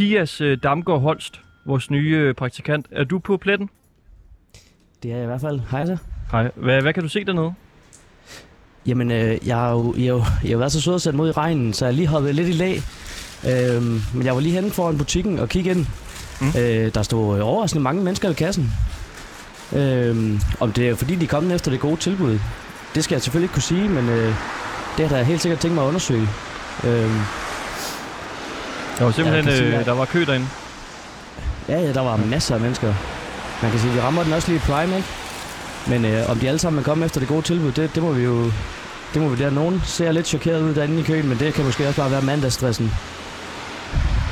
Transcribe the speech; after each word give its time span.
Mathias 0.00 0.40
øh, 0.40 0.58
Damgaard 0.62 1.00
Holst, 1.00 1.40
vores 1.66 1.90
nye 1.90 2.16
øh, 2.16 2.34
praktikant. 2.34 2.86
Er 2.90 3.04
du 3.04 3.18
på 3.18 3.36
pletten? 3.36 3.70
Det 5.02 5.10
er 5.10 5.14
jeg 5.14 5.24
i 5.24 5.26
hvert 5.26 5.40
fald. 5.40 5.60
Hej 5.70 5.86
så. 5.86 5.96
Hej. 6.32 6.50
Hvad, 6.56 6.82
hvad 6.82 6.92
kan 6.92 7.02
du 7.02 7.08
se 7.08 7.24
dernede? 7.24 7.54
Jamen, 8.86 9.10
øh, 9.10 9.38
jeg, 9.46 9.56
har 9.56 9.70
jo, 9.70 9.94
jeg, 9.96 10.08
jo, 10.08 10.24
jeg 10.42 10.50
har 10.50 10.56
været 10.56 10.72
så 10.72 10.80
sød 10.80 10.94
at 10.94 11.02
sætte 11.02 11.16
mod 11.16 11.28
i 11.28 11.32
regnen, 11.32 11.72
så 11.72 11.84
jeg 11.84 11.94
lige 11.94 12.06
hoppet 12.06 12.34
lidt 12.34 12.48
i 12.48 12.52
lag. 12.52 12.82
Øhm, 13.48 14.00
men 14.14 14.26
jeg 14.26 14.34
var 14.34 14.40
lige 14.40 14.54
henne 14.54 14.70
foran 14.70 14.98
butikken 14.98 15.38
og 15.38 15.48
kigge 15.48 15.70
ind. 15.70 15.86
Mm. 16.40 16.60
Øh, 16.60 16.94
der 16.94 17.02
stod 17.02 17.38
øh, 17.38 17.46
overraskende 17.46 17.82
mange 17.82 18.04
mennesker 18.04 18.28
ved 18.28 18.36
kassen. 18.36 18.72
Øhm, 19.76 20.38
om 20.60 20.72
det 20.72 20.88
er 20.88 20.94
fordi, 20.94 21.14
de 21.14 21.24
er 21.24 21.28
kommet 21.28 21.54
efter 21.54 21.70
det 21.70 21.80
gode 21.80 21.96
tilbud, 21.96 22.38
det 22.94 23.04
skal 23.04 23.14
jeg 23.14 23.22
selvfølgelig 23.22 23.44
ikke 23.44 23.54
kunne 23.54 23.62
sige, 23.62 23.88
men 23.88 24.08
øh, 24.08 24.34
det 24.96 25.08
har 25.08 25.16
jeg 25.16 25.26
helt 25.26 25.40
sikkert 25.40 25.60
tænkt 25.60 25.74
mig 25.74 25.84
at 25.84 25.88
undersøge. 25.88 26.28
Øhm, 26.84 27.20
Der 28.98 29.04
var 29.04 29.10
simpelthen, 29.12 29.44
kan 29.44 29.56
sige, 29.56 29.78
øh, 29.78 29.84
der 29.84 29.92
var 29.92 30.04
kø 30.04 30.24
derinde. 30.24 30.46
ja, 31.68 31.80
ja, 31.80 31.92
der 31.92 32.00
var 32.00 32.16
masser 32.16 32.54
af 32.54 32.60
mennesker. 32.60 32.94
Man 33.62 33.70
kan 33.70 33.80
sige, 33.80 33.92
vi 33.92 34.00
rammer 34.00 34.22
den 34.24 34.32
også 34.32 34.48
lige 34.48 34.56
i 34.56 34.60
prime, 34.60 34.96
ikke? 34.96 35.08
Men 35.88 36.04
øh, 36.04 36.30
om 36.30 36.38
de 36.38 36.48
alle 36.48 36.58
sammen 36.58 36.80
er 36.80 36.84
kommet 36.84 37.06
efter 37.06 37.20
det 37.20 37.28
gode 37.28 37.42
tilbud, 37.42 37.72
det, 37.72 37.94
det 37.94 38.02
må 38.02 38.12
vi 38.12 38.24
jo... 38.24 38.44
Det 39.14 39.22
må 39.22 39.28
vi 39.28 39.44
der. 39.44 39.50
Nogen 39.50 39.80
ser 39.84 40.12
lidt 40.12 40.26
chokeret 40.26 40.62
ud 40.62 40.74
derinde 40.74 41.00
i 41.00 41.02
køen, 41.02 41.28
men 41.28 41.38
det 41.38 41.54
kan 41.54 41.64
måske 41.64 41.88
også 41.88 42.00
bare 42.00 42.10
være 42.10 42.22
mandagsstressen. 42.22 42.90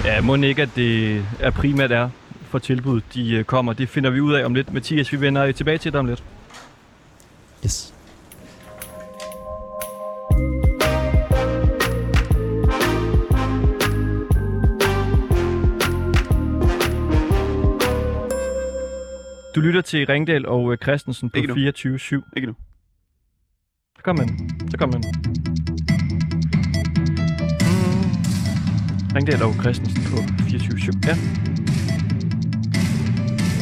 Ja, 0.04 0.20
må 0.20 0.34
ikke, 0.34 0.62
at 0.62 0.68
det 0.76 1.22
er 1.40 1.50
primært 1.50 1.92
er 1.92 2.08
for 2.50 2.58
tilbud, 2.58 3.00
de 3.14 3.34
øh, 3.34 3.44
kommer. 3.44 3.72
Det 3.72 3.88
finder 3.88 4.10
vi 4.10 4.20
ud 4.20 4.34
af 4.34 4.44
om 4.44 4.54
lidt. 4.54 4.72
Mathias, 4.72 5.12
vi 5.12 5.20
vender 5.20 5.44
øh, 5.44 5.54
tilbage 5.54 5.78
til 5.78 5.92
dig 5.92 6.00
om 6.00 6.06
lidt. 6.06 6.22
Yes. 7.64 7.93
Du 19.54 19.60
lytter 19.60 19.80
til 19.80 20.06
Ringdal 20.06 20.46
og 20.46 20.72
øh, 20.72 20.78
Christensen 20.78 21.30
på 21.30 21.36
Ikke 21.36 21.48
nu. 21.48 21.54
24-7. 21.54 22.32
Ikke 22.36 22.46
nu. 22.46 22.54
Så 23.96 24.02
kom 24.02 24.16
man. 24.16 24.28
Så 24.70 24.76
kom 24.78 24.88
man. 24.88 25.02
Ringdal 29.16 29.42
og 29.42 29.54
Christensen 29.54 30.02
på 30.10 30.16
24-7. 30.16 31.08
Ja. 31.08 31.16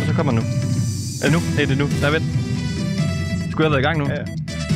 Og 0.00 0.06
så 0.06 0.12
kommer 0.16 0.32
nu. 0.32 0.42
Er 1.22 1.26
det 1.26 1.32
nu? 1.32 1.40
Nej, 1.56 1.64
det 1.64 1.74
er 1.74 1.80
nu. 1.84 1.88
Nej, 2.00 2.10
vent. 2.10 2.24
Skulle 3.50 3.64
jeg 3.64 3.70
have 3.70 3.70
været 3.70 3.82
i 3.82 3.86
gang 3.88 3.98
nu? 3.98 4.06
Ja. 4.08 4.24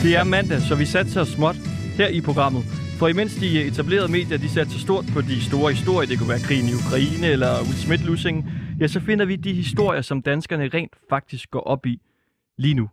Det 0.03 0.17
er 0.17 0.25
mandag, 0.25 0.61
så 0.61 0.75
vi 0.75 0.85
satser 0.85 1.25
småt 1.25 1.57
her 1.97 2.09
i 2.09 2.21
programmet. 2.21 2.65
For 2.99 3.09
imens 3.09 3.35
de 3.35 3.63
etablerede 3.65 4.13
medier, 4.13 4.39
de 4.39 4.49
satser 4.49 4.79
stort 4.79 5.05
på 5.13 5.21
de 5.21 5.45
store 5.45 5.73
historier, 5.73 6.09
det 6.09 6.19
kunne 6.19 6.29
være 6.29 6.41
krigen 6.41 6.69
i 6.69 6.75
Ukraine 6.75 7.27
eller 7.27 7.63
Will 7.63 7.79
Smith-lussingen, 7.85 8.45
ja, 8.81 8.87
så 8.87 9.01
finder 9.01 9.25
vi 9.25 9.37
de 9.37 9.53
historier, 9.53 10.01
som 10.01 10.23
danskerne 10.23 10.69
rent 10.69 10.97
faktisk 11.09 11.51
går 11.51 11.61
op 11.61 11.87
i 11.87 12.01
lige 12.59 12.75
nu. 12.75 12.89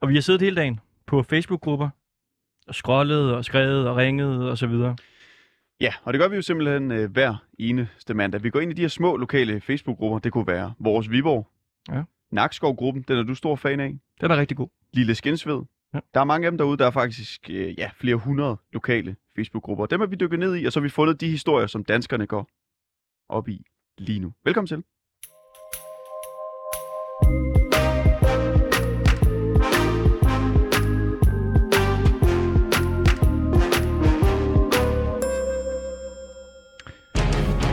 Og 0.00 0.08
vi 0.08 0.14
har 0.14 0.20
siddet 0.20 0.42
hele 0.42 0.56
dagen 0.56 0.80
på 1.06 1.22
Facebook-grupper 1.22 1.88
og 2.66 2.74
scrollet 2.74 3.34
og 3.34 3.44
skrevet 3.44 3.88
og 3.88 3.96
ringet 3.96 4.50
og 4.50 4.58
så 4.58 4.66
videre. 4.66 4.96
Ja, 5.80 5.94
og 6.02 6.12
det 6.12 6.20
gør 6.20 6.28
vi 6.28 6.36
jo 6.36 6.42
simpelthen 6.42 6.92
øh, 6.92 7.10
hver 7.10 7.36
eneste 7.58 8.14
mandag. 8.14 8.42
Vi 8.42 8.50
går 8.50 8.60
ind 8.60 8.70
i 8.70 8.74
de 8.74 8.80
her 8.80 8.88
små 8.88 9.16
lokale 9.16 9.60
Facebook-grupper. 9.60 10.18
Det 10.18 10.32
kunne 10.32 10.46
være 10.46 10.74
vores 10.78 11.10
Viborg. 11.10 11.48
Ja. 11.88 12.02
Nakskov-gruppen, 12.30 13.02
den 13.02 13.18
er 13.18 13.22
du 13.22 13.34
stor 13.34 13.56
fan 13.56 13.80
af. 13.80 13.98
Det 14.20 14.30
er 14.30 14.36
rigtig 14.36 14.56
god. 14.56 14.68
Lille 14.92 15.14
Skinsved. 15.14 15.62
Ja. 15.94 16.00
Der 16.14 16.20
er 16.20 16.24
mange 16.24 16.46
af 16.46 16.50
dem 16.50 16.58
derude, 16.58 16.78
der 16.78 16.86
er 16.86 16.90
faktisk 16.90 17.50
øh, 17.50 17.78
ja, 17.78 17.90
flere 17.94 18.16
hundrede 18.16 18.56
lokale 18.72 19.16
Facebook-grupper. 19.36 19.86
Dem 19.86 20.00
har 20.00 20.06
vi 20.06 20.16
dykket 20.16 20.38
ned 20.38 20.56
i, 20.56 20.64
og 20.64 20.72
så 20.72 20.80
har 20.80 20.82
vi 20.82 20.88
fundet 20.88 21.20
de 21.20 21.30
historier, 21.30 21.66
som 21.66 21.84
danskerne 21.84 22.26
går 22.26 22.48
op 23.28 23.48
i 23.48 23.66
lige 23.98 24.18
nu. 24.18 24.32
Velkommen 24.44 24.66
til. 24.66 24.82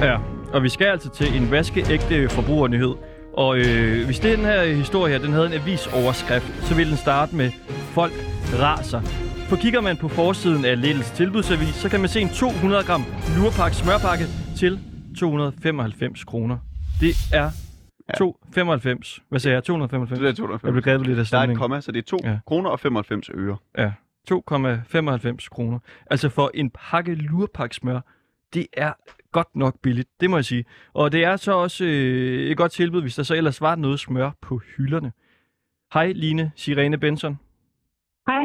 Ja, 0.02 0.18
og 0.53 0.63
vi 0.63 0.69
skal 0.69 0.88
altså 0.88 1.09
til 1.09 1.35
en 1.35 1.52
vaskeægte 1.52 2.29
forbrugernyhed. 2.29 2.94
Og 3.34 3.58
øh, 3.58 4.06
hvis 4.06 4.19
den 4.19 4.40
her 4.40 4.63
historie 4.63 5.13
her, 5.13 5.19
den 5.19 5.34
havde 5.34 5.46
en 5.46 5.53
avisoverskrift, 5.53 6.68
så 6.68 6.75
ville 6.75 6.90
den 6.90 6.97
starte 6.97 7.35
med 7.35 7.52
Folk 7.94 8.13
raser. 8.53 9.02
For 9.50 9.56
kigger 9.56 9.81
man 9.81 9.97
på 9.97 10.08
forsiden 10.08 10.66
af 10.66 10.81
Lidls 10.81 11.12
tilbudsavis, 11.12 11.75
så 11.75 11.90
kan 11.90 12.00
man 12.00 12.09
se 12.09 12.22
en 12.22 12.29
200 12.29 12.84
gram 12.84 13.03
lurpak 13.38 13.74
smørpakke 13.74 14.25
til 14.58 14.88
295 15.19 16.24
kroner. 16.24 16.57
Det 17.00 17.13
er 17.34 17.50
295. 18.18 19.19
Hvad 19.30 19.40
sagde 19.40 19.56
jeg? 19.56 19.63
295? 19.63 20.19
Det 20.19 20.25
er 20.25 20.30
Jeg 20.30 20.35
295. 20.35 20.74
blev 20.74 20.84
grebet 20.94 21.07
lidt 21.07 21.19
af 21.19 21.25
Der 21.25 21.38
er 21.38 21.41
et 21.41 21.46
stemningen. 21.46 21.57
komma, 21.62 21.81
så 21.81 21.91
det 21.91 22.00
er 22.00 22.03
2 22.03 22.18
Ja. 22.24 22.30
ja. 22.31 22.40
kroner 22.47 22.69
og 22.69 22.80
95 22.80 23.29
øre. 23.34 23.58
Ja, 23.78 23.91
2,95 24.31 25.50
kroner. 25.50 25.79
Altså 26.12 26.29
for 26.29 26.52
en 26.53 26.69
pakke 26.69 27.16
lurpaksmør, 27.16 28.00
det 28.53 28.68
er 28.74 28.94
godt 29.31 29.56
nok 29.56 29.75
billigt, 29.81 30.09
det 30.19 30.29
må 30.29 30.38
jeg 30.38 30.46
sige. 30.46 30.66
Og 30.94 31.12
det 31.12 31.24
er 31.24 31.35
så 31.35 31.52
også 31.52 31.85
øh, 31.85 32.50
et 32.52 32.58
godt 32.58 32.72
tilbud, 32.72 33.02
hvis 33.02 33.16
der 33.16 33.24
så 33.24 33.35
ellers 33.35 33.62
var 33.62 33.75
noget 33.75 34.00
smør 34.00 34.31
på 34.41 34.58
hylderne. 34.78 35.12
Hej 35.94 36.12
Line 36.16 36.52
Sirene 36.56 36.97
Benson. 36.97 37.40
Hej. 38.28 38.44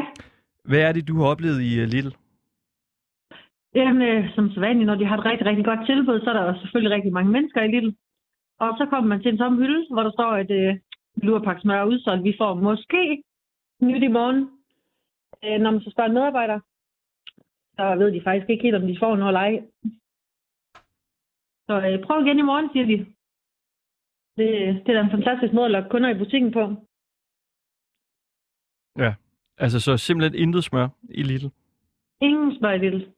Hvad 0.65 0.79
er 0.79 0.91
det, 0.91 1.07
du 1.07 1.17
har 1.21 1.25
oplevet 1.25 1.61
i 1.61 1.81
uh, 1.83 1.87
Lidl? 1.87 2.09
Jamen, 3.75 4.01
øh, 4.01 4.35
som 4.35 4.49
så 4.49 4.59
vanligt, 4.59 4.87
når 4.87 4.95
de 4.95 5.05
har 5.05 5.17
et 5.17 5.25
rigtig, 5.25 5.45
rigtig 5.47 5.65
godt 5.65 5.85
tilbud, 5.85 6.19
så 6.21 6.29
er 6.29 6.33
der 6.33 6.59
selvfølgelig 6.59 6.95
rigtig 6.95 7.13
mange 7.13 7.31
mennesker 7.31 7.61
i 7.61 7.67
Lidl. 7.67 7.95
Og 8.59 8.69
så 8.77 8.85
kommer 8.89 9.07
man 9.07 9.21
til 9.21 9.31
en 9.31 9.37
tom 9.37 9.57
hylde, 9.57 9.87
hvor 9.93 10.03
der 10.03 10.11
står, 10.11 10.31
at 10.31 10.51
øh, 10.51 10.79
lurpak 11.15 11.61
smør 11.61 11.81
er 11.81 11.85
udsolgt. 11.85 12.23
Vi 12.23 12.35
får 12.37 12.53
måske 12.53 13.23
nyt 13.81 14.03
i 14.03 14.15
morgen. 14.17 14.41
Øh, 15.43 15.59
når 15.61 15.71
man 15.71 15.81
så 15.81 15.91
spørger 15.91 16.09
en 16.09 16.13
medarbejder, 16.13 16.59
så 17.75 17.95
ved 17.99 18.11
de 18.11 18.21
faktisk 18.23 18.49
ikke 18.49 18.63
helt, 18.63 18.75
om 18.75 18.87
de 18.87 18.99
får 18.99 19.15
noget 19.15 19.29
eller 19.29 19.39
ej. 19.39 19.63
Så 21.67 21.73
øh, 21.87 22.03
prøv 22.05 22.25
igen 22.25 22.39
i 22.39 22.49
morgen, 22.51 22.69
siger 22.73 22.85
de. 22.85 22.97
Det, 24.37 24.47
det 24.85 24.89
er 24.89 24.93
da 24.93 25.01
en 25.01 25.17
fantastisk 25.17 25.53
måde 25.53 25.65
at 25.65 25.71
lokke 25.71 25.89
kunder 25.89 26.09
i 26.09 26.17
butikken 26.17 26.51
på. 26.51 26.63
Ja, 29.03 29.15
altså 29.57 29.79
så 29.79 29.97
simpelthen 29.97 30.41
intet 30.41 30.63
smør 30.63 30.87
i 31.09 31.23
Lidl. 31.23 31.47
Ingen 32.21 32.57
smør 32.57 32.71
i 32.71 32.77
Lidl. 32.77 33.14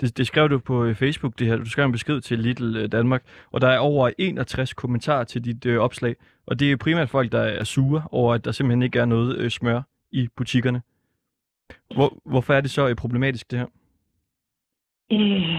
Det, 0.00 0.18
det 0.18 0.26
skrev 0.26 0.48
du 0.48 0.58
på 0.58 0.84
øh, 0.84 0.94
Facebook, 0.94 1.38
det 1.38 1.46
her. 1.46 1.56
Du 1.56 1.70
skrev 1.70 1.84
en 1.84 1.92
besked 1.92 2.20
til 2.20 2.38
Little 2.38 2.80
øh, 2.80 2.92
Danmark, 2.92 3.22
og 3.52 3.60
der 3.60 3.68
er 3.68 3.78
over 3.78 4.10
61 4.18 4.74
kommentarer 4.74 5.24
til 5.24 5.44
dit 5.44 5.66
øh, 5.66 5.78
opslag. 5.78 6.16
Og 6.46 6.60
det 6.60 6.72
er 6.72 6.76
primært 6.76 7.10
folk, 7.10 7.32
der 7.32 7.40
er 7.40 7.64
sure 7.64 8.02
over, 8.10 8.34
at 8.34 8.44
der 8.44 8.52
simpelthen 8.52 8.82
ikke 8.82 8.98
er 8.98 9.04
noget 9.04 9.36
øh, 9.38 9.50
smør 9.50 9.82
i 10.12 10.28
butikkerne. 10.36 10.82
Hvor, 11.94 12.18
hvorfor 12.24 12.54
er 12.54 12.60
det 12.60 12.70
så 12.70 12.88
øh, 12.88 12.96
problematisk, 12.96 13.50
det 13.50 13.58
her? 13.58 13.66
Øh, 15.12 15.58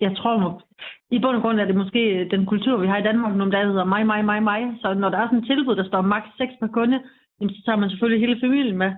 jeg 0.00 0.16
tror, 0.16 0.62
i 1.10 1.18
bund 1.18 1.36
og 1.36 1.42
grund 1.42 1.60
er 1.60 1.64
det 1.64 1.76
måske 1.76 2.02
øh, 2.16 2.30
den 2.30 2.46
kultur, 2.46 2.76
vi 2.76 2.86
har 2.86 2.98
i 2.98 3.02
Danmark, 3.02 3.36
når 3.36 3.44
der 3.44 3.66
hedder 3.66 3.84
mig, 3.84 4.06
mig, 4.06 4.24
mig, 4.24 4.42
mig. 4.42 4.60
Så 4.82 4.94
når 4.94 5.08
der 5.08 5.18
er 5.18 5.26
sådan 5.26 5.38
et 5.38 5.46
tilbud, 5.46 5.76
der 5.76 5.86
står 5.86 6.00
maks 6.00 6.28
6 6.38 6.52
per 6.60 6.66
kunde, 6.66 7.00
så 7.40 7.62
tager 7.64 7.76
man 7.76 7.90
selvfølgelig 7.90 8.20
hele 8.20 8.40
familien 8.40 8.78
med. 8.78 8.92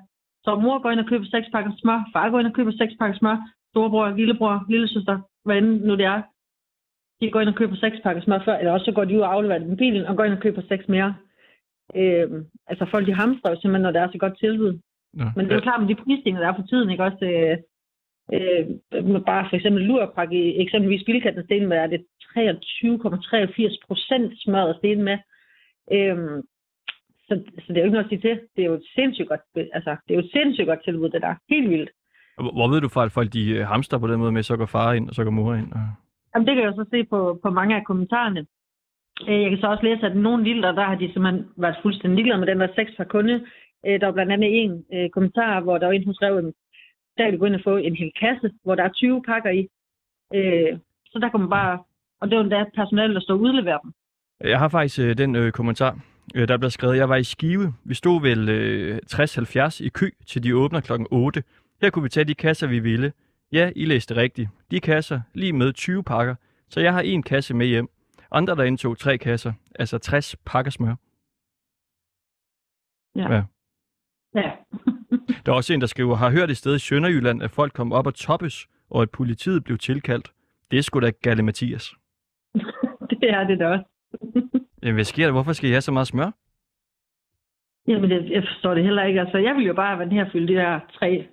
Så 0.44 0.54
mor 0.54 0.78
går 0.83 0.91
ind 0.91 1.00
og 1.00 1.06
køber 1.06 1.25
seks 1.25 1.47
pakker 1.53 1.72
smør, 1.77 2.00
far 2.12 2.31
går 2.31 2.38
ind 2.41 2.47
og 2.47 2.53
køber 2.53 2.72
seks 2.72 2.93
pakker 3.00 3.18
smør, 3.18 3.36
storebror, 3.77 4.17
lillebror, 4.21 4.65
lillesøster, 4.69 5.17
hvad 5.45 5.57
end 5.57 5.69
nu 5.89 5.93
det 6.01 6.07
er. 6.15 6.23
De 7.21 7.31
går 7.31 7.41
ind 7.41 7.49
og 7.49 7.59
køber 7.61 7.77
6 7.77 7.97
pakker 8.05 8.23
smør 8.23 8.43
før, 8.45 8.57
eller 8.59 8.73
også 8.73 8.84
så 8.84 8.93
går 8.93 9.05
de 9.05 9.17
ud 9.17 9.27
og 9.27 9.33
afleverer 9.34 9.59
det 9.59 9.69
med 9.69 9.77
bilen 9.77 10.07
og 10.07 10.17
går 10.17 10.25
ind 10.25 10.34
og 10.39 10.45
køber 10.47 10.63
6 10.69 10.89
mere. 10.89 11.15
Øh, 12.01 12.28
altså 12.71 12.84
folk 12.91 13.07
de 13.07 13.21
hamstrer 13.23 13.51
jo 13.51 13.57
simpelthen, 13.61 13.83
når 13.83 13.91
der 13.91 14.01
er 14.01 14.11
så 14.13 14.19
godt 14.19 14.39
tilbud. 14.39 14.73
Nå, 15.15 15.25
Men 15.37 15.45
det 15.45 15.53
er 15.53 15.57
jo 15.57 15.69
klart, 15.69 15.81
med 15.81 15.89
de 15.89 16.03
prisstigninger, 16.03 16.41
der 16.43 16.49
er 16.49 16.59
for 16.59 16.69
tiden, 16.71 16.91
ikke 16.91 17.05
også? 17.09 17.25
Øh, 17.33 17.57
øh, 18.34 19.25
bare 19.31 19.47
for 19.49 19.57
eksempel 19.57 19.83
lurpak 19.83 20.33
i 20.33 20.61
eksempelvis 20.65 21.05
Bilkatten 21.07 21.45
sten 21.45 21.67
med, 21.67 21.77
er 21.77 21.87
det 21.87 22.01
23,83 22.37 23.78
procent 23.87 24.33
smørret 24.43 24.77
sten 24.77 25.03
med. 25.09 25.19
Øhm, 25.93 26.39
så, 27.27 27.33
så 27.63 27.69
det 27.69 27.77
er 27.77 27.83
jo 27.83 27.89
ikke 27.89 27.99
noget 27.99 28.09
at 28.09 28.13
sige 28.13 28.25
til. 28.27 28.37
Det 28.57 28.63
er 28.63 28.71
jo 28.71 28.75
et 28.75 28.89
sindssygt 28.95 29.28
godt, 29.28 29.45
altså, 29.78 29.97
det 30.05 30.11
er 30.11 30.19
jo 30.19 30.25
et 30.27 30.34
sindssygt 30.37 30.67
godt 30.67 30.84
tilbud, 30.84 31.09
det 31.09 31.23
der. 31.23 31.34
Helt 31.51 31.71
vildt. 31.71 31.91
Hvor, 32.36 32.68
ved 32.72 32.80
du 32.80 32.88
fra, 32.88 33.04
at 33.04 33.12
folk 33.12 33.33
de 33.33 33.50
øh, 33.50 33.66
hamster 33.66 33.98
på 33.98 34.06
den 34.06 34.18
måde 34.21 34.33
med, 34.33 34.42
så 34.42 34.56
går 34.56 34.66
far 34.66 34.92
ind, 34.92 35.09
og 35.09 35.15
så 35.15 35.24
går 35.24 35.30
mor 35.30 35.54
ind? 35.54 35.72
Og... 35.72 35.80
Jamen, 36.34 36.47
det 36.47 36.54
kan 36.54 36.65
jeg 36.65 36.71
jo 36.71 36.84
så 36.84 36.91
se 36.91 37.04
på, 37.04 37.38
på 37.42 37.50
mange 37.50 37.77
af 37.77 37.84
kommentarerne. 37.84 38.47
Øh, 39.28 39.42
Jeg 39.42 39.50
kan 39.50 39.59
så 39.60 39.66
også 39.66 39.84
læse, 39.84 40.06
at 40.06 40.16
nogle 40.16 40.44
lille, 40.44 40.62
der 40.62 40.84
har 40.84 40.94
de 40.94 41.12
simpelthen 41.12 41.44
været 41.56 41.77
fuldstændig 41.83 42.16
ligeglade 42.16 42.38
med 42.41 42.47
den 42.47 42.60
der 42.60 42.68
6 42.74 42.91
per 42.97 43.04
kunde. 43.04 43.34
Øh, 43.86 44.00
Der 44.00 44.06
var 44.06 44.12
blandt 44.12 44.33
andet 44.33 44.50
en 44.62 44.84
kommentar, 45.12 45.60
hvor 45.60 45.78
der 45.78 45.86
var 45.86 45.92
en, 45.92 46.04
hun 46.04 46.15
skrev, 46.15 46.36
at 46.36 46.44
der 47.16 47.24
kan 47.24 47.33
du 47.33 47.38
gå 47.38 47.47
ind 47.47 47.54
og 47.54 47.60
få 47.65 47.77
en 47.77 47.97
hel 47.97 48.12
kasse, 48.21 48.50
hvor 48.65 48.74
der 48.74 48.84
er 48.84 48.89
20 48.89 49.22
pakker 49.22 49.50
i. 49.50 49.62
Så 51.10 51.18
der 51.22 51.28
kan 51.30 51.41
man 51.41 51.50
bare... 51.50 51.78
Og 52.21 52.28
det 52.30 52.36
var 52.36 52.42
endda 52.44 52.65
personale, 52.74 53.15
der 53.15 53.21
står 53.21 53.34
og 53.34 53.41
udleverer 53.41 53.78
dem. 53.78 53.92
Jeg 54.41 54.59
har 54.59 54.68
faktisk 54.68 54.98
øh, 55.00 55.18
den 55.18 55.36
øh, 55.36 55.53
kommentar, 55.53 55.98
øh, 56.34 56.48
der 56.48 56.56
blev 56.59 56.71
skrevet. 56.71 56.97
Jeg 56.97 57.09
var 57.09 57.16
i 57.16 57.24
Skive. 57.24 57.74
Vi 57.84 57.94
stod 57.94 58.21
vel 58.22 58.48
øh, 58.48 58.98
60-70 59.10 59.84
i 59.84 59.89
kø, 59.89 60.06
til 60.27 60.42
de 60.44 60.56
åbner 60.56 60.80
klokken 60.80 61.06
8. 61.10 61.42
Her 61.81 61.91
kunne 61.91 62.03
vi 62.03 62.09
tage 62.09 62.25
de 62.25 62.34
kasser, 62.34 62.67
vi 62.67 62.78
ville. 62.78 63.13
Ja, 63.53 63.71
I 63.77 63.84
læste 63.84 64.17
rigtigt. 64.17 64.49
De 64.71 64.81
kasser, 64.81 65.21
lige 65.34 65.53
med 65.53 65.73
20 65.73 66.05
pakker, 66.05 66.34
Så 66.69 66.81
jeg 66.81 66.93
har 66.93 67.01
en 67.01 67.23
kasse 67.23 67.55
med 67.55 67.67
hjem. 67.67 67.89
Andre, 68.31 68.57
der 68.57 68.63
indtog 68.63 68.99
tre 68.99 69.19
kasser, 69.19 69.53
altså 69.75 69.99
60 69.99 70.37
pakker 70.47 70.71
smør. 70.71 70.95
Ja. 73.17 73.34
Ja. 73.34 73.43
Ja. 74.34 74.51
Der 75.47 75.53
er 75.53 75.57
også 75.57 75.75
en, 75.75 75.81
der 75.81 75.87
skriver, 75.87 76.15
har 76.15 76.31
hørt 76.31 76.51
et 76.51 76.57
sted 76.57 76.77
i 76.77 76.78
Sønderjylland, 76.78 77.43
at 77.43 77.51
folk 77.51 77.73
kom 77.73 77.93
op 77.93 78.07
og 78.07 78.15
toppes, 78.15 78.67
og 78.91 79.03
at 79.03 79.11
politiet 79.11 79.65
blev 79.65 79.78
tilkaldt. 79.78 80.33
Det 80.71 80.78
er 80.78 80.83
sgu 80.83 81.01
da 81.01 81.11
Galle 81.23 81.43
Mathias. 81.43 81.95
det 83.11 83.31
er 83.31 83.45
det 83.45 83.59
da 83.59 83.67
også. 83.67 83.84
Jamen, 84.83 84.95
hvad 84.95 85.05
sker 85.05 85.25
der? 85.25 85.33
Hvorfor 85.33 85.53
skal 85.53 85.69
I 85.69 85.73
have 85.73 85.81
så 85.81 85.93
meget 85.93 86.07
smør? 86.07 86.31
Jamen, 87.89 88.11
det, 88.11 88.31
jeg 88.31 88.43
forstår 88.43 88.75
det 88.75 88.84
heller 88.84 89.05
ikke. 89.05 89.21
Altså, 89.21 89.39
jeg 89.39 89.55
ville 89.55 89.67
jo 89.67 89.75
bare 89.75 89.97
have 89.97 89.99
været 89.99 90.13
her 90.13 90.31
fylde 90.33 90.49
de 90.49 90.55
der 90.55 90.81
tre 90.99 91.28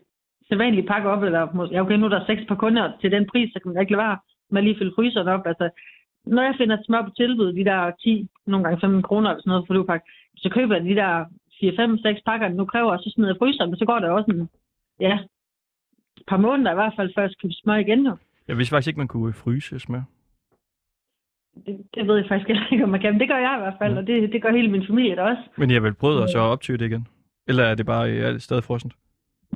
sædvanlige 0.47 0.87
pakker 0.87 1.09
op, 1.09 1.23
eller 1.23 1.47
måske, 1.53 1.75
ja, 1.75 1.81
okay, 1.81 1.97
nu 1.97 2.05
er 2.05 2.09
der 2.09 2.25
seks 2.25 2.41
par 2.47 2.55
kunder 2.55 2.91
til 3.01 3.11
den 3.11 3.25
pris, 3.31 3.49
så 3.53 3.59
kan 3.59 3.71
man 3.73 3.81
ikke 3.81 3.91
lade 3.91 4.03
være 4.03 4.17
med 4.51 4.61
at 4.61 4.63
lige 4.63 4.77
fylde 4.79 4.93
fryseren 4.95 5.27
op. 5.27 5.47
Altså, 5.47 5.69
når 6.25 6.43
jeg 6.43 6.55
finder 6.57 6.77
smør 6.85 7.01
på 7.01 7.09
tilbud, 7.17 7.53
de 7.53 7.65
der 7.65 7.91
10, 7.91 8.27
nogle 8.47 8.63
gange 8.63 8.79
15 8.81 9.01
kroner 9.01 9.29
eller 9.29 9.41
sådan 9.41 9.51
noget 9.51 9.67
for 9.67 9.83
pakke, 9.91 10.05
så 10.37 10.49
køber 10.49 10.75
jeg 10.75 10.85
de 10.85 10.95
der 10.95 11.25
4, 11.59 11.73
5, 11.75 11.97
6 11.97 12.21
pakker, 12.25 12.47
nu 12.49 12.65
kræver, 12.65 12.91
og 12.91 12.99
så 12.99 13.09
smider 13.13 13.29
jeg 13.29 13.37
fryseren, 13.39 13.69
men 13.69 13.77
så 13.79 13.85
går 13.85 13.99
der 13.99 14.09
også 14.09 14.31
en, 14.31 14.49
ja, 14.99 15.19
et 16.17 16.23
par 16.27 16.37
måneder 16.37 16.71
i 16.71 16.75
hvert 16.75 16.93
fald, 16.97 17.11
før 17.15 17.21
jeg 17.21 17.31
skal 17.31 17.49
smør 17.53 17.75
igen 17.75 18.05
jo. 18.05 18.17
Jeg 18.47 18.57
vidste 18.57 18.69
faktisk 18.73 18.87
ikke, 18.87 18.97
man 18.99 19.07
kunne 19.07 19.27
øh, 19.27 19.35
fryse 19.35 19.79
smør. 19.79 20.01
Det, 21.65 21.75
det 21.95 22.07
ved 22.07 22.15
jeg 22.15 22.25
faktisk 22.27 22.49
ikke, 22.71 22.83
om 22.83 22.89
man 22.89 23.01
kan, 23.01 23.13
men 23.13 23.19
det 23.19 23.29
gør 23.29 23.37
jeg 23.37 23.55
i 23.57 23.61
hvert 23.63 23.75
fald, 23.81 23.93
Ja. 23.93 23.99
og 23.99 24.07
det, 24.07 24.31
det 24.33 24.41
gør 24.41 24.51
hele 24.51 24.71
min 24.71 24.87
familie 24.87 25.15
da 25.15 25.21
også. 25.21 25.43
Men 25.57 25.69
jeg 25.69 25.75
har 25.75 25.81
vel 25.81 25.93
prøvet 25.93 26.23
at 26.23 26.29
så 26.29 26.39
optyre 26.39 26.77
det 26.77 26.85
igen? 26.85 27.07
Eller 27.47 27.63
er 27.63 27.75
det 27.75 27.85
bare 27.85 28.11
øh, 28.11 28.17
er 28.17 28.31
det 28.31 28.41
stadig 28.41 28.63
frossent? 28.63 28.93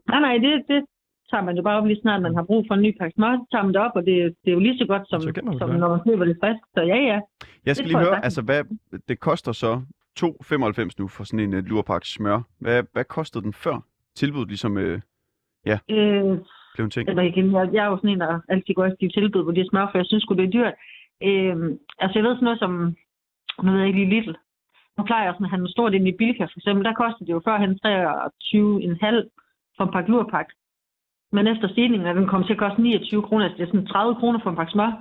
Nej, 0.07 0.19
nej, 0.19 0.38
det, 0.38 0.63
det 0.68 0.86
tager 1.31 1.44
man 1.44 1.56
jo 1.57 1.63
bare 1.63 1.77
op 1.77 1.86
lige 1.86 2.01
snart, 2.01 2.21
man 2.21 2.36
har 2.36 2.44
brug 2.44 2.65
for 2.68 2.75
en 2.75 2.81
ny 2.81 2.98
pakke 3.00 3.15
smør, 3.15 3.38
så 3.38 3.45
tager 3.51 3.63
man 3.63 3.74
det 3.74 3.81
op, 3.81 3.92
og 3.95 4.06
det, 4.06 4.15
det 4.44 4.50
er 4.50 4.56
jo 4.57 4.59
lige 4.59 4.77
så 4.77 4.86
godt, 4.86 5.09
som, 5.09 5.21
Så 5.21 5.31
man 5.44 5.57
som 5.59 5.69
når 5.69 5.89
man 5.89 6.00
køber 6.07 6.25
det 6.25 6.38
frisk. 6.44 6.62
Så 6.75 6.81
ja, 6.81 6.95
ja. 7.12 7.19
Jeg 7.65 7.75
skal 7.75 7.83
Det 7.83 7.88
lige 7.92 7.98
jeg 7.98 8.06
høre, 8.06 8.15
sagtens. 8.15 8.25
altså 8.25 8.42
hvad 8.42 8.63
det 9.09 9.19
koster 9.19 9.51
så 9.51 9.81
2,95 10.19 10.89
nu 11.00 11.07
for 11.07 11.24
sådan 11.24 11.39
en 11.45 11.54
uh, 11.54 11.65
lurpakke 11.65 12.07
smør. 12.07 12.39
Hvad, 12.59 12.83
hvad 12.94 13.04
kostede 13.04 13.44
den 13.44 13.54
før 13.54 13.77
tilbuddet 14.15 14.48
ligesom 14.48 14.77
øh, 14.77 15.00
Øh, 15.89 16.38
blev 16.75 16.83
en 16.83 16.92
ting? 16.92 17.10
igen, 17.10 17.51
jeg, 17.51 17.69
jeg 17.74 17.86
er 17.86 17.89
jo 17.92 17.98
sådan 17.98 18.10
en, 18.10 18.19
der 18.19 18.39
altid 18.50 18.74
går 18.74 18.86
efter 18.86 18.98
de 19.07 19.13
tilbud, 19.13 19.44
hvor 19.44 19.51
de 19.51 19.69
smør, 19.69 19.88
for 19.92 19.98
jeg 19.98 20.06
synes 20.06 20.24
sgu, 20.24 20.33
det 20.36 20.44
er 20.45 20.56
dyrt. 20.57 20.74
Øh, 21.27 21.56
altså, 22.00 22.13
jeg 22.19 22.24
ved 22.25 22.33
sådan 22.36 22.44
noget 22.44 22.60
som, 22.60 22.71
nu 23.63 23.71
ved 23.71 23.80
jeg 23.80 23.88
ikke 23.88 24.00
lige 24.00 24.10
Lidl. 24.13 24.36
Nu 24.98 25.03
plejer 25.03 25.25
jeg 25.25 25.33
sådan 25.33 25.45
at 25.45 25.50
handle 25.56 25.69
stort 25.71 25.94
ind 25.94 26.07
i 26.07 26.18
Bilka, 26.19 26.44
for 26.44 26.57
eksempel. 26.60 26.86
Der 26.86 26.94
kostede 26.94 27.27
det 27.27 27.33
jo 27.33 27.42
førhen 27.48 27.71
23,5 27.86 29.30
for 29.77 29.83
en 29.85 29.91
pakke 29.95 30.12
lurpakke. 30.12 30.51
Men 31.31 31.47
efter 31.47 31.68
stigningen, 31.68 32.07
er 32.07 32.13
den 32.13 32.27
kom 32.27 32.44
til 32.44 32.53
at 32.53 32.59
koste 32.59 32.81
29 32.81 33.24
kroner, 33.27 33.44
altså 33.45 33.57
det 33.57 33.63
er 33.63 33.68
sådan 33.71 33.88
30 33.88 34.15
kroner 34.15 34.39
for 34.44 34.50
en 34.50 34.56
pakke 34.56 34.71
smør. 34.71 34.91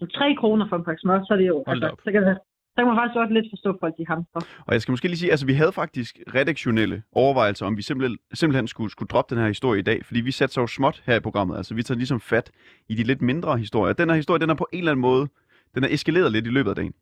Så 0.00 0.06
3 0.06 0.34
kroner 0.40 0.68
for 0.68 0.76
en 0.76 0.84
pakke 0.84 1.00
smør, 1.00 1.24
så 1.24 1.32
er 1.34 1.38
det 1.38 1.46
jo... 1.46 1.64
Hold 1.66 1.82
altså, 1.82 2.02
så, 2.04 2.12
kan, 2.12 2.22
det- 2.22 2.38
så 2.74 2.78
kan 2.82 2.86
man 2.86 2.96
faktisk 2.96 3.16
godt 3.20 3.32
lidt 3.32 3.46
forstå 3.52 3.76
folk, 3.80 3.94
de 3.98 4.06
hamster. 4.06 4.40
Og 4.66 4.72
jeg 4.72 4.80
skal 4.82 4.92
måske 4.92 5.08
lige 5.08 5.16
sige, 5.22 5.30
altså 5.30 5.46
vi 5.46 5.52
havde 5.52 5.72
faktisk 5.72 6.12
redaktionelle 6.34 7.02
overvejelser, 7.12 7.66
om 7.66 7.76
vi 7.76 7.82
simpelthen, 7.82 8.18
simpelthen 8.34 8.66
skulle, 8.68 8.90
skulle 8.90 9.08
droppe 9.08 9.34
den 9.34 9.42
her 9.42 9.48
historie 9.48 9.78
i 9.80 9.88
dag, 9.90 9.98
fordi 10.04 10.20
vi 10.20 10.30
satte 10.30 10.54
så 10.54 10.60
jo 10.60 10.66
småt 10.66 11.02
her 11.06 11.16
i 11.16 11.20
programmet. 11.20 11.56
Altså 11.56 11.74
vi 11.74 11.82
tager 11.82 11.96
ligesom 11.98 12.20
fat 12.20 12.50
i 12.88 12.94
de 12.94 13.02
lidt 13.02 13.22
mindre 13.22 13.58
historier. 13.58 13.92
Den 13.92 14.08
her 14.10 14.16
historie, 14.16 14.40
den 14.40 14.50
er 14.50 14.54
på 14.54 14.68
en 14.72 14.78
eller 14.78 14.92
anden 14.92 15.00
måde, 15.10 15.28
den 15.74 15.84
er 15.84 15.88
eskaleret 15.90 16.32
lidt 16.32 16.46
i 16.46 16.50
løbet 16.50 16.70
af 16.70 16.76
dagen. 16.76 16.94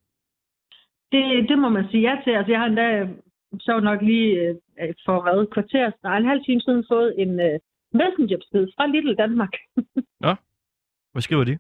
Det, 1.12 1.48
det 1.48 1.58
må 1.58 1.69
man 1.69 1.84
sige 1.90 2.02
ja 2.10 2.14
til. 2.25 2.31
Altså, 2.31 2.50
jeg 2.52 2.60
har 2.60 2.66
endda 2.66 3.08
øh, 3.54 3.60
så 3.60 3.80
nok 3.80 4.02
lige 4.02 4.30
øh, 4.40 4.94
for 5.06 5.22
hvad, 5.22 5.46
kvarter, 5.46 5.90
nej, 6.02 6.18
en 6.18 6.30
halv 6.32 6.44
time 6.44 6.60
siden 6.60 6.84
fået 6.88 7.14
en 7.22 7.40
øh, 7.40 7.58
messengerbesked 7.92 8.66
fra 8.76 8.86
Little 8.86 9.16
Danmark. 9.22 9.54
Hvad 11.12 11.22
skriver 11.22 11.44
de? 11.44 11.58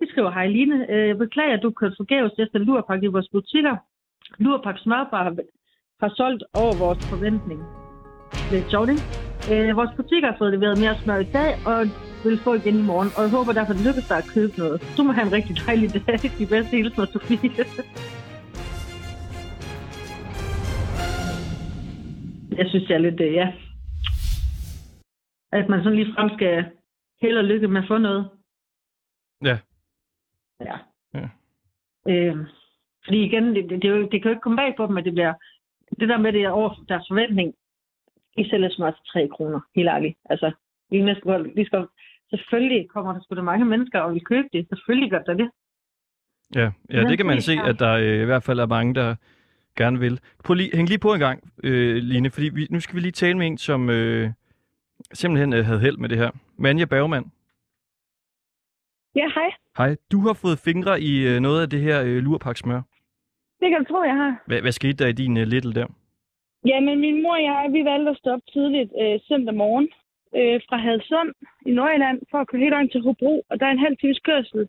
De 0.00 0.06
skriver, 0.10 0.30
hej 0.30 0.46
Line, 0.46 0.90
øh, 0.92 1.08
jeg 1.08 1.18
beklager, 1.18 1.54
at 1.56 1.62
du 1.62 1.70
kørte 1.70 1.96
forgæves 1.96 2.32
efter 2.38 2.58
Lurpak 2.58 3.02
i 3.02 3.06
vores 3.06 3.28
butikker. 3.32 3.76
Lurpak 4.38 4.78
smørbar 4.78 5.22
har, 5.22 5.36
har 6.00 6.12
solgt 6.16 6.44
over 6.54 6.74
vores 6.84 7.06
forventning. 7.10 7.60
Det 8.50 8.58
er 8.58 8.68
sjovt, 8.70 8.88
ikke? 8.90 9.04
Øh, 9.52 9.76
vores 9.76 9.90
butikker 9.96 10.28
har 10.30 10.38
fået 10.38 10.52
leveret 10.52 10.80
mere 10.80 10.94
smør 11.02 11.18
i 11.26 11.30
dag, 11.38 11.50
og 11.66 11.78
vil 12.24 12.38
få 12.38 12.54
igen 12.54 12.76
i 12.82 12.86
morgen. 12.92 13.10
Og 13.16 13.22
jeg 13.22 13.30
håber 13.30 13.52
derfor, 13.52 13.72
det 13.72 13.86
lykkes 13.88 14.08
dig 14.08 14.18
at 14.22 14.28
købe 14.34 14.52
noget. 14.58 14.76
Du 14.96 15.02
må 15.02 15.12
have 15.12 15.26
en 15.26 15.32
rigtig 15.32 15.54
dejlig 15.66 15.88
dag. 16.06 16.18
De 16.40 16.46
bedste 16.54 16.72
hilsner, 16.76 17.04
Sofie. 17.04 17.64
Jeg 22.58 22.66
synes, 22.68 22.86
det 22.86 22.94
er 22.94 22.98
lidt, 22.98 23.20
øh, 23.20 23.32
ja. 23.32 23.52
At 25.52 25.68
man 25.68 25.82
sådan 25.82 25.98
lige 25.98 26.14
frem 26.14 26.30
skal 26.36 26.64
held 27.22 27.38
og 27.38 27.44
lykke 27.44 27.68
med 27.68 27.82
at 27.82 27.88
få 27.88 27.98
noget. 27.98 28.30
Ja. 29.44 29.58
Ja. 30.60 30.76
Ja. 31.14 31.28
Øh, 32.08 32.36
fordi 33.04 33.24
igen, 33.24 33.54
det, 33.54 33.70
det, 33.70 33.82
det, 33.82 34.12
det 34.12 34.22
kan 34.22 34.28
jo 34.28 34.34
ikke 34.34 34.40
komme 34.40 34.56
bag 34.56 34.74
på 34.76 34.86
dem, 34.86 34.96
at 34.96 35.04
det 35.04 35.12
bliver... 35.12 35.34
Det 36.00 36.08
der 36.08 36.18
med, 36.18 36.32
det 36.32 36.42
er 36.42 36.50
over 36.50 36.84
deres 36.88 37.06
forventning. 37.10 37.54
I 38.36 38.48
sælger 38.50 38.70
smør 38.70 38.90
til 38.90 39.04
3 39.12 39.28
kroner, 39.28 39.60
helt 39.76 39.88
ærligt. 39.88 40.18
Altså, 40.24 40.52
vi 40.90 41.02
næsten 41.02 41.30
godt, 41.30 41.56
vi 41.56 41.64
skal, 41.64 41.86
selvfølgelig 42.30 42.88
kommer 42.88 43.12
der 43.12 43.20
sgu 43.20 43.34
da 43.34 43.42
mange 43.42 43.64
mennesker 43.64 44.00
og 44.00 44.14
vil 44.14 44.24
købe 44.24 44.48
det. 44.52 44.68
Selvfølgelig 44.68 45.10
gør 45.10 45.22
der 45.22 45.34
det. 45.34 45.50
Ja, 46.54 46.70
ja 46.90 47.08
det 47.08 47.16
kan 47.16 47.26
man 47.26 47.40
se, 47.40 47.52
at 47.64 47.78
der 47.78 47.92
øh, 47.92 48.22
i 48.22 48.24
hvert 48.24 48.44
fald 48.44 48.58
er 48.58 48.66
mange, 48.66 48.94
der 48.94 49.16
gerne 49.76 49.98
vil. 49.98 50.20
Prøv 50.44 50.54
lige, 50.54 50.76
hæng 50.76 50.88
lige 50.88 50.98
på 50.98 51.12
en 51.12 51.20
gang, 51.20 51.52
øh, 51.64 51.96
Line, 51.96 52.30
fordi 52.30 52.48
vi, 52.48 52.66
nu 52.70 52.80
skal 52.80 52.96
vi 52.96 53.00
lige 53.00 53.12
tale 53.12 53.38
med 53.38 53.46
en, 53.46 53.58
som 53.58 53.90
øh, 53.90 54.30
simpelthen 55.12 55.52
øh, 55.52 55.64
havde 55.64 55.80
held 55.80 55.96
med 55.96 56.08
det 56.08 56.18
her. 56.18 56.30
Manja 56.58 56.84
Bergman. 56.84 57.24
Ja, 59.14 59.28
hej. 59.34 59.50
Hej, 59.78 59.96
du 60.12 60.18
har 60.26 60.34
fået 60.42 60.58
fingre 60.58 61.00
i 61.00 61.12
øh, 61.28 61.40
noget 61.40 61.62
af 61.62 61.70
det 61.70 61.80
her 61.80 62.02
øh, 62.02 62.18
lurpaksmør. 62.26 62.80
Det 63.60 63.68
kan 63.70 63.84
du 63.84 63.92
tro, 63.92 64.02
jeg 64.02 64.16
har. 64.22 64.42
Hvad, 64.46 64.60
hvad 64.60 64.72
skete 64.72 65.04
der 65.04 65.06
i 65.06 65.12
din 65.12 65.36
øh, 65.36 65.46
little 65.46 65.74
der? 65.74 65.86
Jamen, 66.66 67.00
min 67.00 67.22
mor 67.22 67.34
og 67.34 67.42
jeg, 67.42 67.68
vi 67.72 67.84
valgte 67.84 68.10
at 68.10 68.16
stå 68.16 68.30
op 68.30 68.40
tidligt 68.52 68.90
øh, 69.02 69.20
søndag 69.28 69.54
morgen 69.54 69.88
øh, 70.38 70.60
fra 70.68 70.76
Hadsund 70.84 71.30
i 71.66 71.70
Nordjylland 71.70 72.18
for 72.30 72.38
at 72.38 72.48
køre 72.48 72.60
helt 72.60 72.92
til 72.92 73.00
Hobro, 73.00 73.34
og 73.50 73.60
der 73.60 73.66
er 73.66 73.70
en 73.70 73.86
halv 73.86 73.96
times 73.96 74.20
kørsel. 74.28 74.68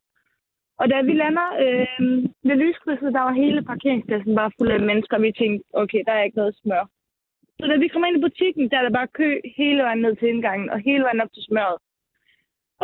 Og 0.82 0.86
da 0.92 0.98
vi 1.02 1.14
lander 1.14 1.48
øh, 1.64 2.00
ved 2.48 2.56
lyskrydset, 2.64 3.16
der 3.18 3.24
var 3.28 3.42
hele 3.44 3.62
parkeringspladsen 3.72 4.36
bare 4.36 4.52
fuld 4.58 4.72
af 4.72 4.88
mennesker, 4.90 5.20
vi 5.20 5.32
tænkte, 5.32 5.64
okay, 5.82 6.02
der 6.08 6.14
er 6.16 6.24
ikke 6.24 6.42
noget 6.42 6.56
smør. 6.62 6.84
Så 7.60 7.66
da 7.68 7.76
vi 7.78 7.88
kom 7.88 8.06
ind 8.06 8.18
i 8.18 8.26
butikken, 8.28 8.70
der 8.70 8.78
er 8.78 8.86
der 8.86 8.98
bare 9.00 9.16
kø 9.20 9.30
hele 9.60 9.82
vejen 9.88 10.02
ned 10.02 10.16
til 10.16 10.30
indgangen, 10.34 10.70
og 10.70 10.80
hele 10.80 11.04
vejen 11.04 11.22
op 11.22 11.34
til 11.34 11.44
smøret. 11.50 11.78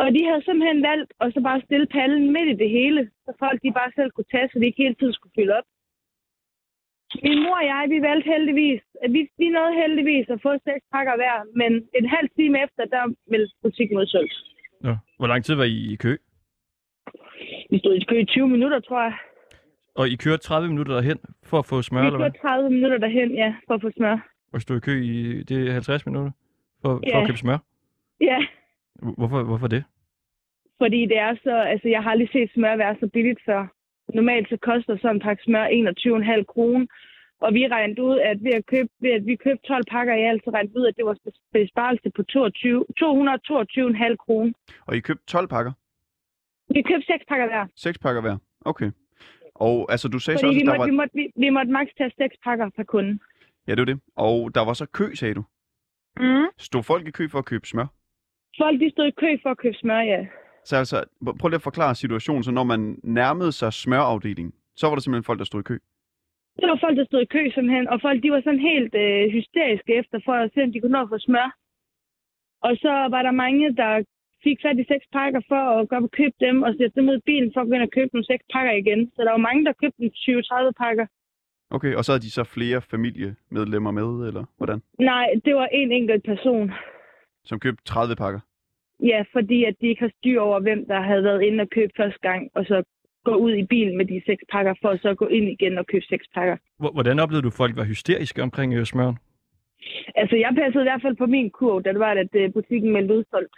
Og 0.00 0.06
de 0.14 0.20
havde 0.28 0.44
simpelthen 0.44 0.82
valgt 0.90 1.10
at 1.20 1.34
så 1.34 1.40
bare 1.48 1.60
stille 1.66 1.86
pallen 1.86 2.32
midt 2.34 2.48
i 2.54 2.60
det 2.62 2.70
hele, 2.78 3.00
så 3.24 3.30
folk 3.38 3.58
de 3.62 3.72
bare 3.80 3.90
selv 3.98 4.10
kunne 4.10 4.30
tage, 4.32 4.48
så 4.48 4.58
de 4.58 4.66
ikke 4.66 4.82
hele 4.82 4.94
tiden 4.94 5.14
skulle 5.14 5.36
fylde 5.38 5.56
op. 5.58 5.68
Min 7.22 7.42
mor 7.44 7.56
og 7.62 7.66
jeg, 7.72 7.82
vi 7.94 7.98
valgte 8.08 8.30
heldigvis, 8.34 8.82
at 9.04 9.10
vi, 9.16 9.20
vi 9.38 9.48
nåede 9.48 9.74
heldigvis 9.82 10.26
at 10.34 10.42
få 10.42 10.50
seks 10.68 10.84
pakker 10.94 11.14
hver, 11.16 11.36
men 11.60 11.72
en 11.98 12.06
halv 12.16 12.28
time 12.38 12.56
efter, 12.64 12.82
der 12.94 13.02
meldte 13.32 13.54
butikken 13.62 13.98
udsolgt. 13.98 14.34
Ja. 14.84 14.94
Hvor 15.18 15.26
lang 15.26 15.44
tid 15.44 15.54
var 15.54 15.64
I 15.64 15.92
i 15.92 15.96
kø? 15.96 16.12
Vi 17.70 17.78
stod 17.78 17.94
i 17.94 18.04
kø 18.08 18.18
i 18.20 18.24
20 18.24 18.48
minutter, 18.48 18.80
tror 18.80 19.02
jeg. 19.02 19.14
Og 19.94 20.08
I 20.08 20.16
kørte 20.16 20.42
30 20.42 20.68
minutter 20.68 20.94
derhen 20.94 21.18
for 21.44 21.58
at 21.58 21.66
få 21.66 21.82
smør, 21.82 22.00
Vi 22.00 22.06
eller 22.06 22.18
hvad? 22.18 22.30
kørte 22.30 22.38
30 22.42 22.70
minutter 22.70 22.98
derhen, 22.98 23.34
ja, 23.34 23.54
for 23.66 23.74
at 23.74 23.80
få 23.80 23.90
smør. 23.96 24.28
Og 24.52 24.60
stod 24.60 24.76
i 24.76 24.80
kø 24.80 25.02
i 25.02 25.42
det 25.42 25.68
er 25.68 25.72
50 25.72 26.06
minutter 26.06 26.30
for, 26.82 26.88
for 26.88 27.00
Ja. 27.06 27.20
at 27.20 27.26
købe 27.26 27.38
smør? 27.38 27.58
Ja, 28.20 28.38
Hvorfor, 29.18 29.42
hvorfor 29.42 29.66
det? 29.66 29.84
fordi 30.78 31.06
det 31.06 31.18
er 31.18 31.34
så, 31.42 31.54
altså 31.72 31.88
jeg 31.88 32.02
har 32.02 32.10
aldrig 32.10 32.28
set 32.32 32.50
smør 32.54 32.76
være 32.76 32.96
så 33.00 33.08
billigt 33.12 33.40
før. 33.46 33.66
Normalt 34.14 34.48
så 34.48 34.56
koster 34.56 34.96
sådan 34.96 35.16
en 35.16 35.20
pakke 35.20 35.42
smør 35.42 35.66
21,5 36.38 36.44
kroner. 36.44 36.86
Og 37.40 37.54
vi 37.54 37.68
regnede 37.68 38.02
ud, 38.02 38.18
at 38.18 38.44
ved 38.44 38.52
at, 38.54 38.66
købe, 38.66 38.88
ved 39.00 39.10
at 39.10 39.26
vi 39.26 39.36
købte 39.36 39.66
12 39.68 39.84
pakker 39.90 40.14
i 40.14 40.22
alt, 40.24 40.44
så 40.44 40.50
regnede 40.50 40.72
vi 40.74 40.78
ud, 40.80 40.86
at 40.86 40.96
det 40.96 41.04
var 41.04 41.16
besparelse 41.52 42.10
på 42.16 42.22
22 42.22 42.84
222,5 43.00 44.16
kroner. 44.16 44.52
Og 44.86 44.96
I 44.96 45.00
købte 45.00 45.24
12 45.26 45.48
pakker? 45.48 45.72
Vi 46.68 46.82
købte 46.82 47.06
6 47.06 47.24
pakker 47.28 47.46
hver. 47.46 47.66
6 47.76 47.98
pakker 47.98 48.20
hver? 48.20 48.36
Okay. 48.64 48.90
Og 49.54 49.86
altså, 49.92 50.08
du 50.08 50.18
sagde 50.18 50.38
så 50.38 50.46
Fordi 50.46 50.48
også, 50.48 50.58
vi 50.58 50.62
at 50.62 50.66
der 50.66 50.72
måtte, 50.72 50.80
var... 50.80 50.86
vi, 50.86 50.96
måtte, 50.96 51.14
vi, 51.14 51.32
vi 51.46 51.50
måtte 51.50 51.72
maks 51.72 51.92
tage 51.98 52.12
6 52.18 52.36
pakker 52.44 52.70
per 52.76 52.82
kunde. 52.84 53.18
Ja, 53.66 53.72
det 53.72 53.78
var 53.78 53.84
det. 53.84 54.00
Og 54.16 54.54
der 54.54 54.64
var 54.64 54.72
så 54.72 54.86
kø, 54.86 55.14
sagde 55.14 55.34
du. 55.34 55.44
Mm. 56.20 56.46
Stod 56.58 56.82
folk 56.82 57.08
i 57.08 57.10
kø 57.10 57.28
for 57.28 57.38
at 57.38 57.44
købe 57.44 57.66
smør? 57.66 57.86
Folk 58.62 58.80
de 58.80 58.90
stod 58.90 59.06
i 59.06 59.10
kø 59.10 59.38
for 59.42 59.50
at 59.50 59.58
købe 59.58 59.74
smør, 59.74 60.00
ja. 60.00 60.26
Så 60.64 60.76
altså, 60.76 61.04
prøv 61.38 61.48
lige 61.48 61.62
at 61.62 61.68
forklare 61.70 61.94
situationen. 61.94 62.42
Så 62.44 62.50
når 62.50 62.64
man 62.64 62.98
nærmede 63.02 63.52
sig 63.52 63.72
smørafdelingen, 63.72 64.54
så 64.76 64.86
var 64.86 64.94
der 64.94 65.00
simpelthen 65.02 65.24
folk, 65.24 65.38
der 65.38 65.44
stod 65.44 65.60
i 65.60 65.68
kø. 65.70 65.78
Det 66.60 66.68
var 66.68 66.78
folk, 66.84 66.96
der 66.96 67.04
stod 67.04 67.20
i 67.22 67.32
kø 67.36 67.50
simpelthen, 67.54 67.88
og 67.88 68.00
folk 68.00 68.22
de 68.22 68.30
var 68.32 68.40
sådan 68.40 68.66
helt 68.72 68.94
øh, 68.94 69.32
hysteriske 69.36 69.94
efter 69.94 70.20
for 70.24 70.32
at 70.32 70.50
se, 70.54 70.62
om 70.62 70.72
de 70.72 70.80
kunne 70.80 70.92
nå 70.92 71.02
at 71.02 71.08
få 71.08 71.18
smør. 71.18 71.48
Og 72.66 72.72
så 72.76 72.92
var 73.14 73.22
der 73.22 73.30
mange, 73.30 73.76
der 73.76 74.04
fik 74.44 74.58
fat 74.64 74.78
i 74.82 74.84
seks 74.92 75.06
pakker 75.12 75.40
for 75.50 75.62
at 75.78 75.88
gå 75.88 75.96
op 75.96 76.02
og 76.08 76.10
købe 76.20 76.36
dem, 76.46 76.56
og 76.66 76.70
sætte 76.78 76.94
dem 77.00 77.08
ud 77.10 77.16
i 77.18 77.26
bilen 77.30 77.50
for 77.54 77.60
at 77.60 77.66
gå 77.68 77.74
ind 77.74 77.82
og 77.88 77.94
købe 77.98 78.10
nogle 78.12 78.30
seks 78.32 78.44
pakker 78.54 78.72
igen. 78.82 79.00
Så 79.14 79.18
der 79.24 79.30
var 79.30 79.46
mange, 79.48 79.64
der 79.64 79.72
købte 79.82 80.02
en 80.02 80.10
20-30 80.10 80.70
pakker. 80.84 81.06
Okay, 81.70 81.94
og 81.94 82.04
så 82.04 82.12
havde 82.12 82.22
de 82.26 82.30
så 82.30 82.44
flere 82.44 82.80
familiemedlemmer 82.92 83.90
med, 84.00 84.08
eller 84.28 84.44
hvordan? 84.56 84.78
Nej, 84.98 85.26
det 85.44 85.54
var 85.54 85.66
en 85.72 85.92
enkelt 85.92 86.24
person. 86.24 86.72
Som 87.44 87.60
købte 87.60 87.84
30 87.84 88.16
pakker. 88.16 88.40
Ja, 89.00 89.24
fordi 89.32 89.64
at 89.64 89.74
de 89.80 89.86
ikke 89.88 90.02
har 90.02 90.12
styr 90.18 90.40
over, 90.40 90.60
hvem 90.60 90.86
der 90.86 91.00
havde 91.00 91.24
været 91.24 91.42
inde 91.42 91.62
og 91.62 91.70
købt 91.70 91.92
første 91.96 92.18
gang, 92.28 92.50
og 92.54 92.64
så 92.64 92.82
gå 93.24 93.34
ud 93.34 93.52
i 93.54 93.66
bilen 93.66 93.96
med 93.96 94.06
de 94.06 94.22
seks 94.26 94.42
pakker, 94.52 94.74
for 94.82 94.88
at 94.88 95.00
så 95.00 95.14
gå 95.14 95.26
ind 95.26 95.48
igen 95.48 95.78
og 95.78 95.86
købe 95.86 96.04
seks 96.08 96.26
pakker. 96.34 96.56
Hvor- 96.78 96.92
Hvordan 96.92 97.18
oplevede 97.18 97.42
du, 97.42 97.48
at 97.48 97.60
folk 97.62 97.76
var 97.76 97.84
hysteriske 97.84 98.42
omkring 98.42 98.74
øh, 98.74 98.84
smøren? 98.84 99.16
Altså, 100.14 100.36
jeg 100.36 100.52
passede 100.58 100.82
i 100.84 100.88
hvert 100.88 101.02
fald 101.02 101.16
på 101.16 101.26
min 101.26 101.50
kurv, 101.50 101.82
da 101.82 101.90
det 101.92 101.98
var, 102.00 102.10
at 102.24 102.34
øh, 102.34 102.52
butikken 102.52 102.92
meldte 102.92 103.14
udsolgt. 103.18 103.54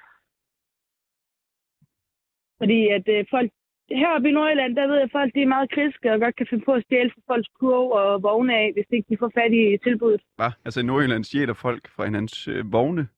Fordi 2.60 2.88
at 2.88 3.08
øh, 3.08 3.24
folk... 3.30 3.50
Heroppe 3.90 4.28
i 4.28 4.32
Nordjylland, 4.32 4.76
der 4.76 4.86
ved 4.86 4.94
jeg, 4.94 5.02
at 5.04 5.10
folk 5.12 5.34
de 5.34 5.42
er 5.42 5.46
meget 5.46 5.70
kritiske 5.70 6.12
og 6.12 6.20
godt 6.20 6.36
kan 6.36 6.46
finde 6.50 6.64
på 6.64 6.72
at 6.72 6.82
stjæle 6.84 7.10
fra 7.14 7.34
folks 7.34 7.48
kurv 7.60 7.90
og 7.90 8.22
vogne 8.22 8.52
af, 8.56 8.70
hvis 8.74 8.86
ikke 8.90 9.06
de 9.10 9.16
får 9.22 9.30
fat 9.34 9.52
i 9.52 9.78
tilbuddet. 9.86 10.20
Hva? 10.36 10.48
Altså 10.64 10.80
i 10.80 10.82
Nordjylland 10.82 11.24
stjæler 11.24 11.54
folk 11.54 11.88
fra 11.96 12.04
hinandens 12.04 12.48
øh, 12.48 12.72
vogne. 12.72 13.08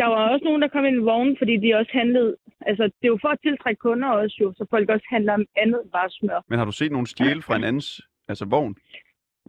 Der 0.00 0.06
var 0.06 0.28
også 0.32 0.44
nogen, 0.44 0.62
der 0.62 0.68
kom 0.68 0.84
ind 0.84 0.96
i 0.96 1.06
vognen, 1.10 1.36
fordi 1.40 1.56
de 1.56 1.74
også 1.74 1.90
handlede... 1.94 2.36
Altså, 2.60 2.84
det 2.84 3.04
er 3.08 3.08
jo 3.14 3.18
for 3.22 3.28
at 3.28 3.38
tiltrække 3.42 3.78
kunder 3.78 4.08
også 4.08 4.36
jo, 4.40 4.52
så 4.56 4.66
folk 4.70 4.88
også 4.90 5.06
handler 5.08 5.32
om 5.32 5.44
andet 5.56 5.80
end 5.82 5.90
bare 5.90 6.10
smør. 6.10 6.40
Men 6.48 6.58
har 6.58 6.64
du 6.64 6.72
set 6.72 6.92
nogen 6.92 7.06
stjæle 7.06 7.42
fra 7.42 7.54
hinandens 7.54 8.00
altså 8.28 8.44
vogn? 8.44 8.76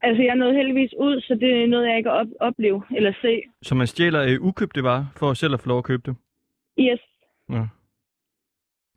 Altså, 0.01 0.23
jeg 0.23 0.35
nåede 0.35 0.53
heldigvis 0.55 0.93
ud, 0.99 1.21
så 1.21 1.35
det 1.35 1.63
er 1.63 1.67
noget, 1.67 1.87
jeg 1.87 1.97
ikke 1.97 2.11
op- 2.11 2.37
opleve 2.39 2.83
eller 2.95 3.13
se. 3.21 3.41
Så 3.61 3.75
man 3.75 3.87
stjæler 3.87 4.21
øh, 4.23 4.41
ukøbte 4.41 4.83
varer 4.83 5.05
for 5.17 5.33
selv 5.33 5.53
at 5.53 5.59
få 5.59 5.67
lov 5.69 5.77
at 5.77 5.83
købe 5.83 6.03
dem? 6.05 6.15
Yes, 6.79 6.99
Ja. 7.49 7.63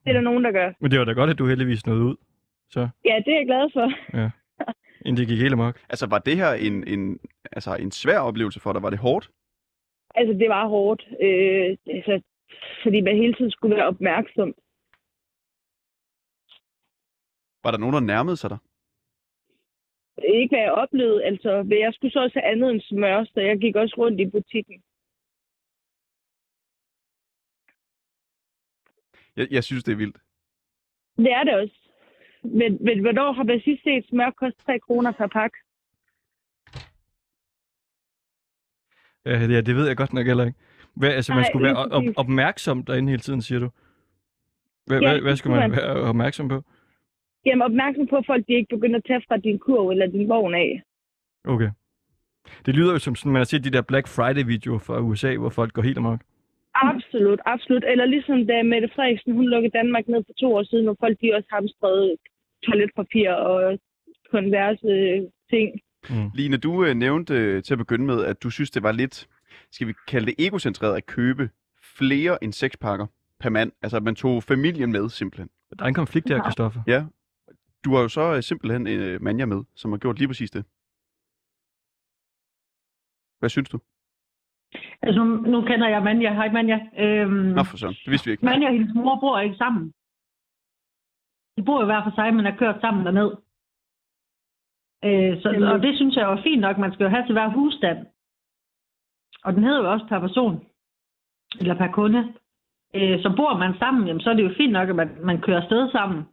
Det 0.09 0.17
er 0.17 0.21
der 0.21 0.31
nogen, 0.31 0.45
der 0.45 0.53
gør. 0.53 0.73
Men 0.81 0.91
det 0.91 0.99
var 0.99 1.05
da 1.05 1.13
godt, 1.13 1.31
at 1.31 1.39
du 1.39 1.47
heldigvis 1.47 1.87
nåede 1.87 2.05
ud, 2.05 2.17
så 2.71 2.81
Ja, 3.05 3.15
det 3.25 3.33
er 3.33 3.37
jeg 3.39 3.47
glad 3.47 3.71
for. 3.73 3.87
inden 5.07 5.17
det 5.17 5.29
gik 5.29 5.41
helt 5.41 5.53
amok. 5.53 5.81
Altså 5.89 6.07
var 6.07 6.19
det 6.19 6.37
her 6.37 6.53
en, 6.53 6.87
en, 6.89 7.19
altså, 7.53 7.77
en 7.77 7.91
svær 7.91 8.19
oplevelse 8.19 8.61
for 8.61 8.73
dig? 8.73 8.83
Var 8.83 8.91
det 8.91 8.99
hårdt? 8.99 9.31
Altså, 10.15 10.33
det 10.39 10.49
var 10.49 10.69
hårdt. 10.69 11.03
Øh, 11.23 11.77
altså, 11.97 12.21
fordi 12.83 13.01
man 13.01 13.17
hele 13.17 13.35
tiden 13.35 13.51
skulle 13.51 13.77
være 13.77 13.87
opmærksom. 13.87 14.55
Var 17.65 17.71
der 17.71 17.79
nogen, 17.79 17.95
der 17.95 18.01
nærmede 18.01 18.37
sig 18.37 18.51
dig? 18.51 18.59
Ikke 20.35 20.55
hvad 20.57 20.63
jeg 20.65 20.73
oplevede, 20.73 21.25
altså. 21.25 21.63
Men 21.63 21.79
jeg 21.81 21.95
skulle 21.95 22.13
så 22.13 22.21
også 22.23 22.41
have 22.41 22.53
andet 22.53 22.71
end 22.71 22.81
smør, 22.81 23.25
så 23.25 23.41
jeg 23.41 23.59
gik 23.59 23.77
også 23.77 23.95
rundt 23.99 24.21
i 24.21 24.27
butikken. 24.31 24.83
Jeg, 29.39 29.47
jeg 29.51 29.65
synes, 29.65 29.85
det 29.85 29.93
er 29.93 29.97
vildt. 29.97 30.19
Det 31.17 31.33
er 31.33 31.45
det 31.45 31.55
også. 31.55 31.79
Men, 32.43 32.79
men 32.85 33.01
hvornår 33.01 33.33
har 33.33 33.43
man 33.43 33.61
sidst 33.65 33.83
set 33.85 34.05
smør 34.09 34.31
koste 34.31 34.65
3 34.65 34.79
kroner 34.87 35.13
per 35.13 35.27
pakke? 35.27 35.57
Ja, 39.27 39.61
det, 39.63 39.77
ved 39.77 39.87
jeg 39.87 39.97
godt 39.97 40.13
nok 40.13 40.27
heller 40.27 40.45
ikke. 40.45 40.59
Hvad, 40.95 41.11
altså, 41.11 41.33
man 41.33 41.43
Nej, 41.43 41.51
skulle 41.51 41.65
være 41.67 41.77
op- 41.77 42.03
opmærksom 42.17 42.83
derinde 42.85 43.11
hele 43.11 43.21
tiden, 43.21 43.43
siger 43.43 43.59
du? 43.59 43.71
Hvad, 44.87 45.01
Ja, 45.01 45.11
hvad, 45.11 45.21
hvad 45.21 45.37
skulle 45.37 45.57
man 45.61 45.73
være 45.73 45.87
opmærksom 46.11 46.49
på? 46.49 46.65
Jamen 47.47 47.63
opmærksom 47.63 48.07
på, 48.07 48.17
at 48.17 48.27
folk 48.27 48.47
de 48.49 48.53
ikke 48.53 48.77
begynder 48.77 48.97
at 48.99 49.05
tage 49.07 49.23
fra 49.29 49.37
din 49.37 49.59
kurv 49.59 49.89
eller 49.91 50.07
din 50.07 50.29
vogn 50.29 50.55
af. 50.55 50.83
Okay. 51.45 51.71
Det 52.67 52.75
lyder 52.75 52.93
jo 52.93 52.99
som 52.99 53.15
sådan, 53.15 53.33
man 53.33 53.41
har 53.41 53.45
set 53.45 53.65
de 53.65 53.71
der 53.71 53.83
Black 53.83 54.09
Friday-videoer 54.09 54.79
fra 54.79 55.01
USA, 55.01 55.37
hvor 55.37 55.51
folk 55.51 55.73
går 55.73 55.83
helt 55.83 55.99
amok. 55.99 56.21
Absolut, 56.83 57.41
absolut. 57.45 57.85
Eller 57.93 58.07
ligesom 58.07 58.47
da 58.47 58.63
Mette 58.63 58.89
Frederiksen, 58.95 59.33
hun 59.33 59.49
lukkede 59.49 59.73
Danmark 59.79 60.09
ned 60.09 60.25
for 60.27 60.33
to 60.33 60.55
år 60.55 60.63
siden, 60.63 60.85
hvor 60.85 60.97
folk 61.01 61.17
de 61.21 61.35
også 61.35 61.49
hamstrede 61.53 62.17
toiletpapir 62.65 63.31
og 63.31 63.79
konverse 64.31 64.93
ting. 65.51 65.81
Mm. 66.11 66.31
Line, 66.35 66.57
du 66.57 66.85
øh, 66.85 66.95
nævnte 66.95 67.35
øh, 67.35 67.63
til 67.63 67.75
at 67.75 67.79
begynde 67.79 68.07
med, 68.07 68.25
at 68.25 68.43
du 68.43 68.51
synes, 68.51 68.71
det 68.71 68.83
var 68.83 68.93
lidt, 68.93 69.29
skal 69.71 69.87
vi 69.87 69.95
kalde 70.09 70.27
det 70.27 70.35
egocentreret 70.39 70.97
at 70.97 71.07
købe 71.07 71.51
flere 71.99 72.45
end 72.45 72.53
seks 72.53 72.77
pakker 72.77 73.07
per 73.41 73.51
mand. 73.51 73.73
Altså, 73.83 73.97
at 73.97 74.03
man 74.03 74.15
tog 74.15 74.43
familien 74.43 74.93
med, 74.93 75.09
simpelthen. 75.09 75.51
Der 75.79 75.85
er 75.85 75.89
en 75.89 75.95
konflikt 75.95 76.29
der, 76.29 76.43
Christoffer. 76.43 76.81
Ja. 76.87 77.05
Du 77.85 77.95
har 77.95 78.03
jo 78.03 78.09
så 78.09 78.35
øh, 78.35 78.43
simpelthen 78.43 78.87
en 78.87 79.01
øh, 79.01 79.23
manja 79.23 79.47
med, 79.47 79.65
som 79.75 79.91
har 79.93 79.99
gjort 79.99 80.19
lige 80.19 80.29
præcis 80.29 80.51
det. 80.51 80.65
Hvad 83.39 83.49
synes 83.49 83.69
du? 83.69 83.79
Altså, 85.03 85.25
nu, 85.25 85.35
nu 85.53 85.61
kender 85.63 85.89
jeg 85.89 86.03
Manja. 86.03 86.35
Hej, 86.35 86.53
Manja. 86.53 86.79
Øhm, 86.99 87.31
Nå, 87.31 87.63
for 87.63 87.77
sådan. 87.77 87.95
Det 88.05 88.11
vidste 88.11 88.27
vi 88.27 88.33
ikke. 88.33 88.45
Manja 88.45 88.67
og 88.67 88.73
hendes 88.73 88.95
mor 88.95 89.21
bor 89.21 89.39
ikke 89.39 89.57
sammen. 89.57 89.93
De 91.57 91.63
bor 91.63 91.81
jo 91.81 91.87
hver 91.87 92.03
for 92.05 92.13
sig, 92.15 92.35
men 92.35 92.47
er 92.47 92.57
kørt 92.57 92.81
sammen 92.81 93.07
derned. 93.07 93.31
Øh, 95.05 95.43
så, 95.43 95.49
Jamen. 95.51 95.69
og 95.69 95.83
det 95.83 95.97
synes 95.97 96.17
jeg 96.17 96.33
er 96.33 96.43
fint 96.43 96.61
nok. 96.61 96.79
Man 96.79 96.93
skal 96.93 97.05
jo 97.05 97.11
have 97.11 97.27
til 97.27 97.33
hver 97.33 97.49
husstand. 97.49 97.99
Og 99.45 99.55
den 99.55 99.65
hedder 99.65 99.81
jo 99.83 99.93
også 99.93 100.07
per 100.09 100.21
person. 100.21 100.67
Eller 101.61 101.75
per 101.75 101.91
kunde. 101.93 102.33
Øh, 102.95 103.23
så 103.23 103.33
bor 103.37 103.59
man 103.59 103.79
sammen, 103.79 104.07
jamen, 104.07 104.21
så 104.21 104.31
er 104.31 104.35
det 104.35 104.43
jo 104.45 104.55
fint 104.57 104.73
nok, 104.73 104.89
at 104.89 104.97
man, 104.97 105.11
man 105.25 105.41
kører 105.41 105.61
afsted 105.61 105.91
sammen. 105.91 106.25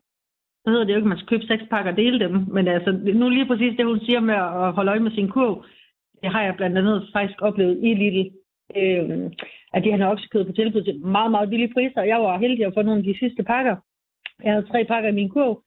Så 0.63 0.69
hedder 0.71 0.83
det 0.83 0.93
jo 0.93 0.97
ikke, 0.97 1.05
at 1.05 1.09
man 1.09 1.17
skal 1.17 1.27
købe 1.27 1.45
seks 1.47 1.63
pakker 1.69 1.91
og 1.91 1.97
dele 1.97 2.19
dem. 2.19 2.45
Men 2.47 2.67
altså, 2.67 2.91
nu 2.91 3.29
lige 3.29 3.45
præcis 3.45 3.77
det, 3.77 3.85
hun 3.85 3.99
siger 3.99 4.19
med 4.19 4.33
at 4.35 4.73
holde 4.73 4.91
øje 4.91 4.99
med 4.99 5.11
sin 5.11 5.29
kurv, 5.29 5.65
det 6.21 6.31
har 6.31 6.41
jeg 6.43 6.55
blandt 6.55 6.77
andet 6.77 7.09
faktisk 7.13 7.41
oplevet 7.41 7.77
i 7.83 7.93
Lidl. 7.93 8.29
Øh, 8.77 9.31
at 9.73 9.83
de 9.83 9.91
har 9.91 10.11
oksekød 10.11 10.45
på 10.45 10.51
tilbud 10.51 10.83
til 10.83 10.99
meget, 10.99 11.31
meget 11.31 11.49
billige 11.49 11.73
priser. 11.73 12.01
Jeg 12.01 12.19
var 12.19 12.37
heldig 12.37 12.65
at 12.65 12.73
få 12.73 12.81
nogle 12.81 12.99
af 12.99 13.03
de 13.03 13.19
sidste 13.19 13.43
pakker. 13.43 13.75
Jeg 14.43 14.53
havde 14.53 14.67
tre 14.71 14.85
pakker 14.85 15.09
i 15.09 15.13
min 15.19 15.29
kurv. 15.29 15.61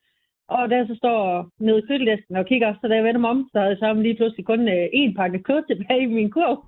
Og 0.49 0.71
da 0.71 0.77
jeg 0.77 0.87
så 0.89 0.95
står 0.97 1.49
nede 1.61 1.79
i 1.79 1.87
kødlæsken 1.89 2.37
og 2.37 2.47
kigger, 2.47 2.75
så 2.81 2.89
da 2.89 2.95
jeg 2.95 3.05
vender 3.05 3.21
mig 3.21 3.31
om, 3.31 3.49
så 3.53 3.59
havde 3.59 3.71
jeg 3.71 3.79
så 3.79 3.93
lige 3.95 4.17
pludselig 4.17 4.45
kun 4.47 4.69
øh, 4.69 4.85
én 5.01 5.15
pakke 5.17 5.39
kød 5.43 5.63
tilbage 5.67 6.03
i 6.03 6.07
min 6.07 6.31
kurv. 6.31 6.65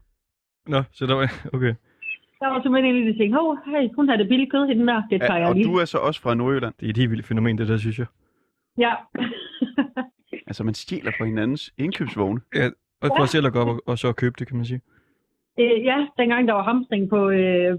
Nå, 0.69 0.83
så 0.93 1.07
der 1.07 1.15
var... 1.15 1.27
Okay. 1.57 1.75
Der 2.41 2.47
var 2.53 2.63
simpelthen 2.63 2.97
en 2.97 3.07
de 3.07 3.19
ting, 3.19 3.35
hov, 3.35 3.57
hey, 3.67 3.89
hun 3.97 4.09
har 4.09 4.17
det 4.17 4.29
billige 4.29 4.51
kød, 4.51 4.67
hende 4.69 4.87
der. 4.87 5.03
Det 5.11 5.21
tager 5.21 5.35
Ja, 5.35 5.41
jeg 5.41 5.49
og 5.49 5.55
lige. 5.55 5.65
du 5.67 5.75
er 5.75 5.85
så 5.85 5.99
også 5.99 6.21
fra 6.23 6.35
Nordjylland. 6.35 6.75
Det 6.81 6.87
er 6.87 6.91
et 6.91 6.97
helt 6.97 7.11
vildt 7.11 7.27
fænomen, 7.27 7.59
det 7.59 7.69
der, 7.69 7.77
synes 7.77 7.99
jeg. 7.99 8.07
Ja. 8.79 8.93
Altså, 10.47 10.65
man 10.65 10.75
stjæler 10.75 11.13
fra 11.19 11.25
hinandens 11.25 11.73
indkøbsvogne. 11.79 12.41
Og 13.03 13.09
for 13.17 13.27
selv 13.27 13.47
at 13.47 13.53
gå 13.53 13.59
op 13.61 13.69
og, 13.69 13.83
og 13.87 13.99
så 13.99 14.13
købe 14.13 14.35
det, 14.39 14.47
kan 14.49 14.57
man 14.57 14.67
sige. 14.67 14.81
øh, 15.61 15.85
ja, 15.85 16.07
dengang 16.19 16.49
der 16.49 16.55
var 16.55 16.63
hamstring 16.63 17.11
på, 17.11 17.31
øh, 17.31 17.79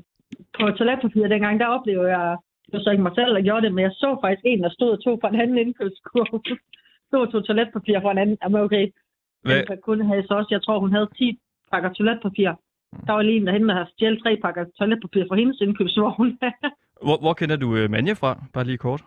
på 0.60 0.64
toiletpapir, 0.78 1.28
dengang 1.28 1.60
der 1.60 1.68
oplevede 1.68 2.18
jeg, 2.18 2.38
det 2.66 2.74
var 2.74 2.84
så 2.84 2.92
ikke 2.92 3.04
mig 3.04 3.16
selv, 3.16 3.36
der 3.36 3.42
gjorde 3.42 3.66
det, 3.66 3.74
men 3.74 3.84
jeg 3.84 3.92
så 3.92 4.18
faktisk 4.24 4.46
en, 4.46 4.64
der 4.64 4.70
stod 4.70 4.90
og 4.92 5.04
tog 5.04 5.20
fra 5.22 5.30
en 5.30 5.42
anden 5.42 5.58
indkøbskurv. 5.58 6.42
stod 7.08 7.22
og 7.26 7.32
tog 7.32 7.46
toiletpapir 7.46 8.02
fra 8.02 8.12
en 8.12 8.18
anden. 8.18 8.38
Jamen 8.44 8.62
okay, 8.62 8.84
Hvad, 9.42 9.64
Den 9.70 9.78
kunde 9.84 10.06
havde 10.06 10.28
så 10.28 10.34
også, 10.34 10.48
jeg 10.52 10.64
tror, 10.64 10.80
hun 10.80 10.94
havde 10.94 11.10
10 11.18 11.40
pakker 11.72 11.90
toiletpapir. 11.94 12.52
Der 13.08 13.14
var 13.14 13.22
lige 13.22 13.38
en 13.38 13.48
derhen, 13.48 13.70
der 13.70 13.74
havde 13.74 13.90
stjålet 13.94 14.24
tre 14.24 14.38
pakker 14.44 14.66
toiletpapir 14.78 15.26
fra 15.28 15.36
hendes 15.36 15.62
indkøbsvogn. 15.62 16.40
hvor, 17.08 17.18
hvor 17.24 17.34
kender 17.34 17.56
du 17.56 17.76
øh, 17.76 17.90
Manja 17.90 18.14
fra? 18.14 18.32
Bare 18.54 18.64
lige 18.64 18.78
kort. 18.78 19.02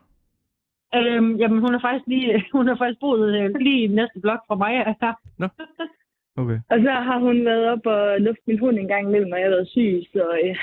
øhm, 0.94 1.37
jamen, 1.37 1.59
hun 1.61 1.73
har 1.75 1.80
faktisk 1.80 2.06
lige, 2.06 2.44
hun 2.59 2.66
har 2.68 2.76
faktisk 2.76 3.00
boet 3.00 3.35
øh, 3.38 3.50
lige 3.61 3.85
i 3.85 3.87
næste 3.87 4.21
blok 4.21 4.40
fra 4.49 4.54
mig. 4.54 4.73
Ja. 5.40 5.49
Okay. 6.36 6.58
Og 6.70 6.78
så 6.80 6.90
har 6.90 7.18
hun 7.18 7.44
været 7.44 7.68
op 7.68 7.86
og 7.86 8.20
lufte 8.20 8.42
min 8.46 8.58
hund 8.58 8.78
en 8.78 8.88
gang 8.88 9.08
imellem, 9.08 9.28
når 9.30 9.36
jeg 9.36 9.46
har 9.46 9.50
været 9.50 9.68
syg. 9.68 10.02
Så 10.12 10.24
øh, 10.44 10.56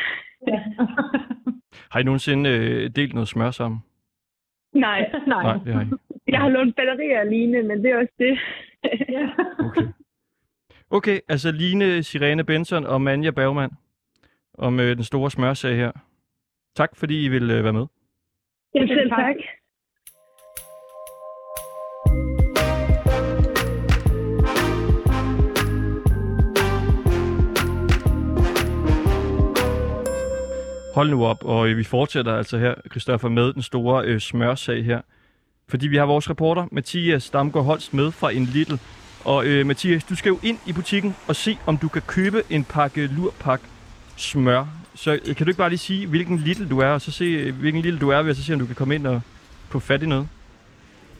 Har 1.91 1.99
I 1.99 2.03
nogensinde 2.03 2.49
øh, 2.49 2.89
delt 2.95 3.13
noget 3.13 3.27
smør 3.27 3.51
sammen? 3.51 3.79
nej, 4.73 4.99
Nej. 5.27 5.43
Nej, 5.43 5.57
det 5.65 5.73
har 5.73 5.81
I. 5.81 5.87
jeg 6.27 6.39
har 6.39 6.49
lånt 6.49 6.75
batterier 6.75 7.19
alene, 7.19 7.63
men 7.63 7.83
det 7.83 7.91
er 7.91 7.97
også 7.97 8.13
det. 8.19 8.39
Ja. 9.09 9.29
Okay. 9.67 9.87
Okay, 10.89 11.19
altså 11.29 11.51
Line 11.51 12.03
Sirene 12.03 12.43
Benson 12.43 12.85
og 12.85 13.01
Manja 13.01 13.31
Bergman 13.31 13.69
om 14.53 14.79
øh, 14.79 14.95
den 14.95 15.03
store 15.03 15.31
smørsag 15.31 15.75
her. 15.75 15.91
Tak 16.75 16.95
fordi 16.95 17.25
I 17.25 17.27
vil 17.29 17.51
øh, 17.51 17.63
være 17.63 17.73
med. 17.73 17.85
Jamen, 18.75 18.87
selv 18.87 19.09
tak. 19.09 19.19
tak. 19.19 19.35
Hold 30.93 31.09
nu 31.09 31.25
op, 31.25 31.43
og 31.45 31.69
øh, 31.69 31.77
vi 31.77 31.83
fortsætter 31.83 32.35
altså 32.35 32.57
her, 32.57 32.73
Christoffer, 32.91 33.29
med 33.29 33.53
den 33.53 33.61
store 33.61 34.05
øh, 34.05 34.19
smørsag 34.19 34.85
her. 34.85 35.01
Fordi 35.69 35.87
vi 35.87 35.97
har 35.97 36.05
vores 36.05 36.29
reporter, 36.29 36.67
Mathias 36.71 37.29
Damgaard 37.29 37.65
Holst, 37.65 37.93
med 37.93 38.11
fra 38.11 38.31
en 38.31 38.45
Lidl. 38.45 38.73
Og 39.23 39.45
øh, 39.45 39.65
Mathias, 39.65 40.03
du 40.03 40.15
skal 40.15 40.29
jo 40.29 40.39
ind 40.43 40.57
i 40.65 40.73
butikken 40.73 41.15
og 41.27 41.35
se, 41.35 41.57
om 41.65 41.77
du 41.77 41.87
kan 41.87 42.01
købe 42.07 42.43
en 42.49 42.63
pakke 42.63 43.07
lurpak 43.07 43.61
smør. 44.15 44.65
Så 44.95 45.11
øh, 45.11 45.35
kan 45.35 45.45
du 45.45 45.49
ikke 45.49 45.57
bare 45.57 45.69
lige 45.69 45.79
sige, 45.79 46.07
hvilken 46.07 46.37
Lidl 46.37 46.69
du 46.69 46.79
er, 46.79 46.87
og 46.87 47.01
så 47.01 47.11
se, 47.11 47.25
øh, 47.25 47.55
hvilken 47.55 47.81
Lidl 47.81 47.97
du 47.97 48.09
er, 48.09 48.17
at 48.17 48.37
så 48.37 48.43
se, 48.43 48.53
om 48.53 48.59
du 48.59 48.65
kan 48.65 48.75
komme 48.75 48.95
ind 48.95 49.07
og 49.07 49.21
få 49.69 49.79
fat 49.79 50.03
i 50.03 50.05
noget. 50.05 50.27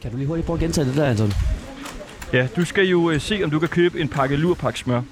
Kan 0.02 0.10
du 0.10 0.16
lige 0.16 0.26
hurtigt 0.26 0.46
prøve 0.46 0.56
at 0.56 0.60
gentage 0.60 0.86
det 0.86 0.96
der, 0.96 1.06
Anton? 1.06 1.32
Ja, 2.32 2.48
du 2.56 2.64
skal 2.64 2.84
jo 2.84 3.10
øh, 3.10 3.20
se, 3.20 3.40
om 3.44 3.50
du 3.50 3.58
kan 3.58 3.68
købe 3.68 4.00
en 4.00 4.08
pakke 4.08 4.36
lurpak 4.36 4.76
smør. 4.76 5.02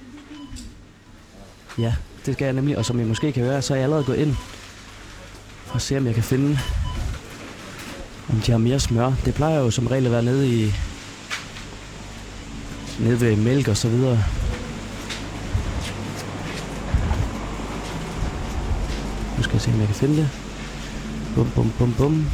Ja, 1.79 1.95
det 2.27 2.35
skal 2.35 2.45
jeg 2.45 2.55
nemlig. 2.55 2.79
Og 2.79 2.85
som 2.85 3.01
I 3.01 3.05
måske 3.05 3.33
kan 3.33 3.45
høre, 3.45 3.63
så 3.63 3.73
er 3.73 3.77
jeg 3.77 3.85
allerede 3.85 4.05
gået 4.05 4.19
ind 4.19 4.37
for 5.67 5.79
se, 5.79 5.97
om 5.97 6.07
jeg 6.07 6.15
kan 6.15 6.23
finde, 6.23 6.59
om 8.29 8.41
de 8.41 8.51
har 8.51 8.59
mere 8.59 8.81
smør. 8.81 9.13
Det 9.25 9.35
plejer 9.35 9.61
jo 9.61 9.71
som 9.71 9.87
regel 9.87 10.07
at 10.07 10.13
være 10.13 10.23
nede 10.23 10.49
i 10.49 10.73
nede 13.01 13.21
ved 13.21 13.37
mælk 13.37 13.69
og 13.69 13.77
så 13.77 13.89
videre. 13.89 14.25
Nu 19.37 19.43
skal 19.43 19.53
jeg 19.53 19.61
se, 19.61 19.71
om 19.71 19.79
jeg 19.79 19.87
kan 19.87 19.97
finde 19.97 20.17
det. 20.17 20.29
Bum, 21.35 21.51
bum, 21.55 21.73
bum, 21.79 21.95
bum. 21.99 22.27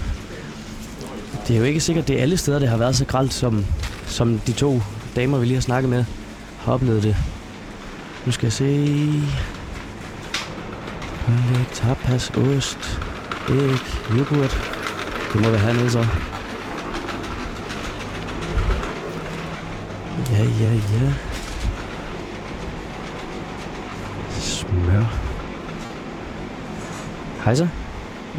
det 1.48 1.54
er 1.54 1.58
jo 1.58 1.64
ikke 1.64 1.80
sikkert, 1.80 2.08
det 2.08 2.18
er 2.18 2.22
alle 2.22 2.36
steder, 2.36 2.58
det 2.58 2.68
har 2.68 2.76
været 2.76 2.96
så 2.96 3.04
gralt, 3.04 3.34
som, 3.34 3.66
som 4.06 4.38
de 4.38 4.52
to 4.52 4.82
damer, 5.16 5.38
vi 5.38 5.46
lige 5.46 5.54
har 5.54 5.62
snakket 5.62 5.90
med, 5.90 6.04
har 6.58 6.72
oplevet 6.72 7.02
det. 7.02 7.16
Nu 8.26 8.32
skal 8.32 8.46
jeg 8.46 8.52
se... 8.52 9.55
Pålæg, 11.26 11.66
tapas, 11.72 12.30
ost, 12.30 13.00
æg, 13.48 14.16
yoghurt. 14.18 14.56
Det 15.32 15.40
må 15.42 15.50
være 15.50 15.58
hernede 15.60 15.90
så. 15.90 16.06
Ja, 20.30 20.44
ja, 20.44 20.72
ja. 20.72 21.12
Smør. 24.30 25.04
Hej 27.44 27.54
så. 27.54 27.68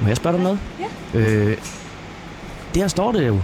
Må 0.01 0.07
jeg 0.07 0.17
spørge 0.17 0.37
dig 0.37 0.39
om 0.39 0.43
noget? 0.43 0.59
Ja. 1.13 1.19
Øh, 1.19 1.57
der 2.75 2.87
står 2.87 3.11
det 3.11 3.27
jo. 3.27 3.41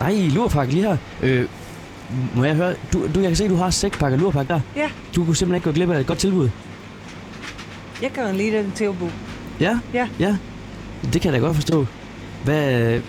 Nej, 0.00 0.28
lurpakke 0.34 0.72
lige 0.72 0.86
her. 0.86 0.96
Øh, 1.22 1.48
må 2.34 2.44
jeg 2.44 2.54
høre, 2.54 2.74
du, 2.92 3.06
du, 3.14 3.20
jeg 3.20 3.28
kan 3.28 3.36
se, 3.36 3.48
du 3.48 3.56
har 3.56 3.70
seks 3.70 3.98
pakker 3.98 4.18
lurpakke 4.18 4.52
der. 4.52 4.60
Ja. 4.76 4.90
Du 5.14 5.24
kunne 5.24 5.36
simpelthen 5.36 5.54
ikke 5.54 5.64
gå 5.64 5.72
glip 5.72 5.90
af 5.90 6.00
et 6.00 6.06
godt 6.06 6.18
tilbud. 6.18 6.50
Jeg 8.02 8.12
kan 8.12 8.36
lide 8.36 8.56
den 8.56 8.72
tilbud. 8.74 9.08
Ja? 9.60 9.78
Ja. 9.94 10.08
Ja. 10.18 10.36
Det 11.12 11.20
kan 11.22 11.32
jeg 11.32 11.40
da 11.40 11.46
godt 11.46 11.56
forstå. 11.56 11.86
Hvad, 12.44 13.00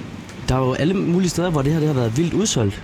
der 0.50 0.56
er 0.56 0.60
jo 0.60 0.74
alle 0.74 0.94
mulige 0.94 1.30
steder, 1.30 1.50
hvor 1.50 1.62
det 1.62 1.72
her 1.74 1.80
det 1.80 1.88
har 1.88 1.96
været 1.96 2.18
vildt 2.18 2.34
udsolgt. 2.34 2.84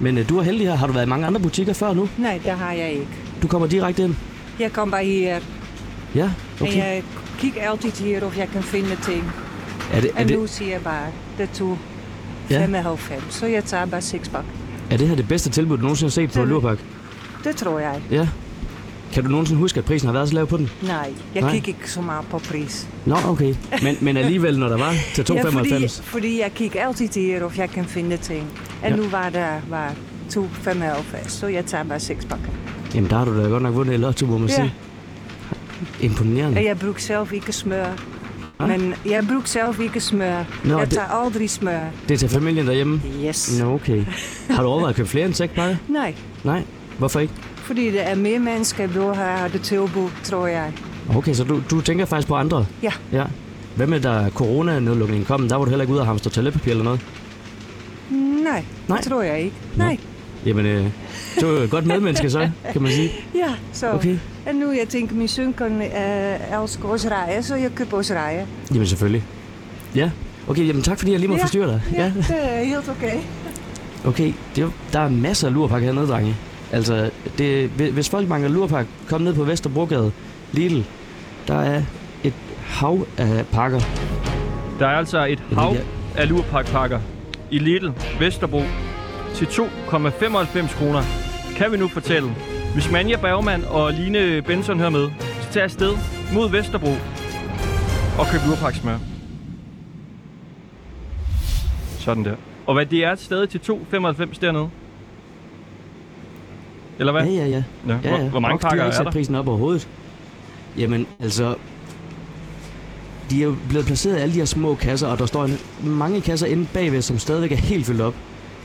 Men 0.00 0.18
øh, 0.18 0.28
du 0.28 0.38
er 0.38 0.42
heldig 0.42 0.66
her. 0.66 0.74
Har 0.74 0.86
du 0.86 0.92
været 0.92 1.06
i 1.06 1.08
mange 1.08 1.26
andre 1.26 1.40
butikker 1.40 1.72
før 1.72 1.92
nu? 1.94 2.08
Nej, 2.18 2.40
det 2.44 2.52
har 2.52 2.72
jeg 2.72 2.90
ikke. 2.92 3.06
Du 3.42 3.48
kommer 3.48 3.68
direkte 3.68 4.04
ind? 4.04 4.14
Jeg 4.60 4.72
kom 4.72 4.90
bare 4.90 5.04
hier 5.04 5.38
Ja, 6.14 6.30
okay. 6.60 6.62
okay. 6.62 6.72
en 6.72 6.78
jeg 6.78 7.02
kigger 7.38 7.70
altid 7.70 7.90
hier 7.90 8.24
of 8.24 8.38
jeg 8.38 8.48
kan 8.48 8.64
vinden 8.72 8.96
ting. 9.02 9.32
Er 9.92 10.00
det, 10.00 10.10
er, 10.16 10.20
En 10.22 10.28
det, 10.28 10.38
nu 10.38 10.46
siger 10.46 10.70
jeg 10.70 10.80
bare, 10.80 11.06
det 11.38 11.50
tog 11.50 11.78
Ja. 12.50 12.60
95, 12.60 13.24
så 13.30 13.46
jeg 13.46 13.64
tager 13.64 13.86
bare 13.86 14.00
seks 14.02 14.28
pakker. 14.28 14.50
er 14.90 14.96
det 14.96 15.08
her 15.08 15.16
det 15.16 15.28
bedste 15.28 15.50
tilbud, 15.50 15.76
du 15.76 15.82
nogensinde 15.82 16.06
har 16.10 16.12
set 16.12 16.32
på 16.32 16.44
lurpakke? 16.44 16.82
Det 17.44 17.56
tror 17.56 17.78
jeg. 17.78 18.00
Ja. 18.10 18.28
Kan 19.12 19.24
du 19.24 19.30
nogensinde 19.30 19.60
huske, 19.60 19.78
at 19.78 19.84
prisen 19.84 20.06
har 20.06 20.12
været 20.12 20.28
så 20.28 20.34
lav 20.34 20.46
på 20.46 20.56
den? 20.56 20.70
Nej, 20.82 21.12
jeg 21.34 21.42
Nej. 21.42 21.52
kigger 21.52 21.68
ikke 21.68 21.90
så 21.90 22.00
meget 22.00 22.26
på 22.30 22.38
pris. 22.38 22.88
Nå, 23.06 23.16
okay. 23.26 23.54
Men, 23.82 23.96
men 24.00 24.16
alligevel, 24.16 24.58
når 24.58 24.68
der 24.68 24.76
var 24.76 24.94
til 25.14 25.22
2,95. 25.22 25.34
Ja, 25.34 25.48
fordi, 25.48 25.88
fordi 26.02 26.40
jeg 26.40 26.52
kigger 26.54 26.86
altid 26.86 27.08
hier 27.14 27.44
of 27.44 27.58
jeg 27.58 27.70
kan 27.70 27.86
vinden 27.94 28.18
ting. 28.18 28.40
En 28.40 28.48
Ja. 28.90 28.96
nu 28.96 29.02
var 29.02 29.28
der 29.30 29.48
var 29.68 29.92
2,95, 30.32 31.28
så 31.28 31.46
jeg 31.46 31.64
tager 31.66 31.84
bare 31.84 32.00
seks 32.00 32.24
pakker. 32.24 32.48
Jamen, 32.94 33.10
der 33.10 33.16
har 33.18 33.24
du 33.24 33.42
da 33.42 33.48
godt 33.48 33.62
nok 33.62 33.74
vundet 33.74 33.94
i 33.94 33.96
lotto, 33.96 34.26
må 34.26 34.38
man 34.38 34.48
Ja. 34.48 34.54
sige. 34.54 34.74
Imponerende. 36.00 36.60
En 36.60 36.66
jeg 36.66 36.78
bruger 36.78 36.94
zelf 36.98 37.32
ikke 37.32 37.52
smør. 37.52 37.86
Ah. 38.58 38.68
Men 38.68 38.94
jeg 39.06 39.26
bruger 39.26 39.42
zelf 39.44 39.80
ikke 39.80 40.00
smør. 40.00 40.44
Nå, 40.64 40.78
jeg 40.78 40.86
det- 40.86 40.94
tager 40.94 41.08
aldrig 41.08 41.50
smør. 41.50 41.80
Det 42.08 42.14
er 42.14 42.18
til 42.18 42.28
familien 42.28 42.66
derhjemme? 42.66 43.02
Yes. 43.26 43.58
Nå, 43.60 43.74
okay. 43.74 44.04
Har 44.50 44.62
du 44.62 44.68
overvejet 44.68 44.90
at 44.92 44.96
købe 44.96 45.08
flere 45.08 45.26
end 45.26 45.34
seks 45.34 45.52
pakker? 45.54 45.76
Nej, 45.88 46.14
Nej. 46.44 46.62
Hvorfor 46.98 47.20
ikke? 47.20 47.32
Fordi 47.66 47.90
der 47.92 48.00
er 48.02 48.14
mere 48.14 48.38
mennesker, 48.38 48.86
der 48.86 49.14
har 49.14 49.48
det 49.48 49.60
tilbud, 49.62 50.08
tror 50.24 50.46
jeg. 50.46 50.72
Okay, 51.16 51.34
så 51.34 51.44
du, 51.44 51.62
du 51.70 51.80
tænker 51.80 52.04
faktisk 52.04 52.28
på 52.28 52.34
andre? 52.34 52.66
Ja. 52.82 52.90
Ja. 53.12 53.24
Hvad 53.76 53.86
med, 53.86 54.00
da 54.00 54.28
coronanedlukningen 54.34 55.24
kom? 55.24 55.48
Der 55.48 55.56
var 55.56 55.64
du 55.64 55.70
heller 55.70 55.82
ikke 55.82 55.92
ude 55.92 56.00
og 56.00 56.06
hamstre 56.06 56.30
toiletpapir 56.30 56.70
eller 56.70 56.84
noget? 56.84 57.00
Nej, 58.10 58.64
Nej. 58.88 58.98
det 58.98 59.06
tror 59.06 59.22
jeg 59.22 59.40
ikke. 59.40 59.56
Nå. 59.76 59.84
Nej, 59.84 59.98
Jamen, 60.46 60.66
øh, 60.66 60.84
du 61.40 61.46
er 61.46 61.50
jo 61.50 61.56
et 61.56 61.70
godt 61.70 61.86
medmenneske 61.86 62.30
så, 62.30 62.50
kan 62.72 62.82
man 62.82 62.90
sige. 62.90 63.10
ja, 63.34 63.54
så. 63.72 63.92
Okay. 63.92 64.18
En 64.50 64.56
nu, 64.56 64.70
jeg 64.72 64.88
tænker, 64.88 65.16
min 65.16 65.28
søn 65.28 65.52
kan 65.52 65.76
uh, 65.76 66.62
elsker 66.62 66.88
også 66.88 67.08
rijden, 67.08 67.42
så 67.42 67.54
jeg 67.54 67.74
køber 67.74 67.96
også 67.96 68.14
rijden. 68.14 68.46
Jamen, 68.74 68.86
selvfølgelig. 68.86 69.24
Ja. 69.94 70.10
Okay, 70.48 70.68
jamen 70.68 70.82
tak 70.82 70.98
fordi 70.98 71.10
jeg 71.12 71.20
lige 71.20 71.28
må 71.30 71.36
Ja. 71.36 71.42
forstyrre 71.42 71.68
dig. 71.68 71.82
Ja, 71.92 72.12
det 72.16 72.36
er 72.58 72.64
helt 72.64 72.88
okay. 72.88 73.18
Okay, 74.04 74.32
det 74.56 74.64
er, 74.64 74.68
der 74.92 75.00
er 75.00 75.08
masser 75.08 75.46
af 75.48 75.54
lurpakke 75.54 75.86
hernede, 75.86 76.06
drenge. 76.06 76.36
Altså, 76.72 77.10
det, 77.38 77.68
hvi- 77.70 77.90
hvis 77.90 78.08
folk 78.10 78.28
mangler 78.28 78.50
lurpakke, 78.50 78.90
kom 79.08 79.20
ned 79.20 79.34
på 79.34 79.44
Vesterbrogade, 79.44 80.12
Lidl. 80.52 80.80
Der 81.48 81.60
er 81.60 81.82
et 82.24 82.32
hav 82.66 83.06
af 83.18 83.46
pakker. 83.52 83.80
Der 84.78 84.86
er 84.86 84.96
altså 84.98 85.24
et 85.26 85.38
hav 85.52 85.74
af 86.16 86.28
lurpakpakker 86.28 87.00
i 87.50 87.58
Lidl, 87.58 87.90
Vesterbro, 88.20 88.62
til 89.34 89.44
2,95 89.44 90.78
kroner. 90.78 91.02
Kan 91.56 91.72
vi 91.72 91.76
nu 91.76 91.88
fortælle. 91.88 92.28
Hvis 92.74 92.90
Manja 92.90 93.16
Bergman 93.16 93.64
og 93.64 93.92
Line 93.92 94.42
Benson 94.42 94.78
hører 94.78 94.90
med, 94.90 95.08
så 95.40 95.52
tag 95.52 95.62
afsted 95.62 95.92
mod 96.34 96.50
Vesterbro 96.50 96.90
og 98.18 98.26
køb 98.32 98.40
lurpaksmør. 98.48 98.98
Sådan 101.98 102.24
der. 102.24 102.34
Og 102.66 102.74
hvad 102.74 102.86
det 102.86 103.04
er 103.04 103.14
stadig 103.14 103.48
til 103.48 103.58
2,95 103.58 104.40
dernede? 104.40 104.68
Eller 106.98 107.12
hvad? 107.12 107.24
Ja, 107.24 107.30
ja, 107.30 107.46
ja. 107.46 107.62
Ja, 107.88 107.92
ja, 108.04 108.08
Hvor, 108.08 108.18
ja. 108.18 108.28
hvor 108.28 108.40
mange 108.40 108.54
Og 108.54 108.60
de 108.60 108.64
har 108.64 108.70
pakker 108.70 108.84
ikke 108.84 108.92
er 108.94 108.96
sat 108.96 109.04
der? 109.06 109.12
prisen 109.12 109.34
op 109.34 109.48
overhovedet. 109.48 109.88
Jamen, 110.78 111.06
altså... 111.20 111.54
De 113.30 113.40
er 113.40 113.44
jo 113.44 113.54
blevet 113.68 113.86
placeret 113.86 114.18
i 114.18 114.20
alle 114.20 114.34
de 114.34 114.38
her 114.38 114.44
små 114.44 114.74
kasser, 114.74 115.06
og 115.08 115.18
der 115.18 115.26
står 115.26 115.44
en, 115.44 115.58
mange 115.84 116.20
kasser 116.20 116.46
inde 116.46 116.66
bagved, 116.74 117.02
som 117.02 117.18
stadigvæk 117.18 117.52
er 117.52 117.56
helt 117.56 117.86
fyldt 117.86 118.00
op. 118.00 118.14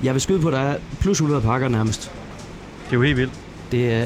Jeg 0.04 0.14
vil 0.14 0.22
skyde 0.22 0.40
på, 0.40 0.48
at 0.48 0.54
der 0.54 0.60
er 0.60 0.76
plus 1.00 1.18
100 1.18 1.42
pakker 1.42 1.68
nærmest. 1.68 2.12
Det 2.86 2.92
er 2.92 2.98
jo 2.98 3.02
helt 3.02 3.18
vildt. 3.18 3.34
Det 3.72 3.94
er 3.94 4.06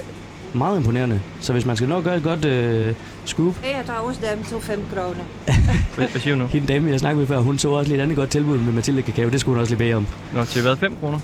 meget 0.53 0.77
imponerende. 0.77 1.21
Så 1.39 1.53
hvis 1.53 1.65
man 1.65 1.75
skal 1.75 1.89
nok 1.89 2.03
gøre 2.03 2.17
et 2.17 2.23
godt 2.23 2.45
øh, 2.45 2.93
scoop, 3.25 3.55
Jeg 3.63 3.83
tager 3.85 3.99
også 3.99 4.19
dem 4.33 4.43
til 4.43 4.57
5 4.61 4.83
kroner. 4.93 5.13
Hvad, 5.95 6.07
hvad 6.07 6.21
siger 6.21 6.35
du 6.35 6.41
nu? 6.41 6.47
hende 6.47 6.67
dame, 6.67 6.89
jeg 6.91 6.99
snakkede 6.99 7.19
med 7.19 7.27
før, 7.27 7.39
hun 7.39 7.57
så 7.57 7.69
også 7.69 7.91
lidt 7.91 8.01
andet 8.01 8.17
godt 8.17 8.29
tilbud 8.29 8.57
med 8.57 8.73
Mathilde 8.73 9.01
Kakao. 9.01 9.29
Det 9.29 9.39
skulle 9.39 9.53
hun 9.55 9.61
også 9.61 9.71
lige 9.71 9.79
bede 9.79 9.93
om. 9.93 10.07
Nå, 10.33 10.45
til 10.45 10.61
hvad? 10.61 10.75
5 10.77 10.95
kroner? 10.99 11.19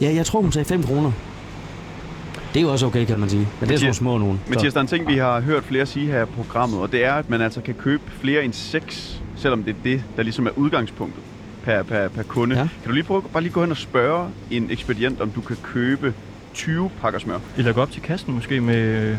Ja, 0.00 0.14
jeg 0.14 0.26
tror, 0.26 0.40
hun 0.40 0.52
sagde 0.52 0.68
5 0.68 0.82
kroner. 0.82 1.12
Det 2.56 2.62
er 2.62 2.66
jo 2.66 2.72
også 2.72 2.86
okay, 2.86 3.04
kan 3.06 3.20
man 3.20 3.28
sige. 3.28 3.48
Men 3.60 3.68
det 3.68 3.74
er 3.74 3.78
sådan 3.78 3.94
små 3.94 4.18
nogen. 4.18 4.40
Så- 4.44 4.50
Mathias, 4.50 4.72
der 4.72 4.78
er 4.78 4.82
en 4.82 4.86
ting, 4.88 5.08
vi 5.08 5.16
har 5.16 5.40
hørt 5.40 5.64
flere 5.64 5.86
sige 5.86 6.06
her 6.06 6.22
i 6.22 6.26
programmet, 6.26 6.80
og 6.80 6.92
det 6.92 7.04
er, 7.04 7.12
at 7.12 7.30
man 7.30 7.40
altså 7.40 7.60
kan 7.60 7.74
købe 7.74 8.02
flere 8.20 8.44
end 8.44 8.52
seks, 8.52 9.20
selvom 9.36 9.62
det 9.62 9.70
er 9.70 9.76
det, 9.84 10.02
der 10.16 10.22
ligesom 10.22 10.46
er 10.46 10.50
udgangspunktet 10.56 11.22
per, 11.64 11.82
per, 11.82 12.08
per 12.08 12.22
kunde. 12.22 12.56
Ja. 12.56 12.60
Kan 12.62 12.88
du 12.88 12.92
lige 12.92 13.04
prøve 13.04 13.22
bare 13.32 13.42
lige 13.42 13.52
gå 13.52 13.60
hen 13.60 13.70
og 13.70 13.76
spørge 13.76 14.28
en 14.50 14.70
ekspedient, 14.70 15.20
om 15.20 15.30
du 15.30 15.40
kan 15.40 15.56
købe 15.62 16.14
20 16.54 16.90
pakker 17.00 17.18
smør? 17.20 17.38
Eller 17.56 17.72
gå 17.72 17.80
op 17.80 17.90
til 17.92 18.02
kassen 18.02 18.34
måske 18.34 18.60
med, 18.60 19.16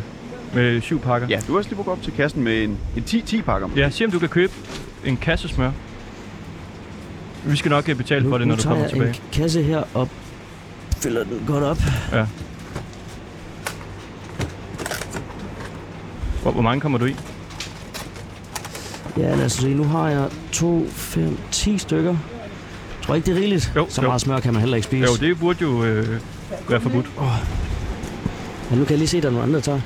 med 0.54 0.82
syv 0.82 1.00
pakker. 1.00 1.28
Ja, 1.28 1.40
du 1.48 1.52
har 1.52 1.58
også 1.58 1.70
lige 1.70 1.84
gå 1.84 1.92
op 1.92 2.02
til 2.02 2.14
kassen 2.14 2.44
med 2.44 2.64
en, 2.64 2.78
en 2.98 3.04
10-10 3.08 3.42
pakker. 3.42 3.68
Ja, 3.76 3.90
sig 3.90 4.06
om 4.06 4.12
du 4.12 4.20
kan 4.20 4.30
købe 4.30 4.54
en 5.06 5.18
kasse 5.18 5.48
smør. 5.48 5.72
Vi 7.46 7.56
skal 7.58 7.70
nok 7.70 7.90
øh, 7.90 7.96
betale 7.96 8.30
for 8.30 8.38
det, 8.38 8.48
når 8.48 8.56
nu 8.56 8.58
du 8.58 8.62
tager 8.64 8.74
kommer 8.74 8.84
jeg 8.86 8.92
tilbage. 8.94 9.10
en 9.10 9.16
kasse 9.32 9.64
her 9.64 9.84
og 9.94 10.10
fylder 11.04 11.24
den 11.24 11.44
godt 11.48 11.64
op. 11.64 11.78
Hvor, 16.48 16.52
hvor 16.54 16.62
mange 16.62 16.82
kommer 16.82 16.98
du 16.98 17.06
i? 17.06 17.16
Ja, 19.18 19.36
lad 19.36 19.46
os 19.46 19.52
se. 19.52 19.74
Nu 19.74 19.84
har 19.84 20.10
jeg 20.10 20.30
2, 20.52 20.86
5, 20.90 21.38
10 21.52 21.78
stykker. 21.78 22.16
Tror 23.02 23.16
ikke, 23.16 23.26
det 23.26 23.32
er 23.32 23.36
rigeligt? 23.36 23.72
Jo, 23.76 23.86
Så 23.90 24.02
jo. 24.02 24.08
meget 24.08 24.22
smør 24.22 24.40
kan 24.40 24.54
man 24.54 24.60
heller 24.60 24.76
ikke 24.76 24.86
spise. 24.86 25.06
Jo, 25.06 25.28
det 25.28 25.40
burde 25.40 25.60
jo 25.62 25.84
øh, 25.84 26.08
være 26.70 26.82
forbudt. 26.82 27.06
Men 28.70 28.80
nu 28.80 28.86
kan 28.86 28.90
jeg 28.92 28.98
lige 28.98 29.08
se, 29.08 29.18
at 29.18 29.24
der 29.24 29.30
er 29.30 29.34
nogle 29.34 29.44
andre, 29.44 29.56
der 29.56 29.62
tager. 29.62 29.82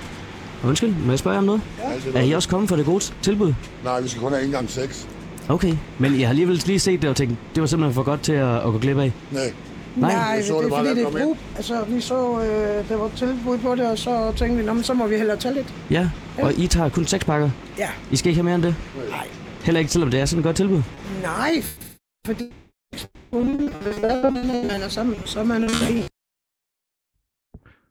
Undskyld, 0.63 0.93
må 1.05 1.11
jeg 1.11 1.19
spørge 1.19 1.33
jer 1.33 1.39
om 1.39 1.45
noget? 1.45 1.61
Er 2.15 2.21
I 2.21 2.31
også 2.31 2.49
kommet 2.49 2.69
for 2.69 2.75
det 2.75 2.85
gode 2.85 3.03
tilbud? 3.21 3.53
Nej, 3.83 4.01
vi 4.01 4.07
skal 4.09 4.21
kun 4.21 4.31
have 4.31 4.45
en 4.45 4.51
gang 4.51 4.69
seks. 4.69 5.07
Okay, 5.49 5.73
men 5.99 6.19
jeg 6.19 6.27
har 6.27 6.29
alligevel 6.29 6.63
lige 6.65 6.79
set 6.79 7.01
det 7.01 7.09
og 7.09 7.15
tænkt, 7.15 7.35
det 7.55 7.61
var 7.61 7.67
simpelthen 7.67 7.93
for 7.93 8.03
godt 8.03 8.21
til 8.21 8.33
at, 8.33 8.55
at 8.55 8.63
gå 8.63 8.77
glip 8.77 8.97
af. 8.97 9.11
Nej, 9.31 9.53
Nej, 9.95 10.13
Nej, 10.13 10.35
det 10.35 10.45
så 10.45 10.57
det 10.57 10.65
er 10.65 10.69
bare, 10.69 10.85
fordi, 10.85 10.99
det 10.99 11.07
er 11.07 11.11
brug. 11.25 11.37
Altså, 11.55 11.83
vi 11.83 12.01
så, 12.01 12.39
øh, 12.41 12.89
der 12.89 12.95
var 12.95 13.09
tilbud 13.15 13.57
på 13.57 13.75
det, 13.75 13.87
og 13.91 13.97
så 13.97 14.33
tænkte 14.37 14.57
vi, 14.57 14.63
"Nå, 14.63 14.73
men 14.73 14.83
så 14.83 14.93
må 14.93 15.07
vi 15.07 15.15
hellere 15.17 15.37
tage 15.37 15.53
lidt. 15.53 15.73
Ja, 15.89 16.09
og 16.41 16.53
I 16.53 16.67
tager 16.67 16.89
kun 16.89 17.05
6 17.05 17.25
pakker? 17.25 17.49
Ja. 17.77 17.89
I 18.11 18.15
skal 18.15 18.29
ikke 18.29 18.37
have 18.37 18.43
mere 18.45 18.55
end 18.55 18.63
det? 18.63 18.75
Nej. 19.09 19.27
Heller 19.63 19.79
ikke, 19.79 19.91
selvom 19.91 20.11
det 20.11 20.19
er 20.19 20.25
sådan 20.25 20.39
et 20.39 20.43
godt 20.43 20.55
tilbud? 20.55 20.81
Nej, 21.23 21.63
fordi 22.25 22.43
man 24.71 24.81
er 24.81 24.89
sammen, 24.89 25.15
så 25.25 25.39
er 25.39 25.43
man 25.43 25.63
en 25.63 25.69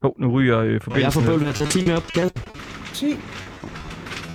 Hov, 0.03 0.15
nu 0.21 0.31
ryger 0.33 0.59
øh, 0.59 0.81
Og 0.87 1.01
jeg 1.01 1.13
får 1.13 1.21
forbindelsen. 1.21 1.25
bøvlet 1.25 1.41
med 1.43 1.49
at 1.49 1.55
tage 1.55 1.71
10 1.71 1.87
med 1.87 1.97
op 1.97 2.03
kassen. 2.15 2.41
10. 2.95 3.07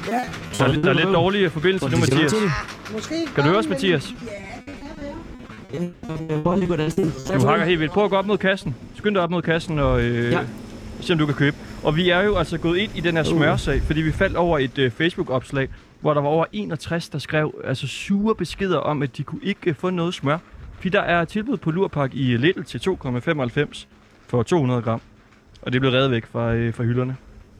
Ja, 0.07 0.21
Der 0.57 0.63
er, 0.65 0.67
lidt- 0.73 0.83
der 0.83 0.89
er 0.89 0.93
lidt 0.93 1.05
dårlig 1.13 1.51
forbindelse 1.51 1.89
nu, 1.89 1.97
Mathias. 1.97 2.33
det. 2.33 2.41
måske. 2.93 3.15
Kan 3.35 3.43
du 3.43 3.49
høre 3.49 3.59
os, 3.59 3.67
Mathias? 3.69 4.09
Ja, 4.09 4.31
Du 7.41 7.47
hakker 7.47 7.65
helt 7.65 7.79
vildt. 7.79 7.93
Prøv 7.93 8.03
at 8.03 8.09
gå 8.09 8.15
op 8.15 8.25
mod 8.25 8.37
kassen. 8.37 8.75
Skynd 8.95 9.15
dig 9.15 9.23
op 9.23 9.31
mod 9.31 9.41
kassen 9.41 9.79
og 9.79 10.01
øh, 10.03 10.31
Ja. 10.31 10.39
se, 11.01 11.13
om 11.13 11.19
du 11.19 11.25
kan 11.25 11.35
købe. 11.35 11.55
Og 11.83 11.95
vi 11.95 12.09
er 12.09 12.21
jo 12.21 12.35
altså 12.37 12.57
gået 12.57 12.77
ind 12.77 12.91
i 12.95 12.99
den 12.99 13.15
her 13.15 13.23
Uh. 13.23 13.27
smørsag, 13.37 13.81
fordi 13.81 14.01
vi 14.01 14.11
faldt 14.11 14.35
over 14.37 14.59
et 14.59 14.77
øh, 14.77 14.91
Facebook-opslag, 14.91 15.69
hvor 16.01 16.13
der 16.13 16.21
var 16.21 16.29
over 16.29 16.45
61, 16.51 17.09
der 17.09 17.19
skrev 17.19 17.61
altså 17.63 17.87
sure 17.87 18.35
beskeder 18.35 18.77
om, 18.77 19.01
at 19.01 19.17
de 19.17 19.23
kunne 19.23 19.41
ikke 19.43 19.69
øh, 19.69 19.75
få 19.75 19.89
noget 19.89 20.13
smør. 20.13 20.37
Fordi 20.75 20.89
der 20.89 21.01
er 21.01 21.25
tilbud 21.25 21.57
på 21.57 21.71
lurpak 21.71 22.11
i 22.15 22.37
Lidl 22.37 22.63
til 22.63 22.77
2,95 22.77 23.85
for 24.27 24.43
200 24.43 24.81
gram. 24.81 25.01
Og 25.61 25.73
det 25.73 25.81
blev 25.81 25.91
reddet 25.91 26.11
væk 26.11 26.25
fra, 26.25 26.53
øh, 26.53 26.73
fra 26.73 26.83
hylderne. 26.83 27.15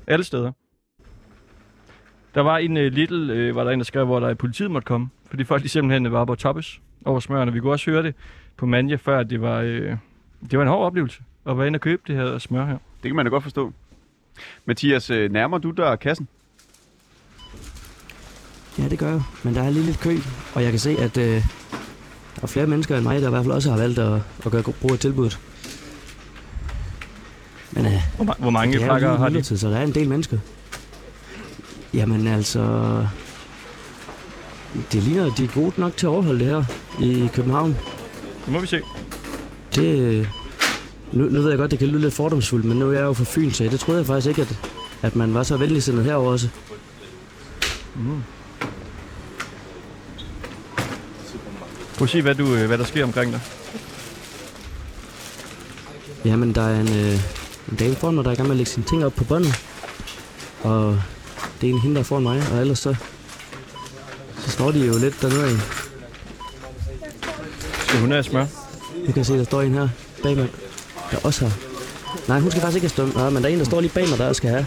Alle 0.07 0.23
steder. 0.25 0.51
Der 2.35 2.41
var 2.41 2.57
en 2.57 2.77
øh, 2.77 2.91
Lidl, 2.91 3.29
øh, 3.29 3.55
var 3.55 3.63
der 3.63 3.71
en, 3.71 3.79
der 3.79 3.85
skrev, 3.85 4.05
hvor 4.05 4.19
der 4.19 4.33
politiet 4.33 4.71
måtte 4.71 4.85
komme. 4.85 5.07
Fordi 5.29 5.43
folk 5.43 5.63
de 5.63 5.69
simpelthen 5.69 6.11
var 6.11 6.25
på 6.25 6.35
toppes 6.35 6.79
over 7.05 7.19
smørene. 7.19 7.53
Vi 7.53 7.59
kunne 7.59 7.71
også 7.71 7.91
høre 7.91 8.03
det 8.03 8.15
på 8.57 8.65
Manja 8.65 8.95
før, 8.95 9.19
at 9.19 9.29
det 9.29 9.41
var, 9.41 9.59
øh, 9.61 9.97
det 10.51 10.59
var 10.59 10.61
en 10.63 10.69
hård 10.69 10.85
oplevelse 10.85 11.21
at 11.49 11.57
være 11.57 11.67
inde 11.67 11.77
og 11.77 11.81
købe 11.81 12.01
det 12.07 12.15
her 12.15 12.37
smør 12.37 12.65
her. 12.65 12.77
Det 13.03 13.09
kan 13.09 13.15
man 13.15 13.25
da 13.25 13.29
godt 13.29 13.43
forstå. 13.43 13.73
Mathias, 14.65 15.09
øh, 15.09 15.31
nærmer 15.31 15.57
du 15.57 15.71
dig 15.71 15.99
kassen? 15.99 16.27
Ja, 18.79 18.87
det 18.89 18.99
gør 18.99 19.09
jeg. 19.09 19.21
Men 19.43 19.55
der 19.55 19.63
er 19.63 19.69
lige 19.69 19.85
lidt 19.85 19.99
kø, 19.99 20.17
og 20.55 20.63
jeg 20.63 20.71
kan 20.71 20.79
se, 20.79 20.97
at 20.99 21.17
øh, 21.17 21.25
der 22.35 22.41
er 22.43 22.47
flere 22.47 22.67
mennesker 22.67 22.95
end 22.95 23.03
mig, 23.03 23.21
der 23.21 23.27
i 23.27 23.29
hvert 23.29 23.43
fald 23.43 23.53
også 23.53 23.69
har 23.71 23.77
valgt 23.77 23.99
at, 23.99 24.21
at 24.45 24.51
gøre 24.51 24.63
brug 24.63 24.91
af 24.91 24.99
tilbuddet. 24.99 25.39
Men 27.71 27.85
øh, 27.85 27.91
Hvor, 28.15 28.25
ma- 28.25 28.41
hvor 28.41 28.49
mange 28.49 28.81
er 28.83 28.87
pakker 28.87 29.07
har 29.09 29.17
de? 29.17 29.23
midlertidigt, 29.23 29.61
så 29.61 29.69
der 29.69 29.77
er 29.77 29.83
en 29.83 29.93
del 29.93 30.09
mennesker. 30.09 30.37
Jamen 31.93 32.27
altså... 32.27 32.61
Det 34.91 35.03
ligner, 35.03 35.25
at 35.25 35.37
de 35.37 35.43
er 35.43 35.47
gode 35.53 35.71
nok 35.77 35.97
til 35.97 36.05
at 36.05 36.09
overholde 36.09 36.39
det 36.39 36.47
her 36.47 36.63
i 37.01 37.29
København. 37.33 37.77
Det 38.45 38.53
må 38.53 38.59
vi 38.59 38.67
se. 38.67 38.81
Det, 39.75 39.99
øh, 39.99 40.27
nu, 41.11 41.25
nu 41.25 41.41
ved 41.41 41.49
jeg 41.49 41.57
godt, 41.57 41.71
det 41.71 41.79
kan 41.79 41.87
lyde 41.87 42.01
lidt 42.01 42.13
fordomsfuldt, 42.13 42.65
men 42.65 42.79
nu 42.79 42.89
er 42.89 42.93
jeg 42.93 43.01
jo 43.01 43.13
fra 43.13 43.25
Fyn, 43.27 43.51
så 43.51 43.63
det 43.63 43.79
troede 43.79 43.99
jeg 43.99 44.07
faktisk 44.07 44.27
ikke, 44.27 44.41
at, 44.41 44.59
at 45.01 45.15
man 45.15 45.33
var 45.33 45.43
så 45.43 45.57
venligsindet 45.57 46.05
herover 46.05 46.31
også. 46.31 46.49
Prøv 51.97 52.05
at 52.05 52.09
sige, 52.09 52.21
hvad, 52.21 52.35
du, 52.35 52.55
øh, 52.55 52.67
hvad 52.67 52.77
der 52.77 52.83
sker 52.83 53.03
omkring 53.03 53.31
dig. 53.31 53.41
Jamen, 56.25 56.55
der 56.55 56.61
er 56.61 56.81
en, 56.81 56.89
øh, 56.89 57.19
en 57.71 57.77
dame 57.79 57.95
foran 57.95 58.15
mig, 58.15 58.23
der 58.23 58.29
er 58.29 58.33
i 58.33 58.37
gang 58.37 58.47
med 58.47 58.53
at 58.53 58.57
lægge 58.57 58.71
sine 58.71 58.85
ting 58.85 59.05
op 59.05 59.13
på 59.13 59.23
båndet. 59.23 59.53
Og 60.63 61.01
det 61.61 61.69
er 61.69 61.73
en 61.73 61.79
hende, 61.79 61.95
der 61.95 61.99
er 62.01 62.05
foran 62.05 62.23
mig, 62.23 62.43
og 62.53 62.61
ellers 62.61 62.79
så, 62.79 62.95
så 64.45 64.51
står 64.51 64.71
de 64.71 64.79
jo 64.85 64.97
lidt 64.97 65.21
dernede 65.21 65.43
af. 65.45 65.55
Skal 67.87 67.99
hun 67.99 68.11
have 68.11 68.23
smør? 68.23 68.45
Du 69.07 69.11
kan 69.11 69.25
se, 69.25 69.33
der 69.37 69.43
står 69.43 69.61
en 69.61 69.73
her 69.73 69.87
bag 70.23 70.35
mig, 70.37 70.47
der 71.11 71.17
også 71.23 71.45
har. 71.45 71.53
Nej, 72.27 72.39
hun 72.39 72.51
skal 72.51 72.61
faktisk 72.61 72.83
ikke 72.83 72.95
have 72.95 73.09
støm. 73.09 73.21
Nej, 73.21 73.29
men 73.29 73.43
der 73.43 73.49
er 73.49 73.53
en, 73.53 73.59
der 73.59 73.65
står 73.65 73.81
lige 73.81 73.91
bag 73.91 74.09
mig, 74.09 74.17
der 74.17 74.27
også 74.27 74.37
skal 74.39 74.49
have. 74.49 74.65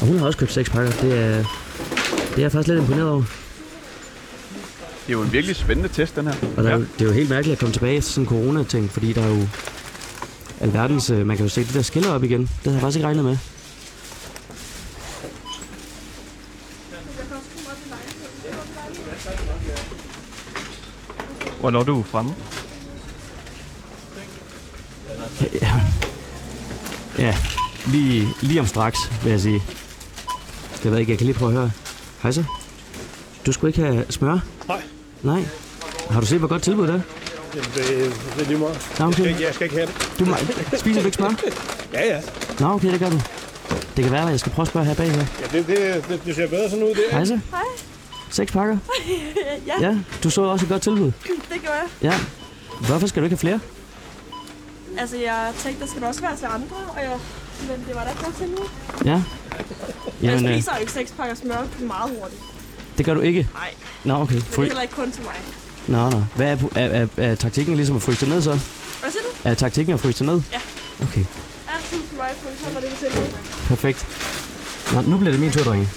Og 0.00 0.06
hun 0.06 0.18
har 0.18 0.26
også 0.26 0.38
købt 0.38 0.52
seks 0.52 0.70
pakker. 0.70 0.90
Det 0.92 1.12
er, 1.18 1.28
det 2.30 2.36
er 2.36 2.40
jeg 2.42 2.52
faktisk 2.52 2.68
lidt 2.68 2.78
imponeret 2.80 3.08
over. 3.10 3.22
Det 5.06 5.14
er 5.14 5.18
jo 5.18 5.22
en 5.22 5.32
virkelig 5.32 5.56
spændende 5.56 5.88
test, 5.92 6.16
den 6.16 6.26
her. 6.26 6.34
Og 6.56 6.64
der, 6.64 6.70
Ja. 6.70 6.76
det 6.76 7.00
er 7.00 7.04
jo 7.04 7.10
helt 7.12 7.28
mærkeligt 7.30 7.52
at 7.52 7.58
komme 7.58 7.72
tilbage 7.72 7.96
efter 7.96 8.10
sådan 8.10 8.24
en 8.24 8.28
corona-ting, 8.28 8.90
fordi 8.90 9.12
der 9.12 9.22
er 9.22 9.28
jo 9.28 9.48
alverdens... 10.60 11.10
øh, 11.10 11.26
Man 11.26 11.36
kan 11.36 11.46
jo 11.46 11.50
se 11.50 11.64
det 11.64 11.74
der 11.74 11.82
skiller 11.82 12.10
op 12.10 12.24
igen. 12.24 12.40
Det 12.40 12.48
havde 12.64 12.74
jeg 12.74 12.80
faktisk 12.82 12.96
ikke 12.96 13.06
regnet 13.06 13.24
med. 13.24 13.36
Hvornår 21.68 21.80
er 21.80 21.84
du 21.84 22.02
fremme? 22.02 22.34
Ja, 27.18 27.36
lige, 27.86 28.28
lige 28.42 28.60
om 28.60 28.66
straks, 28.66 28.98
vil 29.22 29.30
jeg 29.30 29.40
sige. 29.40 29.62
Jeg 30.84 30.92
ved 30.92 30.98
ikke, 30.98 31.12
jeg 31.12 31.18
kan 31.18 31.26
lige 31.26 31.36
prøve 31.38 31.50
at 31.50 31.56
høre. 31.58 31.70
Hej 32.22 32.32
så. 32.32 32.44
Du 33.46 33.52
skulle 33.52 33.68
ikke 33.70 33.82
have 33.82 34.04
smør? 34.10 34.38
Nej. 34.68 34.82
Nej. 35.22 35.44
Har 36.10 36.20
du 36.20 36.26
set, 36.26 36.38
hvor 36.38 36.48
godt 36.48 36.62
tilbud 36.62 36.86
det 36.86 36.94
er? 36.94 37.00
Jamen, 37.54 37.70
det, 37.74 38.14
det 38.36 38.42
er 38.42 38.46
lige 38.48 38.58
meget. 38.58 38.96
Nå, 38.98 39.06
okay. 39.06 39.40
Jeg 39.40 39.54
skal 39.54 39.64
ikke 39.64 39.76
have 39.76 39.86
det. 39.86 40.12
Du, 40.18 40.24
må- 40.24 40.36
spiser 40.76 41.00
du 41.00 41.06
ikke 41.06 41.16
smør? 41.16 41.30
Ja, 41.92 42.06
ja. 42.14 42.20
Nå, 42.60 42.66
okay, 42.66 42.92
det 42.92 43.00
gør 43.00 43.10
du. 43.10 43.20
Det 43.96 44.04
kan 44.04 44.12
være, 44.12 44.22
at 44.24 44.30
jeg 44.30 44.40
skal 44.40 44.52
prøve 44.52 44.64
at 44.64 44.68
spørge 44.68 44.86
her 44.86 44.94
bag 44.94 45.10
her. 45.10 45.18
ja 45.40 45.58
det, 45.58 45.66
det, 45.66 46.04
det, 46.08 46.20
det, 46.24 46.34
ser 46.34 46.48
bedre 46.48 46.70
sådan 46.70 46.84
ud, 46.84 46.88
det. 46.88 47.04
Hej 47.10 47.24
så. 47.24 47.40
Hej. 47.50 47.60
Seks 48.30 48.52
pakker? 48.52 48.78
ja, 49.66 49.72
Ja, 49.88 49.98
du 50.22 50.30
så 50.30 50.42
også 50.42 50.64
et 50.64 50.68
godt 50.68 50.82
tilbud. 50.82 51.12
det 51.52 51.62
gør 51.62 51.72
jeg. 51.72 51.86
Ja. 52.02 52.14
Hvorfor 52.86 53.06
skal 53.06 53.22
du 53.22 53.24
ikke 53.24 53.34
have 53.36 53.38
flere? 53.40 53.60
Altså, 54.98 55.16
jeg 55.16 55.52
tænkte, 55.58 55.80
der 55.84 55.90
skal 55.90 56.04
også 56.04 56.20
være 56.20 56.36
til 56.36 56.44
andre, 56.46 56.76
og 56.88 57.00
jeg, 57.02 57.18
men 57.68 57.84
det 57.88 57.94
var 57.94 58.04
da 58.04 58.10
ikke 58.10 58.24
godt 58.24 58.36
til 58.36 58.48
nu. 58.48 58.62
Ja. 59.04 59.10
Jeg 59.12 59.22
Jamen, 60.22 60.46
øh, 60.46 60.54
spiser 60.54 60.72
jo 60.74 60.80
ikke 60.80 60.92
seks 60.92 61.10
pakker 61.10 61.34
smør 61.34 61.66
meget 61.80 62.10
hurtigt. 62.20 62.42
det 62.98 63.06
gør 63.06 63.14
du 63.14 63.20
ikke? 63.20 63.48
Nej, 63.54 63.70
Nå, 64.04 64.14
okay. 64.14 64.32
men 64.34 64.40
det 64.42 64.48
er 64.48 64.52
Fry. 64.54 64.62
heller 64.64 64.82
ikke 64.82 64.94
kun 64.94 65.12
til 65.12 65.22
mig. 65.22 65.34
Nå, 65.86 66.10
nå. 66.10 66.22
Hvad 66.36 66.46
er, 66.52 66.56
er, 66.76 66.86
er, 67.02 67.06
er 67.30 67.34
taktikken 67.34 67.76
ligesom 67.76 67.96
at 67.96 68.02
fryse 68.02 68.28
ned 68.28 68.42
så? 68.42 68.50
Hvad 68.50 69.10
siger 69.10 69.22
du? 69.22 69.48
Er 69.48 69.54
taktikken 69.54 69.94
at 69.94 70.00
fryse 70.00 70.24
ned? 70.24 70.42
Ja. 70.52 70.60
Okay, 71.02 71.24
Altid 71.74 71.98
til 72.08 72.16
mig, 72.16 72.30
for 72.36 72.48
så 72.68 72.74
var 72.74 72.80
det 72.80 72.90
til 72.98 73.08
nu. 73.20 73.26
perfekt. 73.68 74.06
Nå, 74.94 75.00
nu 75.00 75.16
bliver 75.18 75.30
det 75.30 75.40
min 75.40 75.50
tur, 75.52 75.62
drenge. 75.62 75.88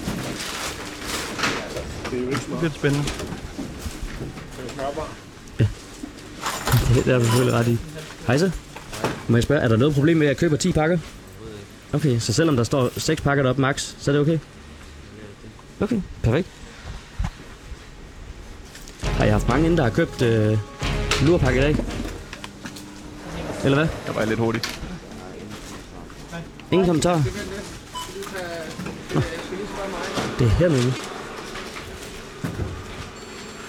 Det 2.12 2.17
er 2.19 2.24
jo 2.24 2.28
ikke 2.30 2.36
Det 2.36 2.43
smart. 2.45 2.60
bliver 2.60 2.74
spændende. 2.74 3.06
Det 3.06 4.69
er 4.69 4.74
smørbar. 4.74 5.10
Det 6.93 7.08
er 7.08 7.17
der 7.17 7.24
selvfølgelig 7.24 7.54
ret 7.54 7.67
i. 7.67 7.78
Hej 8.28 8.38
så. 8.38 8.52
Må 9.28 9.38
jeg 9.38 9.43
spørge, 9.43 9.62
er 9.62 9.67
der 9.67 9.78
noget 9.78 9.93
problem 9.95 10.17
med, 10.17 10.28
at 10.28 10.30
jeg 10.30 10.38
køber 10.38 10.58
10 10.58 10.71
pakker? 10.71 10.97
Okay, 11.93 12.19
så 12.19 12.34
selvom 12.34 12.56
der 12.56 12.63
står 12.63 12.89
6 13.00 13.21
pakker 13.21 13.43
deroppe 13.43 13.62
max, 13.62 13.93
så 14.00 14.12
er 14.12 14.13
det 14.15 14.21
okay? 14.21 14.39
Okay, 15.80 16.02
perfekt. 16.24 16.47
Har 19.04 19.24
jeg 19.26 19.34
haft 19.34 19.47
mange 19.47 19.63
inden, 19.65 19.78
der 19.78 19.84
har 19.84 19.89
købt 19.89 20.21
øh, 20.21 20.58
lurpakke 21.21 21.60
i 21.60 21.62
dag? 21.63 21.76
Eller 23.63 23.78
hvad? 23.78 23.88
Jeg 24.08 24.15
var 24.15 24.26
lidt 24.26 24.39
hurtig. 24.39 24.62
Ingen 26.71 26.86
kommentar? 26.86 27.24
Nå. 29.15 29.21
Det 30.39 30.47
er 30.47 30.52
hernede. 30.52 30.93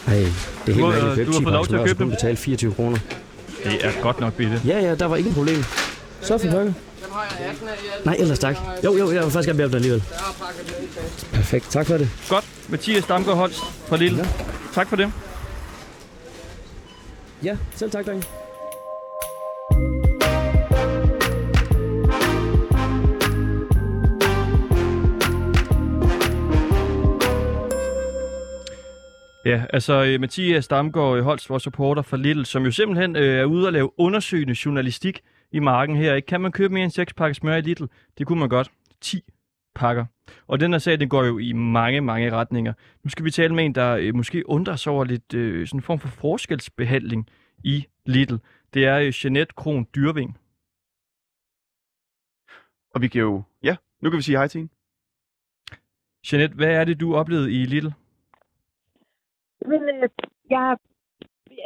Ej, 0.07 0.12
det 0.15 0.23
er 0.23 0.27
helt 0.67 0.79
Du 0.79 0.85
har- 0.85 1.03
mærkeligt. 1.03 1.29
du 1.29 1.33
har 1.33 1.41
fået 1.43 1.53
lov 1.55 1.67
til 1.67 1.75
at 1.77 1.87
købe 1.87 2.03
dem. 2.03 2.11
betale 2.11 2.37
24 2.37 2.75
kroner. 2.75 2.99
Det 3.65 3.85
er 3.85 3.93
godt 4.03 4.21
nok 4.21 4.33
billigt. 4.35 4.65
Ja, 4.67 4.79
ja, 4.81 4.95
der 4.95 5.07
var 5.07 5.17
ingen 5.17 5.35
problem. 5.35 5.65
Så 6.21 6.38
for 6.38 6.47
pokker. 6.51 6.73
Nej, 8.05 8.17
ellers 8.19 8.38
tak. 8.38 8.57
Jo, 8.85 8.97
jo, 8.97 9.12
jeg 9.12 9.23
vil 9.25 9.31
faktisk 9.31 9.47
gerne 9.47 9.57
om 9.65 9.71
det 9.71 9.77
alligevel. 9.77 10.03
Perfekt, 11.33 11.71
tak 11.71 11.87
for 11.87 11.97
det. 11.97 12.09
Godt. 12.29 12.45
Mathias 12.69 13.05
Damgaard 13.05 13.37
Holst 13.37 13.59
fra 13.88 13.97
Lille. 13.97 14.19
Ja. 14.19 14.25
Tak 14.75 14.88
for 14.88 14.97
det. 14.97 15.12
Ja, 17.43 17.57
selv 17.77 17.91
tak, 17.91 18.07
drenge. 18.07 18.23
Ja, 29.44 29.64
altså 29.70 30.05
øh, 30.05 30.20
Mathias 30.20 30.68
Damgaard 30.68 31.18
øh, 31.18 31.24
Holst, 31.24 31.50
vores 31.50 31.62
supporter 31.62 32.02
fra 32.02 32.16
Lidl, 32.16 32.44
som 32.44 32.64
jo 32.64 32.70
simpelthen 32.70 33.16
øh, 33.16 33.38
er 33.40 33.44
ude 33.44 33.66
og 33.66 33.72
lave 33.72 34.00
undersøgende 34.00 34.57
journalistik 34.64 35.20
i 35.52 35.59
marken 35.59 35.96
her. 35.96 36.14
Ikke? 36.14 36.26
Kan 36.26 36.40
man 36.40 36.52
købe 36.52 36.74
mere 36.74 36.85
end 36.85 36.92
6 36.92 37.14
pakker 37.14 37.35
smør 37.35 37.57
i 37.57 37.61
Lidl? 37.61 37.85
Det 38.18 38.26
kunne 38.26 38.40
man 38.40 38.48
godt. 38.48 38.70
10 39.00 39.22
pakker. 39.74 40.05
Og 40.46 40.61
den 40.61 40.72
her 40.72 40.78
sag, 40.78 41.00
den 41.00 41.09
går 41.09 41.24
jo 41.24 41.38
i 41.38 41.52
mange, 41.52 42.00
mange 42.00 42.33
retninger. 42.33 42.72
Nu 43.05 43.11
skal 43.11 43.24
vi 43.24 43.31
tale 43.31 43.55
med 43.55 43.64
en, 43.64 43.74
der 43.74 43.96
øh, 43.96 44.14
måske 44.14 44.48
undrer 44.48 44.76
sig 44.76 44.92
over 44.92 45.05
lidt 45.05 45.35
øh, 45.35 45.66
sådan 45.66 45.78
en 45.78 45.83
form 45.83 45.98
for 45.98 46.09
forskelsbehandling 46.09 47.28
i 47.64 47.87
Lidl. 48.07 48.35
Det 48.74 48.87
er 48.87 48.98
øh, 48.98 49.12
Jeanette 49.24 49.55
Kron 49.57 49.87
Dyrving. 49.94 50.38
Og 52.94 53.02
vi 53.02 53.09
kan 53.09 53.20
jo... 53.20 53.42
Ja, 53.62 53.76
nu 54.02 54.11
kan 54.11 54.16
vi 54.16 54.22
sige 54.22 54.37
hej 54.37 54.48
til 54.48 54.59
hende. 54.59 54.72
Jeanette, 56.33 56.57
hvad 56.57 56.68
er 56.68 56.85
det, 56.85 57.00
du 57.00 57.14
oplevede 57.14 57.52
i 57.52 57.64
Lidl? 57.64 57.88
Men 59.70 59.81
øh, 59.88 60.09
jeg, 60.51 60.77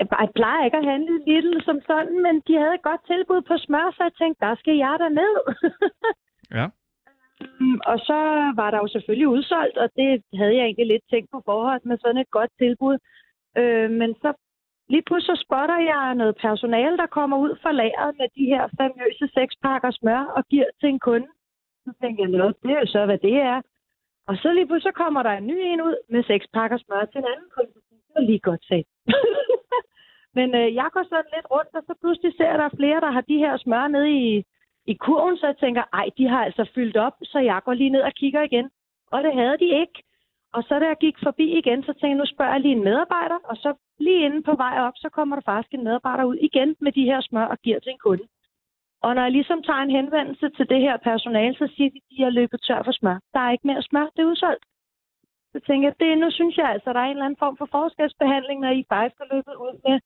jeg 0.01 0.29
plejer 0.35 0.65
ikke 0.65 0.77
at 0.77 0.85
handle 0.93 1.25
Lidl 1.27 1.63
som 1.65 1.79
sådan, 1.87 2.23
men 2.23 2.35
de 2.47 2.55
havde 2.63 2.75
et 2.75 2.83
godt 2.91 3.03
tilbud 3.07 3.41
på 3.43 3.55
smør, 3.59 3.87
så 3.97 4.03
jeg 4.03 4.13
tænkte, 4.21 4.47
der 4.47 4.55
skal 4.55 4.77
jeg 4.77 4.97
da 5.03 5.09
med. 5.09 5.33
Ja. 6.59 6.67
Mm, 7.61 7.81
Og 7.91 7.99
så 7.99 8.19
var 8.61 8.71
der 8.71 8.79
jo 8.79 8.89
selvfølgelig 8.89 9.29
udsolgt, 9.29 9.77
og 9.77 9.89
det 9.97 10.23
havde 10.39 10.55
jeg 10.57 10.65
egentlig 10.65 10.87
lidt 10.87 11.05
tænkt 11.11 11.31
på 11.31 11.43
forhånd 11.45 11.83
med 11.85 11.99
sådan 11.99 12.21
et 12.21 12.31
godt 12.31 12.51
tilbud. 12.59 12.97
Øh, 13.59 13.91
men 13.91 14.15
så 14.23 14.33
lige 14.89 15.03
pludselig 15.07 15.37
så 15.37 15.43
spotter 15.45 15.79
jeg 15.93 16.15
noget 16.15 16.37
personale, 16.37 16.97
der 16.97 17.07
kommer 17.07 17.37
ud 17.39 17.53
fra 17.63 17.73
lageret 17.73 18.15
med 18.19 18.29
de 18.37 18.45
her 18.53 18.65
famøse 18.79 19.27
seks 19.35 19.55
pakker 19.63 19.91
smør 19.91 20.23
og 20.37 20.45
giver 20.51 20.69
til 20.81 20.89
en 20.89 20.99
kunde. 20.99 21.29
Så 21.85 21.93
tænkte 22.01 22.23
jeg, 22.23 22.31
"Nå, 22.31 22.47
det 22.63 22.71
er 22.71 22.81
jo 22.81 22.87
så, 22.87 23.05
hvad 23.07 23.19
det 23.19 23.37
er. 23.53 23.61
Og 24.29 24.37
så 24.37 24.53
lige 24.53 24.67
pludselig 24.67 24.93
så 24.93 24.97
kommer 25.03 25.23
der 25.23 25.31
en 25.31 25.47
ny 25.47 25.59
en 25.73 25.81
ud 25.83 25.97
med 26.11 26.23
seks 26.25 26.47
pakker 26.55 26.79
smør 26.79 27.05
til 27.05 27.19
en 27.19 27.31
anden 27.33 27.51
kunde 27.57 27.73
så 28.17 28.23
lige 28.29 28.47
godt 28.49 28.65
sagt. 28.71 28.89
Men 30.39 30.49
øh, 30.61 30.75
jeg 30.81 30.89
går 30.93 31.05
sådan 31.09 31.35
lidt 31.35 31.51
rundt, 31.55 31.73
og 31.79 31.83
så 31.89 31.95
pludselig 32.01 32.33
ser 32.37 32.51
jeg, 32.51 32.59
der 32.59 32.69
er 32.69 32.79
flere, 32.81 33.01
der 33.01 33.11
har 33.17 33.21
de 33.21 33.43
her 33.45 33.57
smør 33.57 33.87
nede 33.89 34.11
i, 34.11 34.45
i 34.93 34.95
kurven, 34.95 35.37
så 35.37 35.47
jeg 35.47 35.59
tænker, 35.59 35.83
ej, 35.93 36.07
de 36.19 36.29
har 36.29 36.45
altså 36.45 36.65
fyldt 36.75 36.97
op, 36.97 37.17
så 37.23 37.39
jeg 37.39 37.61
går 37.65 37.75
lige 37.75 37.91
ned 37.91 38.03
og 38.03 38.13
kigger 38.13 38.43
igen. 38.43 38.71
Og 39.13 39.23
det 39.25 39.33
havde 39.35 39.59
de 39.59 39.81
ikke. 39.83 39.99
Og 40.57 40.63
så 40.63 40.79
da 40.79 40.87
jeg 40.87 40.97
gik 41.01 41.17
forbi 41.23 41.47
igen, 41.59 41.83
så 41.83 41.93
tænkte 41.93 42.09
jeg, 42.09 42.17
nu 42.17 42.27
spørger 42.27 42.53
jeg 42.53 42.61
lige 42.61 42.77
en 42.77 42.85
medarbejder, 42.85 43.39
og 43.45 43.57
så 43.57 43.75
lige 43.99 44.25
inde 44.27 44.43
på 44.43 44.55
vej 44.57 44.75
op, 44.87 44.97
så 44.97 45.09
kommer 45.09 45.37
der 45.37 45.43
faktisk 45.43 45.75
en 45.75 45.85
medarbejder 45.85 46.25
ud 46.25 46.37
igen 46.37 46.77
med 46.81 46.93
de 46.93 47.05
her 47.05 47.21
smør 47.21 47.45
og 47.45 47.59
giver 47.59 47.81
til 47.81 47.93
en 47.93 47.99
kunde. 47.99 48.27
Og 49.03 49.15
når 49.15 49.23
jeg 49.23 49.33
ligesom 49.33 49.63
tager 49.63 49.83
en 49.83 49.97
henvendelse 49.99 50.51
til 50.57 50.69
det 50.69 50.81
her 50.81 50.97
personale, 50.97 51.55
så 51.55 51.67
siger 51.77 51.91
de, 51.91 51.97
at 51.97 52.11
de 52.11 52.23
har 52.23 52.31
løbet 52.31 52.61
tør 52.67 52.83
for 52.83 52.93
smør. 52.93 53.19
Der 53.35 53.41
er 53.41 53.51
ikke 53.53 53.67
mere 53.67 53.83
smør, 53.83 54.07
det 54.17 54.23
er 54.23 54.31
udsolgt. 54.33 54.65
Så 55.57 55.61
tænker 55.67 55.89
jeg, 55.89 55.97
det, 56.01 56.19
nu 56.19 56.29
synes 56.31 56.57
jeg 56.57 56.69
altså, 56.75 56.89
der 56.93 57.01
er 57.01 57.09
en 57.09 57.17
eller 57.17 57.29
anden 57.29 57.43
form 57.45 57.57
for 57.61 57.69
forskelsbehandling, 57.79 58.59
når 58.61 58.73
I 58.81 58.83
faktisk 58.93 59.19
har 59.21 59.29
løbet 59.35 59.55
ud 59.67 59.75
med 59.85 59.97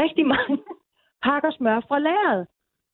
rigtig 0.00 0.24
mange 0.34 0.54
pakker 1.26 1.50
smør 1.58 1.80
fra 1.88 1.98
lageret. 2.06 2.42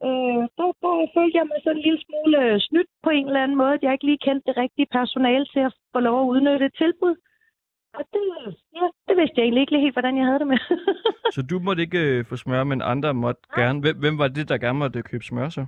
Øh, 0.06 0.42
der, 0.56 0.66
der 0.82 0.94
følte 1.16 1.38
jeg 1.38 1.46
mig 1.50 1.58
sådan 1.60 1.76
en 1.76 1.84
lille 1.86 2.00
smule 2.06 2.36
øh, 2.44 2.56
snydt 2.68 2.90
på 3.04 3.10
en 3.18 3.26
eller 3.26 3.42
anden 3.42 3.58
måde, 3.62 3.74
at 3.74 3.82
jeg 3.82 3.92
ikke 3.92 4.08
lige 4.10 4.24
kendte 4.26 4.46
det 4.48 4.56
rigtige 4.62 4.92
personale 4.98 5.46
til 5.52 5.62
at 5.68 5.72
få 5.92 6.00
lov 6.08 6.16
at 6.22 6.30
udnytte 6.32 6.66
et 6.66 6.76
tilbud. 6.82 7.14
Og 7.98 8.02
det, 8.12 8.24
ja, 8.78 8.86
det 9.08 9.14
vidste 9.20 9.36
jeg 9.36 9.44
egentlig 9.44 9.60
ikke 9.60 9.72
lige 9.72 9.86
helt, 9.86 9.98
hvordan 9.98 10.16
jeg 10.18 10.26
havde 10.26 10.40
det 10.42 10.50
med. 10.54 10.62
Så 11.36 11.40
du 11.50 11.56
måtte 11.66 11.82
ikke 11.86 12.02
øh, 12.08 12.24
få 12.28 12.36
smør, 12.36 12.64
men 12.64 12.82
andre 12.92 13.14
måtte 13.14 13.42
gerne. 13.58 13.80
Hvem, 13.80 13.96
hvem 14.02 14.18
var 14.18 14.28
det, 14.28 14.48
der 14.48 14.58
gerne 14.58 14.78
måtte 14.78 15.02
købe 15.02 15.24
smør 15.24 15.48
så? 15.48 15.66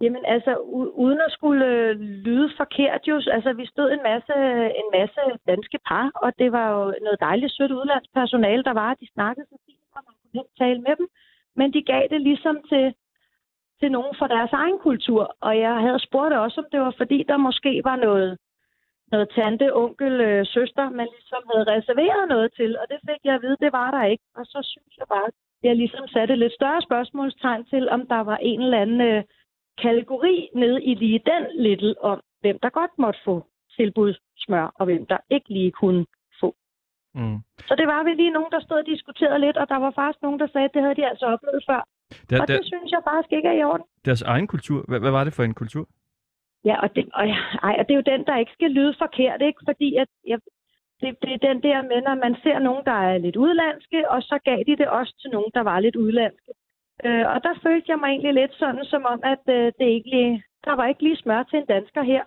Jamen 0.00 0.24
altså, 0.24 0.52
u- 0.54 0.92
uden 1.04 1.20
at 1.26 1.32
skulle 1.32 1.66
øh, 1.66 2.00
lyde 2.00 2.50
forkert 2.56 3.02
jo, 3.08 3.16
altså 3.36 3.52
vi 3.52 3.66
stod 3.66 3.90
en 3.90 4.02
masse, 4.02 4.34
en 4.80 4.88
masse 4.98 5.20
danske 5.46 5.78
par, 5.88 6.10
og 6.14 6.38
det 6.38 6.52
var 6.52 6.66
jo 6.74 6.94
noget 7.06 7.20
dejligt 7.20 7.52
sødt 7.52 7.72
udlandspersonale, 7.72 8.62
der 8.62 8.72
var, 8.72 8.94
de 8.94 9.08
snakkede 9.14 9.46
så 9.46 9.56
fint, 9.66 9.84
og 9.96 10.02
man 10.06 10.14
kunne 10.20 10.40
ikke 10.42 10.58
tale 10.58 10.80
med 10.80 10.96
dem, 10.96 11.08
men 11.56 11.72
de 11.72 11.82
gav 11.82 12.02
det 12.10 12.20
ligesom 12.20 12.56
til, 12.70 12.94
til 13.80 13.92
nogen 13.92 14.14
fra 14.18 14.28
deres 14.28 14.52
egen 14.52 14.78
kultur, 14.78 15.36
og 15.40 15.58
jeg 15.58 15.74
havde 15.84 16.06
spurgt 16.06 16.34
også, 16.34 16.60
om 16.60 16.66
det 16.72 16.80
var 16.80 16.94
fordi, 16.96 17.18
der 17.28 17.36
måske 17.36 17.80
var 17.84 17.96
noget, 17.96 18.38
noget 19.12 19.28
tante, 19.36 19.76
onkel, 19.76 20.20
øh, 20.20 20.46
søster, 20.46 20.90
man 20.90 21.08
ligesom 21.16 21.42
havde 21.50 21.70
reserveret 21.74 22.28
noget 22.28 22.48
til, 22.58 22.78
og 22.78 22.86
det 22.90 22.98
fik 23.08 23.20
jeg 23.24 23.34
at 23.34 23.42
vide, 23.42 23.56
det 23.60 23.72
var 23.72 23.90
der 23.90 24.04
ikke, 24.04 24.24
og 24.36 24.44
så 24.46 24.58
synes 24.62 24.94
jeg 24.98 25.06
bare, 25.08 25.28
jeg 25.62 25.76
ligesom 25.76 26.08
satte 26.08 26.36
lidt 26.36 26.52
større 26.52 26.82
spørgsmålstegn 26.82 27.64
til, 27.64 27.88
om 27.88 28.06
der 28.06 28.20
var 28.20 28.36
en 28.36 28.62
eller 28.62 28.80
anden 28.80 29.00
øh, 29.00 29.22
kategori 29.82 30.48
nede 30.54 30.84
i 30.84 30.94
lige 30.94 31.20
den 31.32 31.44
little 31.64 31.94
om, 32.02 32.20
hvem 32.40 32.58
der 32.62 32.70
godt 32.70 32.90
måtte 32.98 33.20
få 33.24 33.46
tilbud 33.76 34.14
smør, 34.36 34.66
og 34.78 34.84
hvem 34.84 35.06
der 35.06 35.18
ikke 35.30 35.48
lige 35.48 35.70
kunne 35.70 36.06
få. 36.40 36.56
Mm. 37.14 37.38
Så 37.68 37.74
det 37.78 37.86
var 37.86 38.04
vi 38.04 38.10
lige 38.14 38.30
nogen, 38.30 38.52
der 38.52 38.60
stod 38.60 38.78
og 38.78 38.86
diskuterede 38.86 39.38
lidt, 39.38 39.56
og 39.56 39.68
der 39.68 39.76
var 39.76 39.90
faktisk 39.90 40.22
nogen, 40.22 40.40
der 40.40 40.46
sagde, 40.46 40.64
at 40.64 40.74
det 40.74 40.82
havde 40.82 40.94
de 40.94 41.08
altså 41.08 41.26
oplevet 41.26 41.64
før. 41.70 41.82
Der, 42.30 42.42
og 42.42 42.48
der, 42.48 42.56
det 42.56 42.66
synes 42.66 42.90
jeg 42.90 43.00
faktisk 43.10 43.32
ikke 43.32 43.48
er 43.48 43.52
i 43.52 43.64
orden. 43.64 43.86
deres 44.04 44.22
egen 44.22 44.46
kultur. 44.46 44.84
Hvad, 44.88 45.00
hvad 45.00 45.10
var 45.10 45.24
det 45.24 45.32
for 45.32 45.42
en 45.42 45.54
kultur? 45.54 45.86
Ja, 46.64 46.76
og 46.82 46.96
det, 46.96 47.04
og, 47.14 47.24
ej, 47.68 47.74
og 47.78 47.84
det 47.88 47.92
er 47.94 48.00
jo 48.02 48.10
den, 48.12 48.26
der 48.26 48.36
ikke 48.38 48.52
skal 48.52 48.70
lyde 48.70 48.94
forkert, 48.98 49.42
ikke? 49.42 49.60
Fordi 49.68 49.96
at, 49.96 50.08
jeg, 50.26 50.38
det, 51.00 51.08
det 51.22 51.32
er 51.32 51.48
den 51.48 51.62
der 51.62 51.82
med, 51.82 52.02
når 52.08 52.14
man 52.14 52.34
ser 52.42 52.58
nogen, 52.58 52.84
der 52.84 52.98
er 53.10 53.18
lidt 53.18 53.36
udlandske, 53.36 54.10
og 54.10 54.22
så 54.22 54.38
gav 54.44 54.58
de 54.66 54.76
det 54.76 54.88
også 54.88 55.14
til 55.20 55.30
nogen, 55.30 55.50
der 55.54 55.60
var 55.60 55.80
lidt 55.80 55.96
udlandske. 55.96 56.52
Øh, 57.06 57.26
og 57.32 57.38
der 57.46 57.54
følte 57.62 57.90
jeg 57.90 57.98
mig 57.98 58.08
egentlig 58.08 58.34
lidt 58.34 58.54
sådan, 58.54 58.84
som 58.84 59.04
om, 59.04 59.20
at 59.32 59.44
øh, 59.56 59.72
det 59.78 59.86
ikke 59.96 60.10
lige, 60.16 60.44
der 60.64 60.74
var 60.78 60.86
ikke 60.86 61.02
lige 61.02 61.22
smør 61.22 61.42
til 61.42 61.58
en 61.58 61.66
dansker 61.66 62.02
her. 62.02 62.24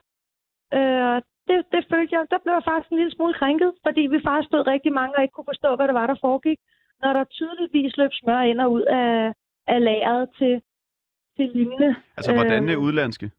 Øh, 0.77 1.21
det, 1.47 1.58
det 1.73 1.82
følte 1.91 2.15
jeg, 2.15 2.23
der 2.32 2.39
blev 2.43 2.53
jeg 2.53 2.67
faktisk 2.69 2.91
en 2.91 2.97
lille 2.97 3.15
smule 3.15 3.34
krænket, 3.34 3.71
fordi 3.86 4.01
vi 4.01 4.19
faktisk 4.27 4.49
stod 4.49 4.67
rigtig 4.67 4.93
mange 4.93 5.15
og 5.17 5.21
ikke 5.23 5.36
kunne 5.36 5.51
forstå, 5.53 5.69
hvad 5.75 5.88
det 5.88 5.95
var, 5.99 6.08
der 6.08 6.23
foregik, 6.27 6.60
når 7.01 7.13
der 7.13 7.23
tydeligvis 7.23 7.97
løb 7.97 8.12
smør 8.13 8.41
ind 8.41 8.62
og 8.62 8.71
ud 8.71 8.82
af, 8.82 9.34
af 9.67 9.84
lageret 9.84 10.30
til, 10.38 10.62
til 11.36 11.45
lignende. 11.56 11.95
Altså, 12.17 12.34
hvordan 12.34 12.69
er 12.69 12.75
udlandske? 12.75 13.32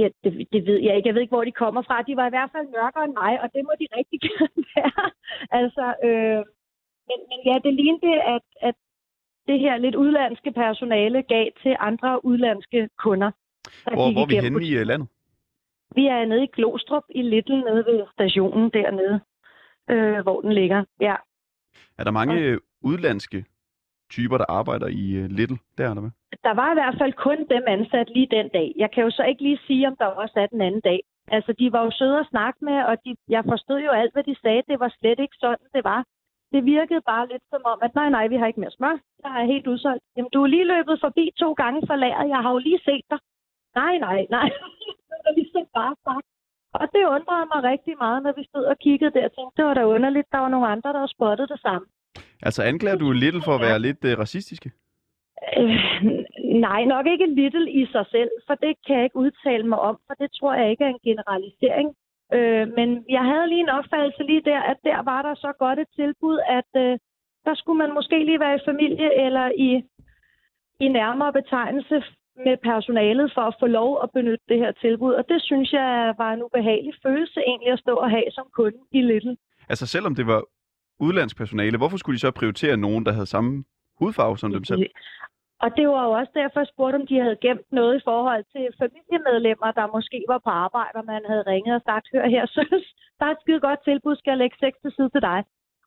Ja, 0.00 0.08
det, 0.24 0.48
det 0.52 0.66
ved 0.66 0.78
jeg 0.86 0.96
ikke. 0.96 1.06
Jeg 1.08 1.14
ved 1.14 1.22
ikke, 1.22 1.36
hvor 1.36 1.44
de 1.44 1.60
kommer 1.62 1.82
fra. 1.82 2.02
De 2.02 2.16
var 2.16 2.26
i 2.26 2.34
hvert 2.36 2.50
fald 2.54 2.66
mørkere 2.76 3.04
end 3.04 3.16
mig, 3.22 3.32
og 3.42 3.48
det 3.54 3.62
må 3.64 3.72
de 3.80 3.86
rigtig 3.98 4.18
gerne 4.26 4.60
være. 4.76 5.04
altså, 5.60 5.84
øh, 6.06 6.42
men, 7.08 7.18
men 7.30 7.38
ja, 7.48 7.54
det 7.64 7.74
lignede, 7.74 8.22
at, 8.34 8.46
at 8.68 8.76
det 9.48 9.60
her 9.60 9.76
lidt 9.76 9.94
udlandske 9.94 10.52
personale 10.52 11.22
gav 11.22 11.46
til 11.62 11.76
andre 11.80 12.24
udlandske 12.24 12.88
kunder. 12.98 13.30
der 13.84 13.94
Hvor, 13.94 14.12
hvor 14.12 14.22
er 14.22 14.26
vi 14.26 14.36
henne 14.36 14.64
i 14.64 14.74
øh, 14.76 14.86
landet? 14.86 15.08
Vi 15.94 16.06
er 16.06 16.24
nede 16.24 16.44
i 16.44 16.50
Glostrup 16.56 17.02
i 17.08 17.22
Little, 17.22 17.60
nede 17.60 17.84
ved 17.86 18.06
stationen 18.12 18.70
dernede, 18.70 19.20
øh, 19.90 20.22
hvor 20.22 20.40
den 20.40 20.52
ligger. 20.52 20.84
Ja. 21.00 21.16
Er 21.98 22.04
der 22.04 22.10
mange 22.10 22.34
øh, 22.40 22.58
udlandske 22.82 23.44
typer, 24.10 24.38
der 24.38 24.44
arbejder 24.48 24.86
i 24.86 25.04
øh, 25.20 25.26
Little 25.30 25.58
der, 25.78 25.90
eller 25.90 26.00
hvad? 26.00 26.10
Der 26.42 26.54
var 26.54 26.68
i 26.70 26.78
hvert 26.80 26.96
fald 27.00 27.12
kun 27.12 27.38
dem 27.54 27.64
ansat 27.66 28.08
lige 28.10 28.28
den 28.36 28.48
dag. 28.48 28.68
Jeg 28.76 28.90
kan 28.90 29.04
jo 29.04 29.10
så 29.10 29.22
ikke 29.24 29.42
lige 29.42 29.60
sige, 29.66 29.88
om 29.88 29.96
der 29.96 30.06
også 30.06 30.36
er 30.40 30.46
den 30.46 30.60
anden 30.60 30.80
dag. 30.80 31.00
Altså, 31.28 31.52
de 31.60 31.72
var 31.72 31.82
jo 31.84 31.90
søde 31.90 32.18
at 32.18 32.30
snakke 32.30 32.58
med, 32.64 32.78
og 32.90 32.96
de, 33.04 33.16
jeg 33.28 33.42
forstod 33.44 33.80
jo 33.80 33.90
alt, 33.90 34.12
hvad 34.12 34.22
de 34.22 34.36
sagde. 34.42 34.62
Det 34.68 34.80
var 34.80 34.94
slet 34.98 35.18
ikke 35.18 35.36
sådan, 35.40 35.66
det 35.74 35.84
var. 35.84 36.04
Det 36.54 36.62
virkede 36.64 37.02
bare 37.12 37.28
lidt 37.32 37.44
som 37.52 37.62
om, 37.72 37.78
at 37.86 37.94
nej, 37.94 38.08
nej, 38.16 38.24
vi 38.32 38.36
har 38.36 38.46
ikke 38.46 38.60
mere 38.60 38.76
smør. 38.78 38.96
Jeg 39.24 39.32
er 39.40 39.46
helt 39.52 39.66
udsolgt. 39.72 40.02
Jamen, 40.16 40.30
du 40.34 40.42
er 40.42 40.46
lige 40.54 40.70
løbet 40.74 40.96
forbi 41.04 41.24
to 41.42 41.52
gange 41.52 41.80
for 41.88 41.96
lageret. 41.96 42.28
Jeg 42.34 42.40
har 42.44 42.52
jo 42.52 42.58
lige 42.58 42.80
set 42.88 43.06
dig. 43.10 43.20
Nej, 43.80 43.94
nej, 44.06 44.20
nej. 44.36 44.48
det 45.10 45.18
var 45.24 45.34
ligesom 45.40 45.64
bare 45.78 45.94
sagt. 46.06 46.26
Og 46.80 46.86
det 46.94 47.12
undrede 47.16 47.46
mig 47.52 47.60
rigtig 47.72 47.94
meget, 48.04 48.22
når 48.22 48.32
vi 48.38 48.44
stod 48.50 48.64
og 48.72 48.76
kiggede 48.78 49.14
der 49.16 49.24
og 49.28 49.32
tænkte, 49.36 49.56
det 49.56 49.64
var 49.68 49.74
da 49.74 49.84
underligt. 49.96 50.32
Der 50.32 50.38
var 50.38 50.48
nogle 50.48 50.68
andre, 50.74 50.92
der 50.92 51.06
spottet 51.06 51.48
det 51.48 51.60
samme. 51.60 51.86
Altså, 52.46 52.62
anklager 52.62 52.98
du 52.98 53.10
Little 53.10 53.42
for 53.44 53.54
at 53.54 53.64
være 53.68 53.78
lidt 53.86 54.04
øh, 54.04 54.18
racistiske? 54.18 54.68
Øh, 55.58 55.76
nej, 56.66 56.84
nok 56.84 57.06
ikke 57.06 57.26
little 57.26 57.70
i 57.80 57.86
sig 57.86 58.06
selv, 58.14 58.30
for 58.46 58.54
det 58.54 58.72
kan 58.86 58.96
jeg 58.96 59.04
ikke 59.04 59.22
udtale 59.24 59.66
mig 59.72 59.78
om, 59.78 59.96
for 60.06 60.14
det 60.14 60.28
tror 60.38 60.54
jeg 60.54 60.70
ikke 60.70 60.84
er 60.84 60.92
en 60.96 61.04
generalisering. 61.08 61.88
Øh, 62.36 62.64
men 62.78 62.88
jeg 63.16 63.24
havde 63.30 63.48
lige 63.48 63.64
en 63.66 63.76
opfattelse 63.78 64.22
lige 64.22 64.48
der, 64.50 64.60
at 64.72 64.78
der 64.84 65.02
var 65.02 65.22
der 65.22 65.34
så 65.34 65.52
godt 65.58 65.78
et 65.78 65.90
tilbud, 66.00 66.38
at 66.58 66.70
øh, 66.84 66.98
der 67.46 67.54
skulle 67.54 67.78
man 67.78 67.94
måske 67.94 68.18
lige 68.24 68.40
være 68.40 68.56
i 68.56 68.66
familie 68.70 69.08
eller 69.26 69.46
i, 69.66 69.70
i 70.84 70.88
nærmere 70.88 71.32
betegnelse 71.32 71.96
med 72.46 72.56
personalet 72.70 73.32
for 73.34 73.40
at 73.40 73.56
få 73.60 73.66
lov 73.66 73.90
at 74.02 74.10
benytte 74.10 74.44
det 74.48 74.58
her 74.58 74.72
tilbud. 74.72 75.12
Og 75.14 75.24
det 75.28 75.42
synes 75.42 75.72
jeg 75.72 76.14
var 76.18 76.32
en 76.32 76.42
ubehagelig 76.42 76.94
følelse 77.02 77.40
egentlig 77.40 77.72
at 77.72 77.78
stå 77.78 77.94
og 77.94 78.10
have 78.10 78.28
som 78.30 78.46
kunde 78.52 78.78
i 78.92 79.00
Little. 79.02 79.36
Altså, 79.68 79.86
selvom 79.86 80.14
det 80.14 80.26
var 80.26 80.42
udlandsk 81.00 81.36
personale, 81.36 81.78
hvorfor 81.78 81.96
skulle 81.96 82.14
de 82.14 82.20
så 82.20 82.30
prioritere 82.30 82.76
nogen, 82.76 83.06
der 83.06 83.12
havde 83.12 83.26
samme 83.26 83.64
hudfarve 83.98 84.38
som 84.38 84.52
dem 84.52 84.64
selv? 84.64 84.86
Og 85.64 85.70
det 85.76 85.84
var 85.88 86.04
jo 86.06 86.12
også 86.20 86.32
derfor, 86.40 86.60
jeg 86.60 86.72
spurgte, 86.72 86.96
om 86.96 87.06
de 87.06 87.20
havde 87.24 87.42
gemt 87.46 87.68
noget 87.72 87.94
i 87.96 88.04
forhold 88.04 88.44
til 88.54 88.64
familiemedlemmer, 88.82 89.70
der 89.78 89.94
måske 89.96 90.18
var 90.28 90.40
på 90.46 90.50
arbejde, 90.64 90.96
og 91.00 91.04
man 91.12 91.22
havde 91.30 91.48
ringet 91.52 91.74
og 91.74 91.82
sagt, 91.88 92.06
hør 92.12 92.26
her, 92.34 92.46
søs, 92.56 92.84
der 93.18 93.24
er 93.26 93.30
et 93.34 93.42
skide 93.42 93.60
godt 93.60 93.80
tilbud, 93.84 94.16
skal 94.16 94.30
jeg 94.30 94.38
lægge 94.42 94.56
seks 94.60 94.76
til 94.82 94.92
side 94.96 95.10
til 95.10 95.22
dig. 95.30 95.40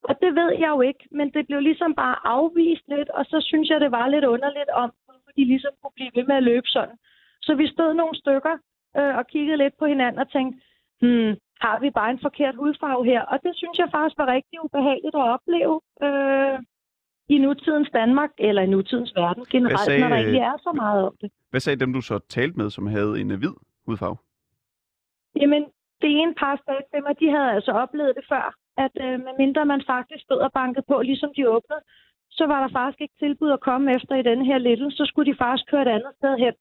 Og 0.09 0.13
det 0.21 0.31
ved 0.39 0.49
jeg 0.63 0.69
jo 0.75 0.81
ikke, 0.81 1.03
men 1.11 1.27
det 1.35 1.47
blev 1.47 1.59
ligesom 1.59 1.91
bare 2.03 2.17
afvist 2.35 2.85
lidt, 2.95 3.09
og 3.09 3.25
så 3.25 3.37
synes 3.49 3.69
jeg, 3.69 3.79
det 3.81 3.91
var 3.91 4.07
lidt 4.07 4.25
underligt 4.25 4.69
om, 4.83 4.89
hvorfor 5.05 5.31
de 5.37 5.45
ligesom 5.45 5.73
kunne 5.81 5.97
blive 5.97 6.15
ved 6.15 6.25
med 6.29 6.35
at 6.35 6.47
løbe 6.51 6.67
sådan. 6.67 6.97
Så 7.41 7.55
vi 7.55 7.67
stod 7.67 7.93
nogle 7.93 8.15
stykker 8.21 8.55
øh, 8.97 9.13
og 9.19 9.27
kiggede 9.27 9.57
lidt 9.57 9.75
på 9.79 9.85
hinanden 9.85 10.19
og 10.23 10.31
tænkte, 10.31 10.55
hmm, 11.01 11.31
har 11.61 11.79
vi 11.79 11.89
bare 11.89 12.11
en 12.11 12.25
forkert 12.27 12.55
hudfarve 12.55 13.05
her? 13.05 13.21
Og 13.21 13.37
det 13.43 13.53
synes 13.55 13.77
jeg 13.77 13.89
faktisk 13.91 14.17
var 14.17 14.33
rigtig 14.35 14.63
ubehageligt 14.65 15.15
at 15.15 15.29
opleve 15.35 15.75
øh, 16.05 16.59
i 17.29 17.37
nutidens 17.37 17.89
Danmark, 17.93 18.31
eller 18.37 18.61
i 18.61 18.67
nutidens 18.67 19.15
verden 19.15 19.43
generelt, 19.45 19.79
sagde, 19.79 20.01
når 20.01 20.09
der 20.09 20.15
egentlig 20.15 20.41
er 20.51 20.57
så 20.57 20.71
meget 20.75 21.05
om 21.07 21.13
det. 21.21 21.31
Hvad 21.49 21.59
sagde 21.59 21.79
dem, 21.79 21.93
du 21.93 22.01
så 22.01 22.19
talte 22.29 22.57
med, 22.57 22.69
som 22.69 22.87
havde 22.87 23.21
en 23.21 23.29
hvid 23.41 23.55
hudfarve? 23.85 24.17
Jamen, 25.41 25.63
det 26.01 26.09
ene 26.21 26.33
par 26.33 26.55
mig, 27.05 27.19
de 27.19 27.29
havde 27.35 27.51
altså 27.57 27.71
oplevet 27.71 28.13
det 28.15 28.25
før, 28.29 28.45
at 28.85 28.93
øh, 29.05 29.19
medmindre 29.25 29.65
man 29.65 29.81
faktisk 29.93 30.23
stod 30.23 30.39
og 30.47 30.51
bankede 30.51 30.85
på, 30.87 31.01
ligesom 31.01 31.31
de 31.37 31.49
åbnede, 31.55 31.81
så 32.37 32.43
var 32.51 32.59
der 32.61 32.69
faktisk 32.79 33.01
ikke 33.01 33.19
tilbud 33.19 33.51
at 33.51 33.65
komme 33.69 33.95
efter 33.95 34.15
i 34.15 34.27
den 34.31 34.45
her 34.45 34.57
little, 34.57 34.91
så 34.91 35.03
skulle 35.05 35.31
de 35.31 35.37
faktisk 35.37 35.65
køre 35.71 35.81
et 35.81 35.95
andet 35.97 36.13
sted 36.19 36.33
hen. 36.37 36.53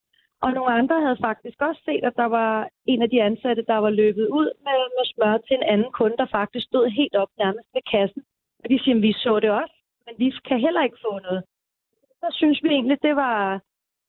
Og 0.45 0.51
nogle 0.53 0.73
andre 0.81 1.01
havde 1.05 1.19
faktisk 1.29 1.59
også 1.69 1.81
set, 1.85 2.05
at 2.05 2.17
der 2.17 2.29
var 2.39 2.69
en 2.87 3.03
af 3.03 3.11
de 3.11 3.23
ansatte, 3.23 3.63
der 3.73 3.79
var 3.85 3.91
løbet 3.91 4.27
ud 4.29 4.49
med, 4.67 4.81
med 4.97 5.05
smør 5.13 5.37
til 5.37 5.57
en 5.57 5.69
anden 5.73 5.93
kunde, 5.99 6.17
der 6.17 6.35
faktisk 6.39 6.67
stod 6.67 6.87
helt 7.01 7.15
op 7.23 7.33
nærmest 7.39 7.69
ved 7.75 7.83
kassen. 7.93 8.23
Og 8.65 8.67
de 8.71 8.79
siger, 8.83 9.01
vi 9.01 9.13
så 9.13 9.41
det 9.41 9.51
også, 9.51 9.76
men 10.07 10.15
vi 10.19 10.29
kan 10.49 10.61
heller 10.61 10.83
ikke 10.83 10.99
få 11.07 11.19
noget. 11.19 11.43
Så 12.21 12.29
synes 12.31 12.63
vi 12.63 12.69
egentlig, 12.69 13.03
det 13.03 13.17
var, 13.17 13.61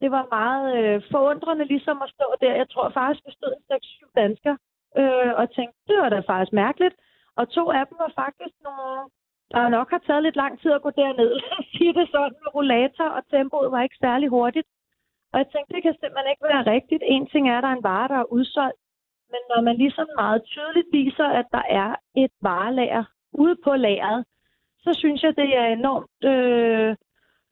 det 0.02 0.12
var 0.12 0.28
meget 0.38 0.66
øh, 0.78 1.02
forundrende 1.12 1.66
ligesom 1.66 2.02
at 2.02 2.10
stå 2.10 2.28
der. 2.42 2.54
Jeg 2.56 2.70
tror 2.70 2.90
faktisk, 2.90 3.26
vi 3.26 3.32
stod 3.32 3.52
en 3.54 3.76
6-7 3.76 4.12
danskere 4.16 4.58
øh, 5.00 5.34
og 5.42 5.46
tænkte, 5.56 5.78
det 5.88 5.98
var 5.98 6.10
da 6.10 6.20
faktisk 6.20 6.54
mærkeligt. 6.54 6.96
Og 7.40 7.50
to 7.50 7.64
af 7.72 7.88
dem 7.88 7.98
var 8.04 8.12
faktisk 8.24 8.56
nogle, 8.68 9.10
der 9.52 9.70
nok 9.78 9.90
har 9.90 10.02
taget 10.08 10.24
lidt 10.24 10.36
lang 10.36 10.54
tid 10.62 10.72
at 10.72 10.82
gå 10.82 10.90
derned. 10.90 11.32
Sige 11.78 11.94
det 11.94 12.08
sådan 12.12 12.38
med 12.44 12.56
rollator, 12.56 13.08
og 13.18 13.22
tempoet 13.32 13.72
var 13.72 13.82
ikke 13.84 14.04
særlig 14.06 14.30
hurtigt. 14.30 14.68
Og 15.34 15.38
jeg 15.40 15.48
tænkte, 15.50 15.74
det 15.76 15.84
kan 15.84 15.94
simpelthen 15.94 16.32
ikke 16.32 16.48
være 16.54 16.70
rigtigt. 16.76 17.04
En 17.06 17.28
ting 17.28 17.50
er, 17.50 17.58
at 17.58 17.64
der 17.64 17.70
er 17.70 17.78
en 17.78 17.88
vare, 17.92 18.08
der 18.08 18.20
er 18.20 18.32
udsolgt. 18.38 18.80
Men 19.34 19.42
når 19.52 19.62
man 19.62 19.76
ligesom 19.78 20.08
meget 20.16 20.44
tydeligt 20.44 20.88
viser, 20.92 21.28
at 21.40 21.46
der 21.52 21.64
er 21.70 21.96
et 22.16 22.32
varelager 22.42 23.04
ude 23.34 23.56
på 23.64 23.72
lageret, 23.76 24.26
så 24.84 24.92
synes 25.02 25.24
jeg, 25.24 25.34
det 25.36 25.50
er 25.58 25.68
enormt 25.80 26.20
øh, 26.32 26.96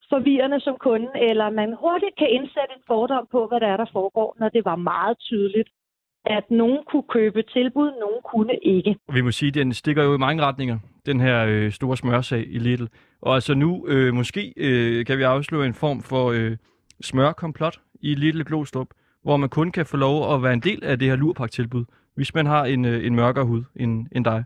forvirrende 0.09 0.59
som 0.59 0.75
kunde, 0.79 1.09
eller 1.29 1.49
man 1.49 1.69
hurtigt 1.83 2.15
kan 2.17 2.29
indsætte 2.29 2.73
en 2.77 2.83
fordom 2.87 3.27
på, 3.31 3.47
hvad 3.47 3.59
der 3.59 3.67
er, 3.67 3.77
der 3.77 3.89
foregår, 3.93 4.35
når 4.39 4.49
det 4.49 4.65
var 4.65 4.75
meget 4.75 5.17
tydeligt, 5.19 5.69
at 6.25 6.51
nogen 6.51 6.79
kunne 6.91 7.07
købe 7.09 7.41
tilbud, 7.41 7.91
nogen 8.03 8.21
kunne 8.31 8.55
ikke. 8.61 8.95
Vi 9.13 9.21
må 9.21 9.31
sige, 9.31 9.47
at 9.49 9.55
den 9.55 9.73
stikker 9.73 10.03
jo 10.03 10.15
i 10.15 10.17
mange 10.17 10.43
retninger, 10.43 10.77
den 11.05 11.19
her 11.19 11.45
øh, 11.45 11.71
store 11.71 11.97
smørsag 11.97 12.45
i 12.47 12.59
Lidl. 12.59 12.85
Og 13.21 13.35
altså 13.35 13.53
nu, 13.53 13.85
øh, 13.87 14.13
måske 14.13 14.53
øh, 14.57 15.05
kan 15.05 15.17
vi 15.17 15.23
afsløre 15.23 15.65
en 15.65 15.73
form 15.73 16.01
for 16.01 16.31
øh, 16.31 16.57
smørkomplot 17.01 17.79
i 18.01 18.15
Lidl 18.15 18.43
Glostrup, 18.43 18.87
hvor 19.23 19.37
man 19.37 19.49
kun 19.49 19.71
kan 19.71 19.85
få 19.85 19.97
lov 19.97 20.33
at 20.33 20.43
være 20.43 20.53
en 20.53 20.59
del 20.59 20.83
af 20.83 20.99
det 20.99 21.07
her 21.07 21.15
lurpak-tilbud, 21.15 21.85
hvis 22.15 22.35
man 22.35 22.45
har 22.45 22.65
en, 22.65 22.85
øh, 22.85 23.05
en 23.05 23.15
mørkere 23.15 23.45
hud 23.45 23.63
end, 23.75 24.07
end 24.11 24.25
dig? 24.25 24.43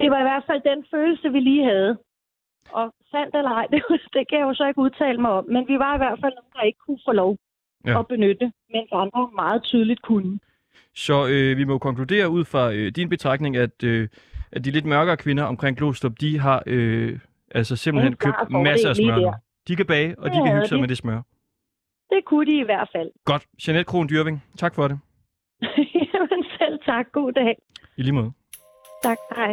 Det 0.00 0.10
var 0.10 0.18
i 0.20 0.28
hvert 0.30 0.44
fald 0.48 0.62
den 0.72 0.84
følelse, 0.94 1.32
vi 1.32 1.40
lige 1.40 1.64
havde. 1.64 1.98
Og 2.72 2.92
sandt 3.10 3.34
eller 3.36 3.50
ej, 3.50 3.66
det, 3.72 3.82
det 4.12 4.28
kan 4.28 4.38
jeg 4.38 4.46
jo 4.48 4.54
så 4.54 4.66
ikke 4.68 4.80
udtale 4.80 5.18
mig 5.20 5.30
om. 5.30 5.44
Men 5.54 5.68
vi 5.68 5.78
var 5.78 5.94
i 5.94 5.98
hvert 5.98 6.18
fald 6.22 6.34
nogen, 6.34 6.52
der 6.54 6.62
ikke 6.62 6.78
kunne 6.86 7.00
få 7.08 7.12
lov 7.12 7.36
Ja. 7.86 7.98
at 8.00 8.06
benytte, 8.08 8.52
mens 8.74 8.88
andre 8.92 9.30
meget 9.34 9.62
tydeligt 9.62 10.02
kunne. 10.02 10.38
Så 10.94 11.26
øh, 11.26 11.56
vi 11.56 11.64
må 11.64 11.78
konkludere 11.78 12.28
ud 12.30 12.44
fra 12.44 12.72
øh, 12.72 12.92
din 12.96 13.08
betragtning, 13.08 13.56
at, 13.56 13.82
øh, 13.84 14.08
at 14.52 14.64
de 14.64 14.70
lidt 14.70 14.84
mørkere 14.84 15.16
kvinder 15.16 15.44
omkring 15.44 15.76
Glostrup, 15.76 16.12
de 16.20 16.38
har 16.38 16.62
øh, 16.66 17.18
altså 17.54 17.76
simpelthen 17.76 18.16
købt 18.16 18.36
masser 18.50 18.88
af 18.88 18.96
smør. 18.96 19.14
der. 19.16 19.32
De 19.68 19.76
kan 19.76 19.86
bage, 19.86 20.18
og 20.18 20.24
Det 20.24 20.32
de 20.34 20.38
kan 20.44 20.52
hygge 20.54 20.66
sig 20.68 20.76
de. 20.76 20.80
med 20.80 20.88
det 20.88 20.96
smør. 20.96 21.22
Det 22.10 22.24
kunne 22.24 22.46
de 22.46 22.58
i 22.60 22.64
hvert 22.64 22.88
fald. 22.96 23.10
Godt. 23.24 23.46
Jeanette 23.66 23.88
Kron 23.90 24.08
Dyrving, 24.08 24.44
tak 24.56 24.74
for 24.74 24.88
det. 24.88 24.98
Jamen 26.14 26.44
selv 26.58 26.78
tak. 26.86 27.12
God 27.12 27.32
dag. 27.32 27.56
I 27.96 28.02
lige 28.02 28.12
måde. 28.12 28.32
Tak. 29.02 29.18
Hej. 29.36 29.52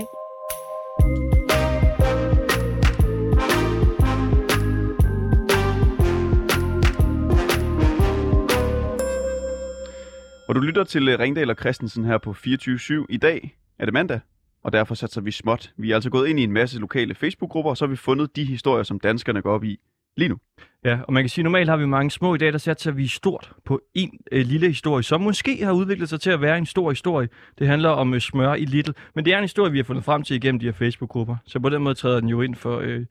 Og 10.47 10.55
du 10.55 10.59
lytter 10.59 10.83
til 10.83 11.09
øh, 11.09 11.19
Ringdal 11.19 11.49
og 11.49 11.55
Christensen 11.59 12.05
her 12.05 12.17
på 12.17 12.33
24 12.33 13.05
I 13.09 13.17
dag 13.17 13.57
er 13.79 13.85
det 13.85 13.93
mandag, 13.93 14.19
og 14.63 14.73
derfor 14.73 14.95
satser 14.95 15.21
vi 15.21 15.31
småt. 15.31 15.73
Vi 15.77 15.91
er 15.91 15.95
altså 15.95 16.09
gået 16.09 16.27
ind 16.27 16.39
i 16.39 16.43
en 16.43 16.51
masse 16.51 16.79
lokale 16.79 17.15
Facebook-grupper, 17.15 17.69
og 17.69 17.77
så 17.77 17.85
har 17.85 17.89
vi 17.89 17.95
fundet 17.95 18.35
de 18.35 18.43
historier, 18.43 18.83
som 18.83 18.99
danskerne 18.99 19.41
går 19.41 19.53
op 19.53 19.63
i 19.63 19.79
lige 20.17 20.29
nu. 20.29 20.37
Ja, 20.85 20.99
og 21.07 21.13
man 21.13 21.23
kan 21.23 21.29
sige, 21.29 21.41
at 21.41 21.43
normalt 21.43 21.69
har 21.69 21.77
vi 21.77 21.85
mange 21.85 22.11
små 22.11 22.35
i 22.35 22.37
dag, 22.37 22.51
der 22.51 22.57
satser 22.57 22.91
vi 22.91 23.07
stort 23.07 23.51
på 23.65 23.81
en 23.93 24.19
øh, 24.31 24.45
lille 24.45 24.67
historie, 24.67 25.03
som 25.03 25.21
måske 25.21 25.65
har 25.65 25.71
udviklet 25.71 26.09
sig 26.09 26.21
til 26.21 26.29
at 26.29 26.41
være 26.41 26.57
en 26.57 26.65
stor 26.65 26.89
historie. 26.89 27.29
Det 27.59 27.67
handler 27.67 27.89
om 27.89 28.13
øh, 28.13 28.21
smør 28.21 28.53
i 28.53 28.65
Little, 28.65 28.93
men 29.15 29.25
det 29.25 29.33
er 29.33 29.37
en 29.37 29.43
historie, 29.43 29.71
vi 29.71 29.77
har 29.77 29.83
fundet 29.83 30.03
frem 30.03 30.23
til 30.23 30.35
igennem 30.35 30.59
de 30.59 30.65
her 30.65 30.73
Facebook-grupper. 30.73 31.35
Så 31.45 31.59
på 31.59 31.69
den 31.69 31.81
måde 31.81 31.95
træder 31.95 32.19
den 32.19 32.29
jo 32.29 32.41
ind 32.41 32.55
for, 32.55 32.79
øh, 32.79 33.05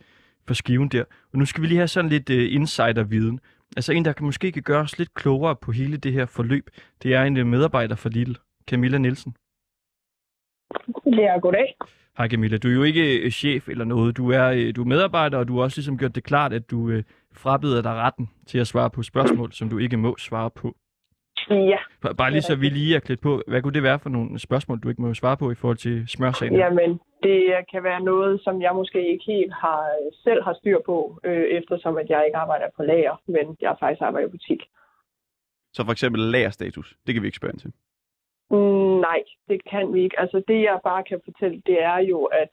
for 0.46 0.55
skiven 0.55 0.88
der. 0.88 1.05
Og 1.33 1.38
nu 1.38 1.44
skal 1.44 1.62
vi 1.62 1.66
lige 1.66 1.79
have 1.79 1.88
sådan 1.88 2.11
lidt 2.11 2.31
øh, 2.31 2.55
insider-viden. 2.55 3.40
Altså 3.76 3.92
en, 3.92 4.05
der 4.05 4.12
kan 4.12 4.26
måske 4.26 4.52
kan 4.52 4.62
gøre 4.62 4.83
os 4.83 4.98
lidt 4.98 5.14
klogere 5.14 5.57
på 5.57 5.72
hele 5.72 5.96
det 5.96 6.12
her 6.12 6.26
forløb, 6.26 6.70
det 7.02 7.14
er 7.14 7.22
en 7.22 7.37
øh, 7.37 7.46
medarbejder 7.46 7.94
for 7.94 8.09
Little, 8.09 8.37
Camilla 8.68 8.98
Nielsen. 8.98 9.37
Ja, 11.07 11.38
goddag. 11.38 11.76
Hej 12.18 12.29
Camilla, 12.29 12.57
du 12.57 12.68
er 12.68 12.72
jo 12.72 12.83
ikke 12.83 13.18
øh, 13.18 13.31
chef 13.31 13.68
eller 13.68 13.85
noget. 13.85 14.16
Du 14.16 14.31
er, 14.31 14.46
øh, 14.46 14.76
du 14.76 14.83
er 14.83 14.87
medarbejder, 14.87 15.38
og 15.38 15.48
du 15.48 15.57
har 15.57 15.62
også 15.62 15.79
ligesom 15.79 15.98
gjort 15.98 16.14
det 16.14 16.24
klart, 16.24 16.52
at 16.52 16.70
du 16.70 16.90
øh, 16.90 17.02
frabeder 17.33 17.83
dig 17.83 17.92
retten 17.92 18.31
til 18.46 18.59
at 18.59 18.66
svare 18.66 18.90
på 18.90 19.02
spørgsmål, 19.02 19.52
som 19.52 19.68
du 19.68 19.79
ikke 19.79 19.96
må 19.96 20.16
svare 20.18 20.50
på. 20.50 20.76
Ja. 21.51 21.79
Bare- 22.03 22.15
Bare 22.15 22.31
lige 22.31 22.43
så 22.43 22.57
vi 22.57 22.69
lige 22.69 22.97
er 22.97 23.01
klædt 23.01 23.21
på. 23.21 23.43
Hvad 23.47 23.63
kunne 23.63 23.75
det 23.75 23.83
være 23.83 23.99
for 23.99 24.09
nogle 24.11 24.39
spørgsmål, 24.39 24.79
du 24.81 24.89
ikke 24.89 25.03
må 25.03 25.15
svare 25.15 25.37
på 25.37 25.51
i 25.51 25.55
forhold 25.55 25.77
til 25.77 26.09
smørsagen? 26.09 26.55
Jamen, 26.57 27.01
det 27.23 27.55
kan 27.71 27.83
være 27.83 28.01
noget, 28.01 28.41
som 28.45 28.63
jeg 28.63 28.75
måske 28.75 29.09
ikke 29.13 29.25
helt 29.27 29.55
har, 29.55 29.83
selv 30.25 30.43
har 30.43 30.55
styr 30.55 30.79
på, 30.87 31.21
øh, 31.25 31.45
eftersom 31.59 31.97
at 31.97 32.09
jeg 32.11 32.25
ikke 32.27 32.37
arbejder 32.39 32.67
på 32.77 32.83
lager, 32.83 33.17
men 33.27 33.57
jeg 33.61 33.77
faktisk 33.81 34.03
arbejder 34.03 34.29
i 34.29 34.31
butik. 34.31 34.63
Så 35.73 35.85
for 35.85 35.93
eksempel 35.93 36.21
lagerstatus, 36.21 36.97
det 37.07 37.15
kan 37.15 37.23
vi 37.23 37.29
ikke 37.29 37.37
spørge 37.37 37.53
ind 37.53 37.61
til. 37.61 37.73
Mm, 38.51 39.01
nej, 39.09 39.21
det 39.49 39.61
kan 39.71 39.95
vi 39.95 40.03
ikke. 40.03 40.21
Altså 40.21 40.43
det, 40.49 40.63
jeg 40.63 40.79
bare 40.85 41.03
kan 41.05 41.21
fortælle, 41.25 41.63
det 41.67 41.83
er 41.83 41.99
jo, 41.99 42.25
at 42.25 42.49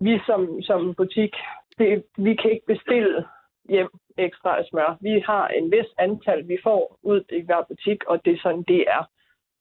vi 0.00 0.20
som, 0.26 0.62
som 0.62 0.94
butik, 0.94 1.32
det, 1.78 2.04
vi 2.18 2.34
kan 2.34 2.50
ikke 2.50 2.66
bestille 2.66 3.24
hjem 3.68 3.88
ekstra 4.18 4.58
af 4.58 4.64
smør. 4.70 4.96
Vi 5.00 5.22
har 5.26 5.48
en 5.48 5.70
vis 5.72 5.86
antal, 5.98 6.48
vi 6.48 6.58
får 6.62 6.98
ud 7.02 7.20
i 7.32 7.40
hver 7.44 7.62
butik, 7.68 8.04
og 8.04 8.24
det 8.24 8.32
er 8.32 8.38
sådan, 8.42 8.62
det 8.62 8.84
er. 8.96 9.02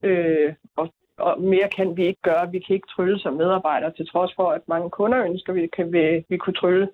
Øh, 0.03 0.53
og, 0.75 0.93
og 1.17 1.41
mere 1.41 1.69
kan 1.69 1.97
vi 1.97 2.05
ikke 2.05 2.21
gøre. 2.21 2.51
Vi 2.51 2.59
kan 2.59 2.73
ikke 2.75 2.87
trylle 2.95 3.19
som 3.19 3.33
medarbejdere, 3.33 3.93
til 3.93 4.07
trods 4.09 4.31
for, 4.35 4.51
at 4.51 4.61
mange 4.67 4.89
kunder 4.89 5.23
ønsker, 5.25 5.53
vi 5.53 5.67
kan 5.67 5.93
vi, 5.93 6.25
vi 6.29 6.37
kunne 6.37 6.53
trylle. 6.53 6.89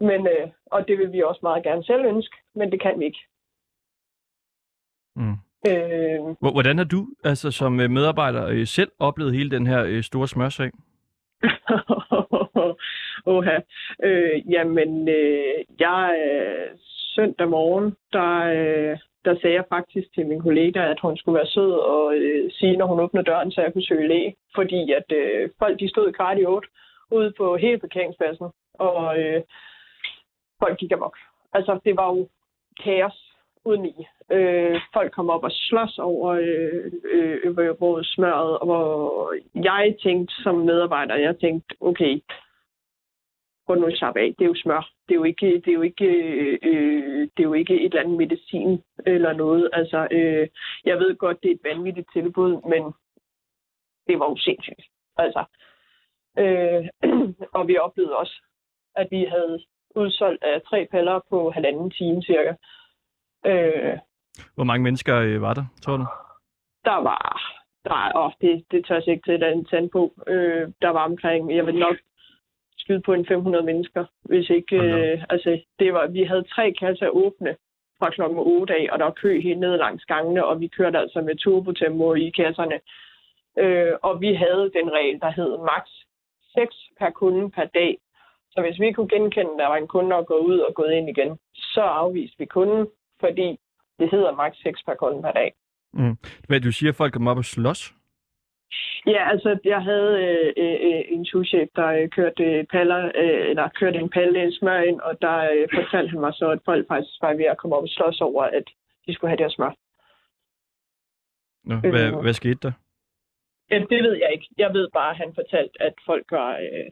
Men, 0.00 0.26
øh, 0.26 0.48
og 0.66 0.88
det 0.88 0.98
vil 0.98 1.12
vi 1.12 1.22
også 1.22 1.40
meget 1.42 1.64
gerne 1.64 1.84
selv 1.84 2.04
ønske, 2.06 2.36
men 2.54 2.72
det 2.72 2.80
kan 2.80 2.98
vi 3.00 3.04
ikke. 3.04 3.22
Mm. 5.16 5.36
Øh, 5.68 6.36
Hvor- 6.40 6.52
Hvordan 6.52 6.78
har 6.78 6.84
du 6.84 7.06
altså, 7.24 7.50
som 7.50 7.80
øh, 7.80 7.90
medarbejder 7.90 8.46
øh, 8.46 8.66
selv 8.66 8.92
oplevet 8.98 9.34
hele 9.34 9.50
den 9.50 9.66
her 9.66 9.84
øh, 9.84 10.02
store 10.02 10.28
smørsag? 10.28 10.70
Åh, 13.26 13.44
Øh, 14.02 14.52
jamen, 14.52 15.08
øh, 15.08 15.64
jeg 15.80 16.02
øh, 16.26 16.78
søndag 17.14 17.48
morgen, 17.48 17.96
der, 18.12 18.32
øh, 18.56 18.98
der 19.24 19.34
sagde 19.40 19.56
jeg 19.56 19.64
faktisk 19.68 20.14
til 20.14 20.26
min 20.26 20.40
kollega, 20.40 20.80
at 20.90 21.00
hun 21.00 21.16
skulle 21.16 21.36
være 21.36 21.46
sød 21.46 21.72
og 21.72 22.16
øh, 22.16 22.50
sige, 22.52 22.76
når 22.76 22.86
hun 22.86 23.00
åbnede 23.00 23.24
døren, 23.24 23.52
så 23.52 23.60
jeg 23.60 23.72
kunne 23.72 23.88
søge 23.90 24.08
læge. 24.08 24.34
Fordi 24.54 24.92
at 24.92 25.12
øh, 25.12 25.50
folk, 25.58 25.80
de 25.80 25.88
stod 25.88 26.12
kvart 26.12 26.38
i 26.38 26.44
otte 26.46 26.68
ude 27.10 27.32
på 27.36 27.56
hele 27.56 27.78
parkeringspladsen, 27.78 28.46
og 28.74 29.20
øh, 29.20 29.42
folk 30.62 30.78
gik 30.78 30.92
amok. 30.92 31.16
Altså, 31.52 31.78
det 31.84 31.96
var 31.96 32.08
jo 32.14 32.28
kaos 32.84 33.34
uden 33.64 33.86
i. 33.86 34.06
Øh, 34.32 34.80
folk 34.92 35.12
kom 35.12 35.30
op 35.30 35.44
og 35.44 35.50
slås 35.52 35.98
over 35.98 36.30
øh, 36.30 36.92
øh, 37.12 37.38
øh, 37.58 38.04
smøret, 38.04 38.58
og 38.58 38.66
hvor 38.66 39.34
jeg 39.54 39.96
tænkte 40.02 40.34
som 40.42 40.54
medarbejder, 40.54 41.16
jeg 41.16 41.38
tænkte, 41.38 41.76
okay, 41.80 42.20
prøv 43.66 43.76
nu 43.76 43.86
at 43.86 43.98
slappe 43.98 44.20
af. 44.20 44.34
Det 44.38 44.44
er 44.44 44.48
jo 44.48 44.54
smør. 44.54 44.90
Det 45.08 45.14
er 45.14 45.18
jo 45.18 45.24
ikke, 45.24 45.46
det 45.46 45.68
er 45.68 45.72
jo 45.72 45.82
ikke, 45.82 46.06
øh, 46.62 47.20
det 47.20 47.40
er 47.42 47.48
jo 47.50 47.52
ikke 47.52 47.74
et 47.74 47.84
eller 47.84 48.00
andet 48.00 48.18
medicin 48.18 48.82
eller 49.06 49.32
noget. 49.32 49.70
Altså, 49.72 50.08
øh, 50.10 50.48
jeg 50.84 50.98
ved 50.98 51.16
godt, 51.16 51.42
det 51.42 51.50
er 51.50 51.54
et 51.54 51.76
vanvittigt 51.76 52.08
tilbud, 52.12 52.52
men 52.72 52.82
det 54.06 54.18
var 54.18 54.28
jo 54.30 54.36
sindssygt. 54.36 54.82
Altså, 55.16 55.44
øh, 56.38 56.84
og 57.58 57.68
vi 57.68 57.78
oplevede 57.78 58.16
også, 58.16 58.42
at 58.96 59.08
vi 59.10 59.24
havde 59.24 59.64
udsolgt 59.96 60.44
af 60.44 60.62
tre 60.62 60.88
paller 60.90 61.20
på 61.30 61.50
halvanden 61.50 61.90
time 61.90 62.22
cirka. 62.22 62.54
Øh, 63.46 63.98
Hvor 64.54 64.64
mange 64.64 64.82
mennesker 64.82 65.16
øh, 65.20 65.42
var 65.42 65.54
der, 65.54 65.64
tror 65.82 65.96
du? 65.96 66.06
der 66.84 66.98
var, 67.10 67.24
der, 67.84 68.18
åh, 68.20 68.32
det, 68.40 68.64
det 68.70 68.86
tør 68.86 68.94
jeg 68.94 69.08
ikke 69.08 69.26
til 69.26 69.44
at 69.44 69.66
tand 69.70 69.90
på. 69.90 70.12
Øh, 70.26 70.68
der 70.82 70.88
var 70.88 71.04
omkring, 71.04 71.56
jeg 71.56 71.66
vil 71.66 71.78
nok 71.78 71.96
skyde 72.84 73.02
på 73.06 73.12
en 73.12 73.26
500 73.26 73.64
mennesker, 73.64 74.04
hvis 74.24 74.50
ikke, 74.50 74.76
øh, 74.76 75.24
altså, 75.28 75.60
det 75.78 75.92
var, 75.94 76.06
vi 76.06 76.22
havde 76.22 76.50
tre 76.54 76.72
kasser 76.72 77.08
åbne 77.08 77.56
fra 77.98 78.10
klokken 78.10 78.38
8 78.38 78.74
af, 78.74 78.88
og 78.92 78.98
der 78.98 79.04
var 79.04 79.20
kø 79.22 79.40
helt 79.40 79.60
ned 79.60 79.76
langs 79.76 80.04
gangene, 80.04 80.44
og 80.44 80.60
vi 80.60 80.66
kørte 80.66 80.98
altså 80.98 81.20
med 81.20 81.36
turbotempo 81.36 82.14
i 82.14 82.30
kasserne. 82.30 82.78
Øh, 83.58 83.92
og 84.02 84.20
vi 84.20 84.34
havde 84.34 84.70
den 84.78 84.88
regel, 84.96 85.20
der 85.20 85.30
hed 85.30 85.50
max 85.70 85.84
6 86.54 86.74
per 86.98 87.10
kunde 87.10 87.50
per 87.50 87.64
dag. 87.64 87.98
Så 88.52 88.60
hvis 88.60 88.80
vi 88.80 88.92
kunne 88.92 89.08
genkende, 89.08 89.52
at 89.52 89.58
der 89.58 89.68
var 89.68 89.76
en 89.76 89.88
kunde, 89.88 90.10
der 90.10 90.16
var 90.16 90.30
gået 90.32 90.46
ud 90.50 90.58
og 90.58 90.74
gået 90.74 90.92
ind 90.92 91.08
igen, 91.08 91.38
så 91.54 91.80
afviste 91.80 92.38
vi 92.38 92.46
kunden, 92.46 92.86
fordi 93.20 93.58
det 93.98 94.10
hedder 94.10 94.34
max 94.34 94.52
6 94.56 94.82
per 94.86 94.94
kunde 94.94 95.22
per 95.22 95.32
dag. 95.32 95.54
Mm. 95.92 96.16
Hvad 96.48 96.60
du 96.60 96.72
siger, 96.72 96.90
at 96.90 96.96
folk 96.96 97.12
kom 97.12 97.28
op 97.28 97.36
og 97.36 97.44
slås? 97.44 97.94
Ja, 99.06 99.30
altså 99.30 99.58
jeg 99.64 99.82
havde 99.82 100.12
øh, 100.24 100.52
øh, 100.64 101.02
en 101.08 101.24
souschef, 101.26 101.68
der 101.76 101.86
øh, 101.86 102.08
kørte 102.08 102.44
øh, 102.44 102.64
paller, 102.64 103.04
øh, 103.14 103.50
eller 103.50 103.68
kørte 103.68 103.98
en 103.98 104.10
palle 104.10 104.54
smør 104.58 104.80
ind, 104.80 105.00
og 105.00 105.22
der 105.22 105.36
øh, 105.52 105.68
fortalte 105.74 106.10
han 106.10 106.20
mig 106.20 106.34
så, 106.34 106.50
at 106.50 106.58
folk 106.64 106.88
faktisk 106.88 107.22
var 107.22 107.34
ved 107.34 107.44
at 107.44 107.58
komme 107.58 107.76
op 107.76 107.82
og 107.82 107.88
slås 107.88 108.20
over, 108.20 108.42
at 108.42 108.66
de 109.06 109.14
skulle 109.14 109.30
have 109.30 109.38
deres 109.42 109.52
smør. 109.52 109.74
Nå, 111.64 111.74
hvad, 111.76 112.06
Øh. 112.06 112.18
hvad 112.22 112.32
skete 112.32 112.58
der? 112.62 112.72
Ja, 113.70 113.78
det 113.90 114.02
ved 114.06 114.14
jeg 114.22 114.30
ikke. 114.32 114.48
Jeg 114.58 114.72
ved 114.72 114.88
bare, 114.94 115.10
at 115.10 115.16
han 115.16 115.32
fortalte, 115.34 115.82
at 115.82 115.94
folk 116.06 116.26
var, 116.30 116.52
øh, 116.56 116.88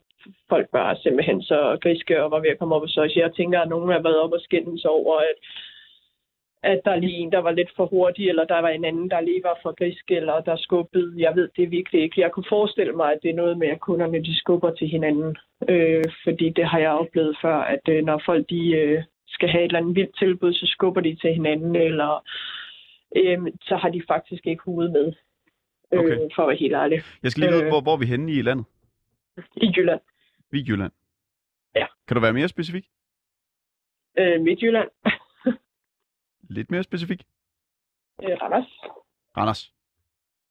folk 0.48 0.68
var 0.72 0.94
simpelthen 0.94 1.42
så 1.42 1.78
griske 1.82 2.22
og 2.22 2.30
var 2.30 2.40
ved 2.40 2.50
at 2.50 2.58
komme 2.58 2.74
op 2.74 2.82
og 2.82 2.88
slås. 2.88 3.16
Jeg 3.16 3.34
tænker, 3.34 3.60
at 3.60 3.68
nogen 3.68 3.92
har 3.92 4.02
været 4.02 4.20
op 4.24 4.32
og 4.32 4.40
skændes 4.40 4.84
over, 4.84 5.16
at 5.18 5.36
at 6.62 6.80
der 6.84 6.90
er 6.90 6.96
lige 7.00 7.12
en, 7.16 7.32
der 7.32 7.38
var 7.38 7.50
lidt 7.50 7.70
for 7.76 7.86
hurtig, 7.86 8.28
eller 8.28 8.44
der 8.44 8.58
var 8.60 8.68
en 8.68 8.84
anden, 8.84 9.10
der 9.10 9.20
lige 9.20 9.42
var 9.42 9.58
for 9.62 9.72
grisk, 9.74 10.10
eller 10.10 10.40
der 10.40 10.56
skubbede. 10.56 11.14
Jeg 11.16 11.36
ved 11.36 11.48
det 11.56 11.70
virkelig 11.70 12.02
ikke. 12.02 12.20
Jeg 12.20 12.30
kunne 12.32 12.46
forestille 12.48 12.92
mig, 12.92 13.12
at 13.12 13.18
det 13.22 13.30
er 13.30 13.34
noget 13.34 13.58
med, 13.58 13.68
at 13.68 13.80
kunderne 13.80 14.24
de 14.24 14.36
skubber 14.38 14.74
til 14.74 14.88
hinanden. 14.88 15.36
Øh, 15.68 16.04
fordi 16.24 16.48
det 16.50 16.64
har 16.64 16.78
jeg 16.78 16.90
oplevet 16.90 17.36
før, 17.42 17.56
at 17.56 17.88
øh, 17.88 18.04
når 18.04 18.22
folk 18.26 18.50
de, 18.50 18.70
øh, 18.72 19.02
skal 19.28 19.48
have 19.48 19.64
et 19.64 19.68
eller 19.68 19.78
andet 19.78 19.96
vildt 19.96 20.18
tilbud, 20.18 20.52
så 20.52 20.66
skubber 20.66 21.00
de 21.00 21.14
til 21.14 21.32
hinanden, 21.34 21.76
eller 21.76 22.24
øh, 23.16 23.38
så 23.62 23.76
har 23.76 23.88
de 23.88 24.02
faktisk 24.08 24.46
ikke 24.46 24.62
hovedet 24.64 24.92
med. 24.92 25.06
Øh, 25.92 26.00
Okay. 26.00 26.16
For 26.34 26.42
at 26.42 26.48
være 26.48 26.56
helt 26.56 26.74
ærlig. 26.74 27.00
Jeg 27.22 27.30
skal 27.30 27.40
lige 27.40 27.52
vide, 27.52 27.62
Øh. 27.64 27.68
hvor, 27.68 27.80
hvor 27.80 27.92
er 27.92 27.98
vi 27.98 28.06
henne 28.06 28.32
i 28.32 28.42
landet? 28.42 28.64
I 29.56 29.72
Jylland. 29.76 30.00
Vi 30.50 30.58
er 30.58 30.62
i 30.62 30.66
Jylland. 30.68 30.92
Ja. 31.76 31.86
Kan 32.08 32.14
du 32.14 32.20
være 32.20 32.32
mere 32.32 32.48
specifik? 32.48 32.84
Øh, 34.18 34.40
Midtjylland. 34.40 34.88
Lidt 36.52 36.70
mere 36.70 36.82
specifik? 36.82 37.22
Øh, 38.22 38.36
Randers. 38.42 38.70
Randers. 39.36 39.72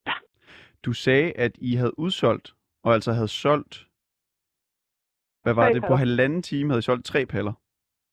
Ja. 0.08 0.14
Du 0.86 0.94
sagde, 0.94 1.32
at 1.34 1.52
I 1.58 1.76
havde 1.76 2.00
udsolgt, 2.00 2.54
og 2.84 2.94
altså 2.94 3.12
havde 3.12 3.28
solgt, 3.28 3.88
hvad 5.44 5.54
var 5.54 5.66
Tre 5.68 5.74
det, 5.74 5.82
på 5.82 5.88
paller. 5.88 5.98
halvanden 5.98 6.42
time 6.42 6.70
havde 6.70 6.80
I 6.80 6.82
solgt 6.82 7.06
tre 7.06 7.26
paller. 7.26 7.54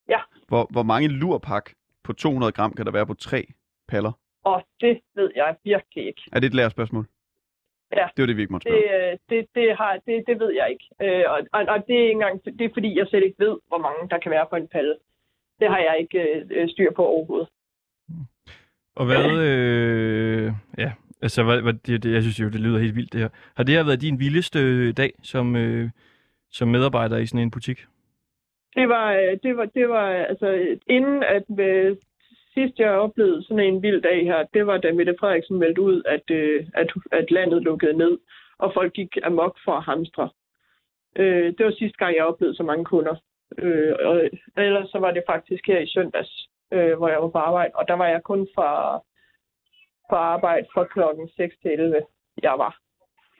Ja. 0.08 0.20
Hvor, 0.48 0.66
hvor 0.70 0.82
mange 0.82 1.08
lurpak 1.08 1.70
på 2.04 2.12
200 2.12 2.52
gram 2.52 2.72
kan 2.74 2.86
der 2.86 2.92
være 2.92 3.06
på 3.06 3.14
tre 3.14 3.46
paller? 3.88 4.12
Og 4.44 4.66
det 4.80 5.00
ved 5.14 5.30
jeg 5.36 5.56
virkelig 5.64 6.06
ikke. 6.06 6.22
Er 6.32 6.40
det 6.40 6.46
et 6.46 6.54
lærerspørgsmål? 6.54 7.06
Ja. 7.92 8.08
Det 8.16 8.22
var 8.22 8.26
det, 8.26 8.36
vi 8.36 8.42
ikke 8.42 8.52
måtte 8.52 8.70
Det, 8.70 8.78
spørge. 8.88 9.12
øh, 9.12 9.18
det, 9.30 9.48
det, 9.54 9.76
har, 9.76 9.92
det, 10.06 10.24
det 10.26 10.40
ved 10.40 10.52
jeg 10.54 10.70
ikke. 10.70 10.86
Øh, 11.02 11.24
og, 11.32 11.38
og, 11.52 11.60
og 11.68 11.86
det 11.86 11.96
er 11.96 12.00
ikke 12.00 12.12
engang, 12.12 12.44
det 12.44 12.60
er 12.60 12.70
fordi, 12.72 12.98
jeg 12.98 13.06
slet 13.06 13.24
ikke 13.24 13.44
ved, 13.44 13.58
hvor 13.68 13.78
mange 13.78 14.08
der 14.10 14.18
kan 14.18 14.30
være 14.30 14.46
på 14.50 14.56
en 14.56 14.68
palle. 14.68 14.96
Det 15.60 15.68
har 15.68 15.78
jeg 15.78 15.96
ikke 16.00 16.18
øh, 16.50 16.68
styr 16.70 16.90
på 16.92 17.06
overhovedet. 17.06 17.48
Og 18.98 19.04
hvad, 19.06 19.26
øh, 19.48 20.52
ja, 20.78 20.92
altså, 21.22 21.44
hvad, 21.44 21.62
hvad, 21.62 21.72
det, 21.72 22.02
det, 22.02 22.12
jeg 22.12 22.22
synes 22.22 22.40
jo, 22.40 22.48
det 22.48 22.60
lyder 22.60 22.78
helt 22.78 22.96
vildt 22.96 23.12
det 23.12 23.20
her. 23.20 23.28
Har 23.56 23.64
det 23.64 23.74
her 23.74 23.84
været 23.84 24.00
din 24.00 24.20
vildeste 24.20 24.92
dag 24.92 25.12
som, 25.22 25.56
øh, 25.56 25.90
som 26.50 26.68
medarbejder 26.68 27.16
i 27.18 27.26
sådan 27.26 27.40
en 27.40 27.50
butik? 27.50 27.78
Det 28.76 28.88
var, 28.88 29.12
øh, 29.12 29.38
det 29.42 29.56
var, 29.56 29.64
det 29.64 29.88
var 29.88 30.06
altså, 30.32 30.76
inden 30.86 31.22
at 31.22 31.44
øh, 31.60 31.96
sidst 32.54 32.78
jeg 32.78 32.90
oplevede 32.90 33.42
sådan 33.42 33.64
en 33.64 33.82
vild 33.82 34.02
dag 34.02 34.24
her, 34.24 34.44
det 34.54 34.66
var 34.66 34.78
da 34.78 34.92
Mette 34.92 35.14
Frederiksen 35.20 35.58
meldte 35.58 35.82
ud, 35.82 36.02
at, 36.06 36.30
øh, 36.30 36.66
at, 36.74 36.92
at 37.12 37.30
landet 37.30 37.62
lukkede 37.62 37.98
ned, 37.98 38.18
og 38.58 38.70
folk 38.74 38.92
gik 38.92 39.16
amok 39.22 39.58
for 39.64 39.72
at 39.72 39.84
hamstre. 39.84 40.28
Øh, 41.16 41.46
det 41.58 41.66
var 41.66 41.72
sidste 41.72 41.98
gang, 41.98 42.16
jeg 42.16 42.24
oplevede 42.24 42.56
så 42.56 42.62
mange 42.62 42.84
kunder. 42.84 43.16
Øh, 43.58 43.94
og 44.04 44.30
ellers 44.56 44.90
så 44.90 44.98
var 44.98 45.10
det 45.10 45.22
faktisk 45.26 45.66
her 45.66 45.78
i 45.78 45.86
søndags, 45.86 46.48
øh, 46.72 46.96
hvor 46.98 47.08
jeg 47.08 47.22
var 47.22 47.28
på 47.28 47.38
arbejde, 47.38 47.72
og 47.74 47.88
der 47.88 47.94
var 47.94 48.06
jeg 48.06 48.22
kun 48.22 48.48
fra, 48.54 49.00
på 50.10 50.16
arbejde 50.16 50.66
fra 50.74 50.84
klokken 50.84 51.28
6 51.36 51.54
til 51.62 51.70
11. 51.70 52.02
Jeg 52.42 52.54
var 52.58 52.78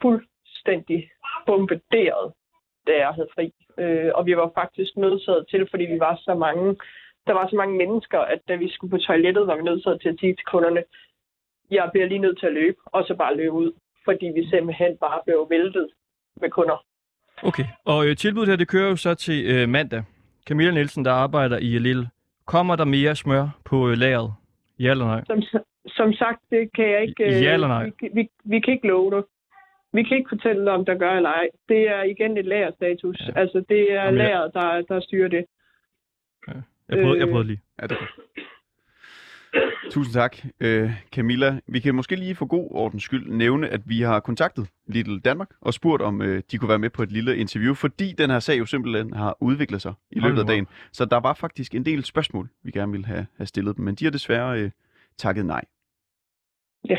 fuldstændig 0.03 1.11
bombarderet, 1.47 2.33
da 2.87 2.93
jeg 3.05 3.13
havde 3.15 3.29
fri. 3.35 3.53
Øh, 3.79 4.11
og 4.15 4.27
vi 4.27 4.37
var 4.37 4.51
faktisk 4.55 4.97
nødsaget 4.97 5.47
til, 5.51 5.67
fordi 5.71 5.85
vi 5.85 6.01
var 6.01 6.17
så 6.17 6.35
mange, 6.35 6.77
der 7.27 7.33
var 7.33 7.49
så 7.49 7.57
mange 7.57 7.77
mennesker, 7.77 8.19
at 8.19 8.41
da 8.49 8.55
vi 8.55 8.73
skulle 8.73 8.91
på 8.91 8.99
toilettet, 8.99 9.47
var 9.47 9.57
vi 9.57 9.63
nødsaget 9.63 10.01
til 10.01 10.09
at 10.09 10.19
sige 10.21 10.35
til 10.35 10.45
kunderne, 10.45 10.83
jeg 11.71 11.89
bliver 11.93 12.07
lige 12.07 12.19
nødt 12.19 12.39
til 12.39 12.47
at 12.47 12.53
løbe, 12.53 12.77
og 12.85 13.05
så 13.05 13.15
bare 13.15 13.37
løbe 13.37 13.53
ud, 13.53 13.73
fordi 14.05 14.27
vi 14.35 14.49
simpelthen 14.51 14.97
bare 14.97 15.21
blev 15.27 15.47
væltet 15.51 15.89
med 16.41 16.51
kunder. 16.51 16.85
Okay, 17.43 17.65
og 17.85 18.07
øh, 18.07 18.17
tilbuddet 18.17 18.49
her, 18.49 18.57
det 18.57 18.69
kører 18.69 18.89
jo 18.89 18.97
så 18.97 19.15
til 19.15 19.47
øh, 19.47 19.69
mandag. 19.69 20.03
Camilla 20.47 20.71
Nielsen, 20.71 21.05
der 21.05 21.13
arbejder 21.13 21.59
i 21.59 21.79
Lille. 21.79 22.11
Kommer 22.55 22.77
der 22.77 22.85
mere 22.85 23.15
smør 23.17 23.45
på 23.65 23.89
øh, 23.91 23.97
lageret? 23.97 24.31
Ja 24.79 24.91
eller 24.91 25.05
nej? 25.05 25.23
Som, 25.31 25.39
som 25.87 26.13
sagt, 26.13 26.41
det 26.51 26.63
kan 26.77 26.87
jeg 26.95 27.03
ikke... 27.03 27.25
øh, 27.25 27.43
Ja 27.45 27.55
eller 27.55 27.69
nej? 27.69 27.85
Vi, 28.01 28.09
vi, 28.15 28.29
vi 28.45 28.61
kan 28.61 28.75
ikke 28.75 28.89
love 28.89 29.11
det. 29.17 29.25
Vi 29.93 30.03
kan 30.03 30.17
ikke 30.17 30.29
fortælle 30.29 30.65
dig, 30.65 30.73
om 30.73 30.85
der 30.85 30.95
gør 30.99 31.13
eller 31.17 31.31
ej. 31.31 31.49
Det 31.69 31.81
er 31.89 32.03
igen 32.03 32.39
et 32.39 32.45
lagerstatus. 32.45 33.21
Ja. 33.29 33.41
Altså, 33.41 33.65
det 33.69 33.93
er 33.93 34.05
Jamen, 34.05 34.21
jeg- 34.21 34.27
lageret, 34.29 34.55
der, 34.55 34.83
der 34.95 35.01
styrer 35.01 35.29
det. 35.29 35.45
Jeg 36.89 36.99
prøvede, 37.03 37.19
jeg 37.19 37.27
Øh. 37.29 37.33
prøvede 37.33 37.47
lige. 37.49 37.61
Ja, 37.83 37.87
det 37.87 37.93
er 37.93 37.99
godt. 37.99 38.11
Tusind 39.91 40.15
tak, 40.15 40.37
øh, 40.61 40.91
Camilla. 41.15 41.61
Vi 41.67 41.81
kan 41.81 41.95
måske 41.95 42.17
lige 42.17 42.35
for 42.35 42.47
god 42.47 42.69
ordens 42.71 43.03
skyld 43.03 43.31
nævne, 43.31 43.69
at 43.69 43.81
vi 43.87 44.01
har 44.01 44.21
kontaktet 44.21 44.69
Little 44.87 45.21
Danmark 45.21 45.51
og 45.61 45.75
spurgt, 45.75 46.03
om 46.03 46.23
øh, 46.23 46.43
de 46.51 46.59
kunne 46.59 46.69
være 46.69 46.79
med 46.79 46.91
på 46.91 47.03
et 47.03 47.13
lille 47.13 47.37
interview, 47.37 47.75
fordi 47.75 48.13
den 48.13 48.31
her 48.31 48.39
sag 48.39 48.59
jo 48.59 48.67
simpelthen 48.67 49.15
har 49.15 49.37
udviklet 49.41 49.83
sig 49.83 49.95
i 50.11 50.21
løbet 50.21 50.41
af 50.41 50.47
dagen. 50.47 50.67
Så 50.93 51.05
der 51.05 51.21
var 51.21 51.35
faktisk 51.35 51.75
en 51.75 51.85
del 51.85 52.05
spørgsmål, 52.05 52.49
vi 52.63 52.71
gerne 52.71 52.93
ville 52.93 53.07
have, 53.07 53.27
have 53.37 53.47
stillet 53.47 53.77
dem, 53.77 53.85
men 53.85 53.95
de 53.95 54.05
har 54.05 54.11
desværre 54.11 54.61
øh, 54.61 54.71
takket 55.17 55.47
nej. 55.47 55.65
Ja. 56.89 56.99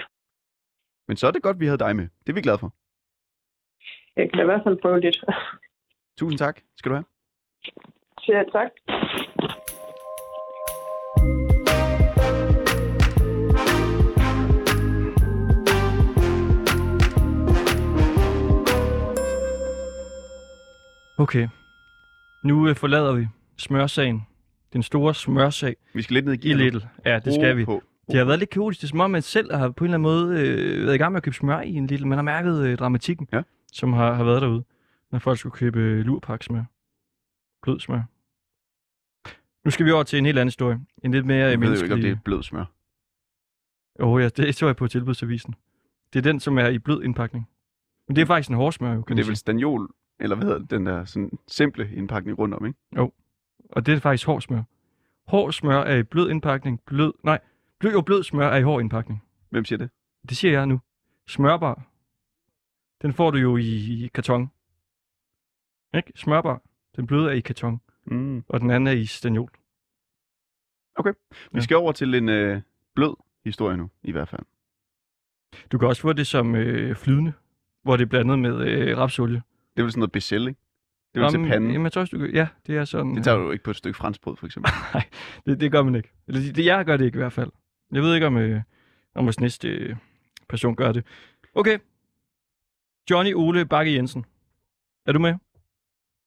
Men 1.07 1.18
så 1.18 1.28
er 1.28 1.32
det 1.32 1.41
godt, 1.43 1.60
vi 1.60 1.66
havde 1.66 1.78
dig 1.78 1.95
med. 1.95 2.07
Det 2.24 2.30
er 2.30 2.34
vi 2.34 2.41
glade 2.41 2.57
for. 2.57 2.74
Jeg 4.16 4.32
kan 4.32 4.41
i 4.41 4.45
hvert 4.45 4.62
fald 4.66 4.78
prøve 4.82 4.99
lidt. 4.99 5.24
Tusind 6.18 6.38
tak. 6.38 6.62
Skal 6.78 6.89
du 6.89 6.95
have. 6.95 7.05
Siger 8.22 8.43
tak. 8.51 8.72
Okay. 21.20 21.48
Nu 22.44 22.68
øh, 22.70 22.76
forlader 22.76 23.14
vi 23.14 23.28
smørsagen. 23.58 24.22
Den 24.74 24.84
store 24.84 25.16
smørsag. 25.16 25.76
Vi 25.94 26.02
skal 26.02 26.14
lidt 26.14 26.26
ned 26.26 26.34
i 26.34 26.38
I 26.38 26.48
gear 26.48 26.58
nu. 26.58 26.64
Little. 26.64 26.90
Ja, 27.06 27.20
det 27.20 27.34
skal 27.34 27.52
Ro 27.52 27.56
vi. 27.58 27.66
på. 27.66 27.84
Det 28.12 28.18
har 28.18 28.26
været 28.26 28.40
lidt 28.40 28.50
kaotisk. 28.50 28.82
Det 28.82 28.88
er 28.88 28.90
som 28.90 29.00
om, 29.00 29.12
man 29.12 29.22
selv 29.22 29.54
har 29.56 29.70
på 29.70 29.84
en 29.84 29.94
eller 29.94 30.10
anden 30.10 30.32
måde 30.34 30.40
øh, 30.42 30.86
været 30.86 30.96
i 30.96 30.98
gang 30.98 31.12
med 31.14 31.18
at 31.18 31.24
købe 31.24 31.36
smør 31.36 31.62
i 31.62 31.74
en 31.74 31.88
Little. 31.88 32.08
Man 32.08 32.18
har 32.18 32.24
mærket 32.24 32.66
øh, 32.68 32.78
dramatikken, 32.78 33.28
Ja. 33.34 33.42
som 33.74 33.94
har, 33.94 34.14
har 34.14 34.24
været 34.24 34.42
derude, 34.42 34.64
når 35.12 35.20
folk 35.20 35.40
skulle 35.40 35.54
købe 35.54 35.80
øh, 35.80 36.00
lurpak 36.06 36.44
smør. 36.44 36.64
Blød 37.62 37.80
smør. 37.80 38.02
Nu 39.66 39.72
skal 39.72 39.86
vi 39.86 39.92
over 39.92 40.04
til 40.04 40.20
en 40.20 40.26
helt 40.26 40.38
anden 40.40 40.48
historie. 40.48 40.80
En 41.04 41.12
lidt 41.12 41.26
mere 41.26 41.38
Jeg 41.48 41.54
øh, 41.54 41.62
ved 41.62 41.68
jo 41.68 41.74
ikke, 41.74 41.84
om 41.84 41.88
det 41.88 41.90
menneskelig... 41.90 42.12
er 42.12 42.22
blød 42.26 42.44
smør. 42.44 42.66
Åh 44.00 44.10
oh, 44.14 44.22
ja, 44.22 44.30
det 44.30 44.56
så 44.56 44.66
jeg 44.66 44.76
på 44.76 44.88
tilbudsavisen. 44.88 45.56
Det 46.14 46.20
er 46.20 46.24
den, 46.24 46.40
som 46.40 46.58
er 46.58 46.68
i 46.68 46.80
blød 46.80 47.04
indpakning. 47.04 47.50
Men 48.08 48.16
det 48.16 48.22
er 48.22 48.26
faktisk 48.26 48.50
en 48.50 48.56
hårdsmør, 48.56 48.94
jo, 48.94 49.02
kan 49.02 49.04
Men 49.08 49.16
man 49.16 49.18
det 49.18 49.22
er 49.22 49.26
sige. 49.26 49.30
vel 49.30 49.38
stagnol, 49.38 49.90
eller 50.20 50.36
hvad 50.36 50.46
hedder 50.48 50.60
det, 50.60 50.70
den 50.70 50.86
der 50.86 51.06
sådan 51.06 51.40
simple 51.48 51.92
indpakning 51.94 52.40
rundt 52.40 52.56
om, 52.56 52.66
ikke? 52.66 52.80
Og 53.70 53.86
det 53.86 53.94
er 53.94 54.00
faktisk 54.00 54.26
hård 54.28 54.42
smør. 54.42 54.64
Hård 55.28 55.52
smør 55.52 55.80
er 55.82 55.96
i 55.98 56.04
blød 56.04 56.30
indpakning. 56.30 56.82
Blød, 56.86 57.14
nej, 57.24 57.40
blød 57.80 57.96
og 57.96 58.06
blød 58.06 58.24
smør 58.24 58.48
er 58.48 58.58
i 58.58 58.62
hård 58.64 58.82
indpakning. 58.82 59.24
Hvem 59.50 59.66
siger 59.66 59.78
det? 59.78 59.90
Det 60.30 60.38
siger 60.38 60.52
jeg 60.52 60.66
nu. 60.66 60.80
Smørbar. 61.28 61.86
Den 63.02 63.14
får 63.14 63.32
du 63.32 63.38
jo 63.38 63.58
i, 63.58 64.04
i 64.04 64.08
karton. 64.14 64.52
Ikke? 65.96 66.12
Smørbar. 66.16 66.62
Den 66.96 67.08
bløde 67.08 67.28
er 67.30 67.34
i 67.34 67.40
karton, 67.40 67.82
Mm. 68.06 68.44
og 68.48 68.60
den 68.60 68.70
anden 68.72 68.88
er 68.88 68.92
i 68.92 69.06
stagnol. 69.06 69.50
Okay. 70.96 71.14
Vi 71.30 71.36
Ja. 71.54 71.60
skal 71.60 71.78
over 71.78 71.92
til 71.92 72.16
en 72.16 72.30
øh, 72.30 72.62
blød 72.96 73.16
historie 73.44 73.78
nu, 73.78 73.90
i 74.04 74.12
hvert 74.12 74.30
fald. 74.30 74.42
Du 75.72 75.78
kan 75.78 75.88
også 75.88 76.02
få 76.02 76.14
det 76.14 76.28
som 76.28 76.56
øh, 76.56 76.96
flydende, 76.96 77.34
hvor 77.84 77.98
det 77.98 78.04
er 78.04 78.10
blandet 78.10 78.40
med 78.40 78.68
øh, 78.68 78.98
rapsolie. 78.98 79.42
Det 79.80 79.84
er 79.84 79.86
vel 79.86 79.92
sådan 79.92 80.00
noget 80.00 80.12
becel, 80.12 80.48
ikke? 80.48 80.60
Det 81.14 81.20
er 81.20 81.24
vel 81.24 81.32
til 81.32 81.52
panden. 81.52 81.72
Jamen, 81.72 81.84
jeg 81.84 81.92
tror 81.92 82.06
du. 82.06 82.26
Ja, 82.26 82.48
det 82.68 82.78
er 82.78 82.86
sådan... 82.86 83.16
Det 83.16 83.24
tager 83.24 83.38
du 83.38 83.44
jo 83.44 83.52
ikke 83.52 83.64
på 83.64 83.70
et 83.70 83.76
stykke 83.76 83.98
franskbrød, 83.98 84.36
for 84.36 84.46
eksempel. 84.46 84.72
Nej, 84.94 85.04
det, 85.46 85.60
det 85.60 85.72
gør 85.72 85.84
man 85.84 85.96
ikke. 85.96 86.12
Eller 86.28 86.42
det, 86.42 86.56
det, 86.56 86.66
jeg 86.66 86.86
gør 86.86 86.98
det 86.98 87.06
ikke 87.06 87.16
i 87.16 87.22
hvert 87.22 87.34
fald. 87.34 87.52
Jeg 87.92 88.02
ved 88.02 88.14
ikke, 88.14 88.28
om, 88.28 88.38
øh, 88.38 88.62
om 89.16 89.26
vores 89.26 89.40
næste 89.40 89.68
øh, 89.68 89.96
person 90.50 90.76
gør 90.76 90.92
det. 90.92 91.06
Okay. 91.56 91.80
Johnny 93.10 93.34
Ole 93.36 93.66
Bakke 93.66 93.94
Jensen. 93.94 94.26
Er 95.06 95.12
du 95.12 95.20
med? 95.20 95.36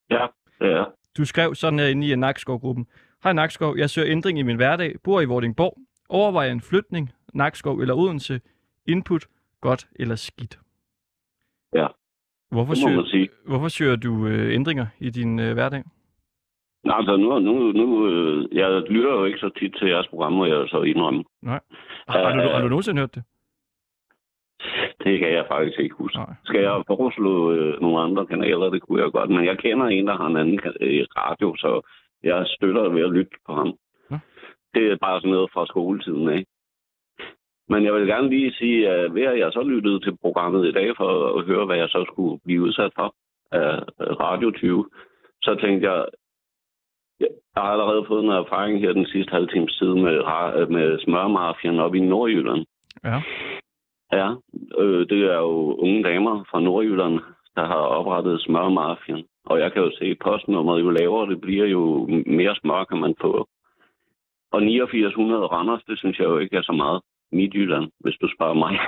Ja, 0.09 0.27
det 0.59 0.71
er. 0.71 0.85
Du 1.17 1.25
skrev 1.25 1.55
sådan 1.55 1.79
her 1.79 1.87
inde 1.87 2.07
i 2.07 2.15
Nakskov-gruppen. 2.15 2.87
Hej 3.23 3.33
Nakskov, 3.33 3.77
jeg 3.77 3.89
søger 3.89 4.11
ændring 4.11 4.39
i 4.39 4.41
min 4.41 4.55
hverdag, 4.55 4.95
bor 5.03 5.21
i 5.21 5.25
Vordingborg. 5.25 5.77
Overvejer 6.09 6.51
en 6.51 6.61
flytning, 6.61 7.11
Nakskov 7.33 7.79
eller 7.79 7.93
Odense. 7.93 8.41
Input, 8.85 9.25
godt 9.61 9.87
eller 9.95 10.15
skidt. 10.15 10.59
Ja, 11.73 11.87
Hvorfor 12.53 12.75
søger, 12.75 13.05
sige. 13.05 13.29
hvorfor 13.47 13.67
søger 13.67 13.95
du 13.95 14.27
øh, 14.27 14.55
ændringer 14.55 14.87
i 14.99 15.09
din 15.09 15.39
øh, 15.39 15.53
hverdag? 15.53 15.83
Nej, 16.83 16.97
altså 16.97 17.15
nu, 17.17 17.39
nu, 17.39 17.53
nu 17.71 18.07
øh, 18.07 18.57
jeg 18.57 18.81
lytter 18.89 19.13
jo 19.13 19.25
ikke 19.25 19.39
så 19.39 19.49
tit 19.59 19.75
til 19.79 19.87
jeres 19.87 20.07
program, 20.07 20.33
må 20.33 20.45
jeg 20.45 20.67
så 20.67 20.81
indrømme. 20.81 21.23
Nej. 21.41 21.59
Har, 22.07 22.19
har, 22.23 22.43
du, 22.43 22.49
har 22.49 22.61
du 22.61 22.67
nogensinde 22.67 22.99
hørt 22.99 23.15
det? 23.15 23.23
Det 25.03 25.19
kan 25.19 25.31
jeg 25.33 25.45
faktisk 25.47 25.79
ikke 25.79 25.95
huske. 25.95 26.17
Nej. 26.17 26.33
Skal 26.45 26.61
jeg 26.61 26.83
foreslå 26.87 27.51
øh, 27.51 27.81
nogle 27.81 27.99
andre 27.99 28.25
kanaler, 28.25 28.69
det 28.69 28.81
kunne 28.81 29.01
jeg 29.03 29.11
godt. 29.11 29.29
Men 29.29 29.45
jeg 29.45 29.57
kender 29.57 29.85
en, 29.85 30.07
der 30.07 30.17
har 30.17 30.27
en 30.27 30.37
anden 30.37 30.59
øh, 30.81 31.05
radio, 31.17 31.55
så 31.55 31.81
jeg 32.23 32.43
støtter 32.47 32.89
ved 32.89 33.03
at 33.03 33.11
lytte 33.11 33.35
på 33.45 33.53
ham. 33.53 33.73
Nå. 34.09 34.17
Det 34.73 34.91
er 34.91 34.97
bare 34.97 35.19
sådan 35.19 35.31
noget 35.31 35.49
fra 35.53 35.65
skoletiden 35.65 36.29
af. 36.29 36.43
Men 37.69 37.85
jeg 37.85 37.93
vil 37.93 38.07
gerne 38.07 38.29
lige 38.29 38.53
sige, 38.53 38.89
at 38.89 39.15
ved 39.15 39.23
at 39.23 39.39
jeg 39.39 39.51
så 39.51 39.61
lyttede 39.63 39.99
til 39.99 40.17
programmet 40.21 40.67
i 40.67 40.71
dag 40.71 40.97
for 40.97 41.37
at 41.37 41.45
høre, 41.45 41.65
hvad 41.65 41.77
jeg 41.77 41.89
så 41.89 42.05
skulle 42.11 42.39
blive 42.45 42.61
udsat 42.61 42.91
for 42.95 43.15
af 43.51 43.83
Radio 44.19 44.51
20, 44.51 44.89
så 45.41 45.55
tænkte 45.55 45.91
jeg, 45.91 46.05
jeg 47.19 47.27
har 47.57 47.63
allerede 47.63 48.05
fået 48.07 48.25
noget 48.25 48.39
erfaring 48.39 48.79
her 48.79 48.93
den 48.93 49.05
sidste 49.05 49.31
halve 49.31 49.47
times 49.47 49.77
tid 49.77 49.93
med, 49.93 50.17
med 50.67 50.99
smørmafian 50.99 51.79
op 51.79 51.95
i 51.95 51.99
Nordjylland. 51.99 52.65
Ja. 53.03 53.21
Ja, 54.11 54.29
øh, 54.77 55.09
det 55.09 55.21
er 55.33 55.37
jo 55.37 55.75
unge 55.75 56.03
damer 56.03 56.43
fra 56.51 56.59
Nordjylland, 56.59 57.19
der 57.55 57.65
har 57.65 57.83
oprettet 57.97 58.41
smørmafian. 58.41 59.23
Og 59.45 59.59
jeg 59.59 59.73
kan 59.73 59.81
jo 59.81 59.91
se, 59.91 60.05
at 60.05 60.17
postnummeret 60.23 60.81
jo 60.81 60.89
lavere 60.89 61.29
det 61.29 61.41
bliver, 61.41 61.65
jo 61.65 62.07
mere 62.25 62.55
smør 62.55 62.83
kan 62.83 62.99
man 62.99 63.15
få. 63.21 63.47
Og 64.51 64.61
8900 64.61 65.45
Randers, 65.45 65.83
det 65.83 65.99
synes 65.99 66.19
jeg 66.19 66.25
jo 66.25 66.37
ikke 66.37 66.57
er 66.57 66.61
så 66.61 66.71
meget. 66.71 67.01
Midtjylland, 67.33 67.91
hvis 67.99 68.15
du 68.21 68.27
spørger 68.35 68.53
mig. 68.53 68.73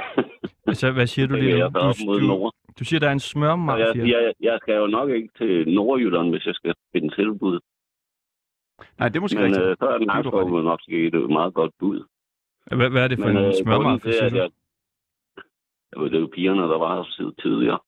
Altså, 0.67 0.91
hvad 0.91 1.07
siger 1.07 1.27
du 1.27 1.33
Det 1.33 1.43
lige 1.43 1.53
nu? 1.53 1.59
jeg 1.59 1.73
Du, 1.73 2.19
du, 2.19 2.27
nord. 2.27 2.53
du 2.79 2.83
siger, 2.85 2.99
der 2.99 3.07
er 3.07 3.11
en 3.11 3.19
smørmafia. 3.19 3.85
jeg, 3.95 4.07
jeg, 4.07 4.33
jeg 4.39 4.57
skal 4.61 4.75
jo 4.75 4.87
nok 4.87 5.09
ikke 5.09 5.29
til 5.37 5.73
Nordjylland, 5.75 6.29
hvis 6.29 6.45
jeg 6.45 6.55
skal 6.55 6.73
finde 6.95 7.15
tilbud. 7.15 7.59
Nej, 8.99 9.09
det 9.09 9.15
er 9.17 9.21
måske 9.21 9.35
Men 9.39 9.45
rigtigt. 9.45 9.65
øh, 9.65 9.75
så 9.79 9.85
er 9.87 9.97
den 9.97 10.09
er 10.09 10.61
nok 10.61 10.79
et 10.87 11.15
øh, 11.15 11.29
meget 11.29 11.53
godt 11.53 11.71
bud. 11.79 12.03
Hvad, 12.77 12.89
hvad 12.89 13.03
er 13.03 13.07
det 13.07 13.19
for 13.19 13.27
Men, 13.27 13.37
en 13.37 13.45
øh, 13.45 13.53
smørmafia, 13.63 14.11
siger 14.11 14.29
du? 14.29 14.35
jeg, 14.37 14.49
Jo, 15.95 16.05
det 16.05 16.15
er 16.15 16.19
jo 16.19 16.29
pigerne, 16.35 16.61
der 16.61 16.77
var 16.77 16.95
her 16.95 17.03
tid- 17.17 17.33
tidligere. 17.43 17.79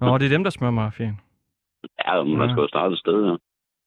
Nå, 0.00 0.18
det 0.18 0.24
er 0.26 0.28
dem, 0.36 0.44
der 0.44 0.50
smører 0.50 0.70
mafiaen. 0.70 1.20
Ja, 2.06 2.22
men 2.22 2.36
man 2.38 2.48
Ja. 2.48 2.54
skal 2.54 2.60
jo 2.60 2.68
starte 2.68 2.92
et 2.92 2.98
sted, 2.98 3.24
ja. 3.26 3.34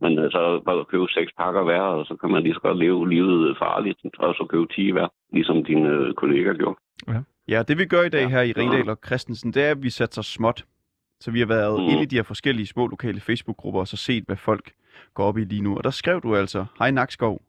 Men 0.01 0.19
øh, 0.19 0.31
så 0.31 0.61
bare 0.65 0.85
købe 0.85 1.07
seks 1.09 1.31
pakker 1.37 1.63
hver, 1.63 1.81
og 1.81 2.05
så 2.05 2.15
kan 2.15 2.29
man 2.31 2.43
lige 2.43 2.53
så 2.53 2.59
godt 2.59 2.77
leve 2.77 3.09
livet 3.09 3.57
farligt, 3.57 3.99
og 4.19 4.35
så 4.35 4.45
købe 4.49 4.67
10 4.67 4.91
hver, 4.91 5.07
ligesom 5.33 5.63
dine 5.63 5.89
øh, 5.89 6.13
kollegaer 6.13 6.53
gjorde. 6.53 6.77
Ja. 7.07 7.21
Ja, 7.47 7.63
det 7.63 7.77
vi 7.77 7.85
gør 7.85 8.01
i 8.01 8.09
dag 8.09 8.21
ja. 8.21 8.27
her 8.27 8.41
i 8.41 8.51
Ringdal 8.51 8.89
og 8.89 8.97
Christensen, 9.05 9.53
det 9.53 9.63
er, 9.63 9.71
at 9.71 9.83
vi 9.83 9.89
sig 9.89 10.25
småt. 10.25 10.65
Så 11.19 11.31
vi 11.31 11.39
har 11.39 11.45
været 11.47 11.79
mm. 11.79 11.85
inde 11.85 12.01
i 12.01 12.05
de 12.05 12.15
her 12.15 12.23
forskellige 12.23 12.67
små 12.67 12.87
lokale 12.87 13.19
Facebook-grupper 13.19 13.79
og 13.79 13.87
så 13.87 13.97
set, 13.97 14.23
hvad 14.23 14.37
folk 14.37 14.71
går 15.13 15.23
op 15.23 15.37
i 15.37 15.43
lige 15.43 15.61
nu. 15.61 15.77
Og 15.77 15.83
der 15.83 15.89
skrev 15.89 16.21
du 16.21 16.35
altså, 16.35 16.65
Hej 16.79 16.91
Nakskov, 16.91 17.41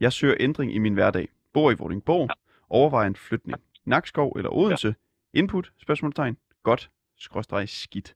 jeg 0.00 0.12
søger 0.12 0.34
ændring 0.40 0.74
i 0.74 0.78
min 0.78 0.94
hverdag. 0.94 1.28
Bor 1.54 1.70
i 1.70 1.74
Vordingborg, 1.74 2.28
overvejer 2.70 3.06
en 3.06 3.16
flytning. 3.16 3.58
Nakskov 3.84 4.32
eller 4.36 4.50
Odense? 4.50 4.88
Ja. 4.88 5.38
Input? 5.38 5.72
Spørgsmålstegn. 5.82 6.36
Godt. 6.62 6.90
Skråstreg 7.18 7.68
skidt. 7.68 8.14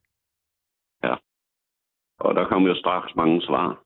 Og 2.19 2.35
der 2.35 2.49
kom 2.49 2.63
jo 2.67 2.75
straks 2.75 3.17
mange 3.17 3.43
svar. 3.43 3.83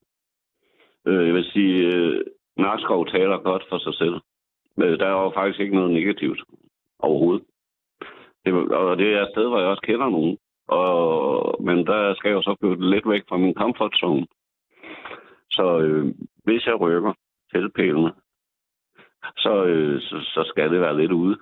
Øh, 1.06 1.26
jeg 1.26 1.34
vil 1.34 1.44
sige, 1.44 1.96
øh, 1.96 2.20
Narskov 2.56 3.06
taler 3.06 3.38
godt 3.38 3.64
for 3.68 3.78
sig 3.78 3.94
selv. 3.94 4.20
Men 4.76 4.98
der 4.98 5.06
er 5.06 5.22
jo 5.22 5.30
faktisk 5.34 5.60
ikke 5.60 5.74
noget 5.74 5.92
negativt 5.92 6.40
overhovedet. 6.98 7.46
Det, 8.44 8.52
og 8.72 8.98
det 8.98 9.14
er 9.14 9.22
et 9.22 9.32
sted, 9.34 9.48
hvor 9.48 9.58
jeg 9.58 9.68
også 9.68 9.82
kender 9.82 10.08
nogen. 10.10 10.38
Og, 10.68 11.62
men 11.62 11.86
der 11.86 12.14
skal 12.14 12.28
jeg 12.28 12.36
jo 12.36 12.42
så 12.42 12.56
flytte 12.60 12.90
lidt 12.90 13.08
væk 13.08 13.22
fra 13.28 13.36
min 13.36 13.54
comfort 13.54 13.94
zone. 13.94 14.26
Så 15.50 15.80
øh, 15.80 16.14
hvis 16.44 16.66
jeg 16.66 16.80
rykker 16.80 17.12
tilpælene, 17.54 18.12
så, 19.36 19.64
øh, 19.64 20.00
så, 20.00 20.20
så 20.34 20.44
skal 20.46 20.70
det 20.72 20.80
være 20.80 20.96
lidt 20.96 21.12
ude. 21.12 21.38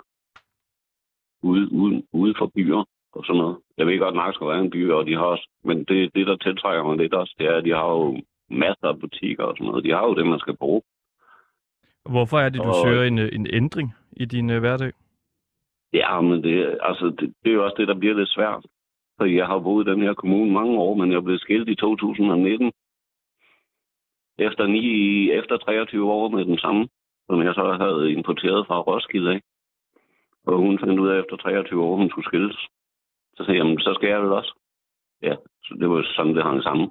Ude, 1.43 1.73
ude, 1.73 2.03
ude 2.13 2.35
for 2.39 2.47
byer 2.47 2.85
og 3.13 3.25
sådan 3.25 3.41
noget. 3.43 3.57
Jeg 3.79 3.87
ved 3.87 3.99
godt, 3.99 4.29
at 4.29 4.35
skal 4.35 4.47
være 4.47 4.61
en 4.61 4.71
by, 4.71 4.91
og 4.91 5.07
de 5.07 5.15
har 5.15 5.25
også, 5.25 5.49
men 5.65 5.85
det, 5.85 6.15
det, 6.15 6.27
der 6.27 6.37
tiltrækker 6.37 6.85
mig 6.85 6.97
lidt 6.97 7.15
også, 7.15 7.35
det 7.39 7.47
er, 7.47 7.57
at 7.57 7.65
de 7.65 7.71
har 7.71 7.89
jo 7.89 8.21
masser 8.51 8.89
af 8.89 9.01
butikker 9.01 9.45
og 9.45 9.55
sådan 9.57 9.67
noget. 9.67 9.85
De 9.85 9.91
har 9.91 10.07
jo 10.07 10.15
det, 10.15 10.27
man 10.27 10.39
skal 10.39 10.57
bruge. 10.57 10.83
Hvorfor 12.11 12.39
er 12.39 12.49
det, 12.49 12.61
du 12.65 12.69
og, 12.69 12.75
søger 12.85 13.05
en, 13.05 13.19
en 13.19 13.47
ændring 13.53 13.95
i 14.13 14.25
din 14.25 14.51
uh, 14.51 14.59
hverdag? 14.59 14.93
Ja, 15.93 16.21
men 16.21 16.43
det, 16.43 16.79
altså, 16.83 17.07
det, 17.07 17.35
det 17.43 17.51
er 17.51 17.55
jo 17.55 17.65
også 17.65 17.77
det, 17.79 17.89
der 17.89 17.99
bliver 17.99 18.15
lidt 18.15 18.29
svært. 18.29 18.67
For 19.19 19.25
jeg 19.25 19.47
har 19.47 19.59
boet 19.59 19.87
i 19.87 19.91
den 19.91 20.03
her 20.03 20.15
kommune 20.15 20.53
mange 20.53 20.79
år, 20.79 20.95
men 20.95 21.13
jeg 21.13 21.25
blev 21.25 21.39
skilt 21.39 21.69
i 21.69 21.75
2019. 21.75 22.73
Efter, 24.39 24.67
ni, 24.67 25.31
efter 25.31 25.57
23 25.57 26.13
år 26.13 26.29
med 26.29 26.45
den 26.45 26.59
samme, 26.59 26.89
som 27.27 27.43
jeg 27.43 27.55
så 27.55 27.77
havde 27.81 28.13
importeret 28.13 28.67
fra 28.67 28.81
Roskilde 28.81 29.31
af. 29.33 29.41
Og 30.47 30.59
hun 30.59 30.79
fandt 30.79 31.01
ud 31.01 31.09
af 31.09 31.19
efter 31.21 31.37
23 31.37 31.83
år, 31.83 31.97
hun 31.97 32.11
skulle 32.11 32.25
skilles. 32.25 32.69
Så 33.39 33.45
sagde 33.45 33.59
jeg, 33.59 33.65
jamen, 33.65 33.81
så 33.81 33.95
skal 33.95 34.09
jeg 34.09 34.23
vel 34.23 34.33
også. 34.33 34.53
Ja, 35.23 35.35
så 35.65 35.75
det 35.81 35.89
var 35.91 36.03
sådan, 36.17 36.35
det 36.35 36.43
hang 36.43 36.63
sammen. 36.63 36.91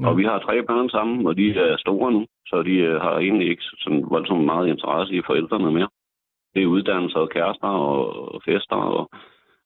Ja. 0.00 0.08
Og 0.08 0.18
vi 0.18 0.24
har 0.24 0.38
tre 0.38 0.62
børn 0.62 0.88
sammen, 0.90 1.26
og 1.26 1.36
de 1.36 1.58
er 1.58 1.76
store 1.76 2.12
nu, 2.12 2.26
så 2.46 2.62
de 2.62 2.76
øh, 2.76 3.00
har 3.00 3.18
egentlig 3.18 3.48
ikke 3.48 3.62
sådan 3.62 4.04
voldsomt 4.10 4.44
meget 4.44 4.68
interesse 4.68 5.14
i 5.14 5.22
forældrene 5.26 5.72
mere. 5.72 5.88
Det 6.54 6.62
er 6.62 6.66
uddannelser 6.66 7.18
og 7.18 7.30
kærester 7.30 7.68
og 7.68 8.42
fester, 8.44 8.76
og, 8.76 9.10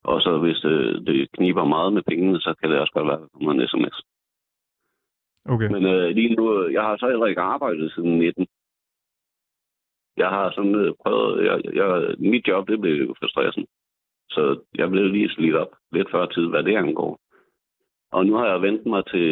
og 0.04 0.20
så 0.20 0.38
hvis 0.38 0.56
det, 0.56 0.70
øh, 0.70 1.06
det 1.06 1.32
kniber 1.32 1.64
meget 1.64 1.92
med 1.92 2.02
pengene, 2.02 2.40
så 2.40 2.54
kan 2.60 2.70
det 2.70 2.78
også 2.78 2.92
godt 2.92 3.08
være, 3.08 3.22
at 3.34 3.46
man 3.46 3.60
en 3.60 3.68
sms. 3.68 3.96
Okay. 5.52 5.68
Men 5.74 5.86
øh, 5.86 6.08
lige 6.10 6.34
nu, 6.34 6.68
jeg 6.68 6.82
har 6.82 6.96
så 6.96 7.06
heller 7.08 7.26
ikke 7.26 7.40
arbejdet 7.40 7.92
siden 7.92 8.18
19. 8.18 8.46
Jeg 10.16 10.28
har 10.28 10.50
sådan 10.50 10.74
øh, 10.74 10.92
prøvet, 11.02 11.46
jeg, 11.46 11.74
jeg, 11.74 12.14
mit 12.18 12.48
job, 12.48 12.68
det 12.68 12.80
blev 12.80 12.94
jo 13.06 13.14
for 13.18 13.28
stressen. 13.28 13.66
Så 14.30 14.60
jeg 14.74 14.90
blev 14.90 15.06
lige 15.06 15.28
slidt 15.28 15.54
op 15.54 15.72
lidt 15.92 16.10
før 16.10 16.26
tid, 16.26 16.46
hvad 16.46 16.62
det 16.62 16.76
angår. 16.76 17.20
Og 18.10 18.26
nu 18.26 18.34
har 18.34 18.46
jeg 18.46 18.62
vendt 18.62 18.86
mig 18.86 19.06
til, 19.06 19.30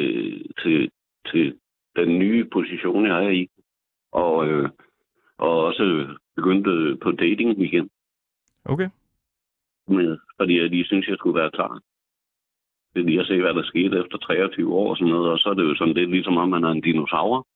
til, 0.62 0.90
til 1.30 1.58
den 1.96 2.18
nye 2.18 2.44
position, 2.44 3.06
jeg 3.06 3.24
er 3.24 3.30
i. 3.30 3.48
Og, 4.12 4.48
øh, 4.48 4.68
og 5.38 5.64
også 5.64 6.06
begyndt 6.36 7.00
på 7.00 7.10
dating 7.10 7.62
igen. 7.62 7.90
Okay. 8.64 8.88
Men, 9.88 10.18
fordi 10.40 10.58
jeg 10.60 10.70
lige 10.70 10.84
synes, 10.84 11.08
jeg 11.08 11.16
skulle 11.16 11.38
være 11.40 11.50
klar. 11.50 11.80
Det 12.94 13.00
er 13.00 13.06
lige 13.06 13.20
at 13.20 13.26
se, 13.26 13.40
hvad 13.40 13.54
der 13.54 13.62
skete 13.62 13.98
efter 13.98 14.18
23 14.18 14.74
år 14.74 14.90
og 14.90 14.96
sådan 14.96 15.12
noget. 15.12 15.32
Og 15.32 15.38
så 15.38 15.48
er 15.48 15.54
det 15.54 15.64
jo 15.64 15.74
sådan 15.74 15.94
lidt 15.94 16.10
ligesom, 16.10 16.36
om 16.36 16.48
man 16.48 16.64
er 16.64 16.68
en 16.68 16.80
dinosaur. 16.80 17.46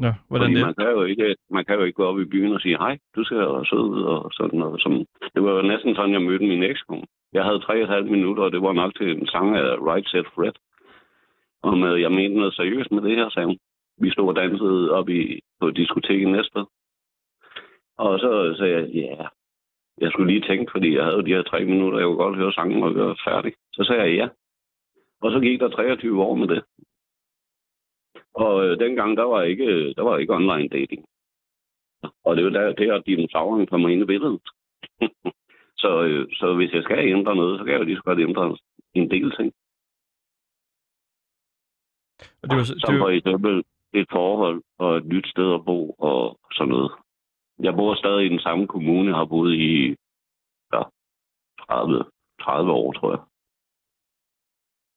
Ja, 0.00 0.12
hvordan 0.28 0.46
Fordi 0.46 0.54
det? 0.54 0.66
Man 0.66 0.74
kan, 0.74 0.90
jo 0.90 1.02
ikke, 1.02 1.36
man 1.50 1.64
kan 1.64 1.74
jo 1.78 1.84
ikke 1.84 1.96
gå 1.96 2.04
op 2.04 2.20
i 2.20 2.24
byen 2.24 2.52
og 2.52 2.60
sige, 2.60 2.76
hej, 2.78 2.98
du 3.16 3.24
skal 3.24 3.38
være 3.38 3.66
sød 3.66 4.04
og 4.04 4.30
sådan 4.32 4.58
noget. 4.58 4.82
Som, 4.82 4.92
det 5.34 5.42
var 5.42 5.52
jo 5.52 5.62
næsten 5.62 5.94
sådan, 5.94 6.12
jeg 6.12 6.22
mødte 6.22 6.46
min 6.46 6.62
ekskone. 6.62 7.06
Jeg 7.32 7.44
havde 7.44 7.60
tre 7.60 7.74
og 7.74 7.82
et 7.82 7.88
halvt 7.88 8.10
minutter, 8.10 8.42
og 8.42 8.52
det 8.52 8.62
var 8.62 8.72
nok 8.72 8.94
til 8.94 9.10
en 9.10 9.26
sang 9.26 9.56
af 9.56 9.76
Right 9.90 10.08
Set 10.08 10.26
Fred. 10.34 10.52
Og 11.62 11.78
med, 11.78 11.94
jeg 11.94 12.12
mente 12.12 12.36
noget 12.36 12.54
seriøst 12.54 12.90
med 12.92 13.02
det 13.02 13.16
her, 13.16 13.28
sagde 13.30 13.46
hun. 13.46 13.58
Vi 13.98 14.10
stod 14.10 14.28
og 14.28 14.36
dansede 14.36 14.90
op 14.90 15.08
i, 15.08 15.40
på 15.60 15.70
diskoteket 15.70 16.28
næste. 16.28 16.58
Og 17.98 18.18
så 18.18 18.54
sagde 18.58 18.74
jeg, 18.74 18.88
ja, 18.88 19.00
yeah. 19.00 19.28
jeg 20.00 20.10
skulle 20.10 20.32
lige 20.32 20.48
tænke, 20.48 20.70
fordi 20.72 20.96
jeg 20.96 21.04
havde 21.04 21.24
de 21.24 21.34
her 21.36 21.42
tre 21.42 21.64
minutter, 21.64 21.98
jeg 21.98 22.06
kunne 22.06 22.24
godt 22.24 22.36
høre 22.36 22.52
sangen, 22.52 22.82
og 22.82 22.94
var 22.94 23.20
færdig. 23.28 23.52
Så 23.72 23.84
sagde 23.84 24.02
jeg 24.02 24.16
ja. 24.16 24.28
Og 25.22 25.32
så 25.32 25.40
gik 25.40 25.60
der 25.60 25.68
23 25.68 26.22
år 26.22 26.34
med 26.34 26.48
det. 26.48 26.62
Og 28.34 28.64
øh, 28.64 28.78
dengang, 28.80 29.16
der 29.16 29.24
var 29.24 29.42
ikke, 29.42 29.94
der 29.94 30.02
var 30.02 30.18
ikke 30.18 30.34
online 30.34 30.68
dating. 30.68 31.04
Og 32.24 32.36
det 32.36 32.42
er 32.42 32.48
jo 32.48 32.52
der, 32.52 32.72
det 32.72 32.90
at 32.90 33.06
dinosaurerne 33.06 33.66
kommer 33.66 33.88
ind 33.88 34.02
i 34.02 34.04
billedet. 34.04 34.40
så, 35.82 36.02
øh, 36.02 36.28
så 36.32 36.54
hvis 36.54 36.72
jeg 36.72 36.82
skal 36.82 37.08
ændre 37.08 37.36
noget, 37.36 37.58
så 37.58 37.64
kan 37.64 37.72
jeg 37.72 37.80
jo 37.80 37.84
lige 37.84 37.96
så 37.96 38.02
godt 38.02 38.20
ændre 38.20 38.56
en 38.94 39.10
del 39.10 39.32
ting. 39.36 39.52
Og 42.42 42.50
det 42.50 42.56
var, 42.58 42.64
så, 42.64 42.74
Som 42.86 42.98
for 42.98 43.08
eksempel 43.08 43.64
et 43.92 44.08
forhold 44.12 44.62
og 44.78 44.96
et 44.96 45.06
nyt 45.06 45.28
sted 45.28 45.54
at 45.54 45.64
bo 45.64 45.90
og 45.90 46.38
sådan 46.52 46.68
noget. 46.68 46.92
Jeg 47.58 47.74
bor 47.74 47.94
stadig 47.94 48.26
i 48.26 48.28
den 48.28 48.40
samme 48.40 48.66
kommune, 48.66 49.14
har 49.14 49.24
boet 49.24 49.54
i 49.54 49.96
ja, 50.74 50.82
30, 51.68 52.04
30 52.40 52.72
år, 52.72 52.92
tror 52.92 53.10
jeg. 53.10 53.20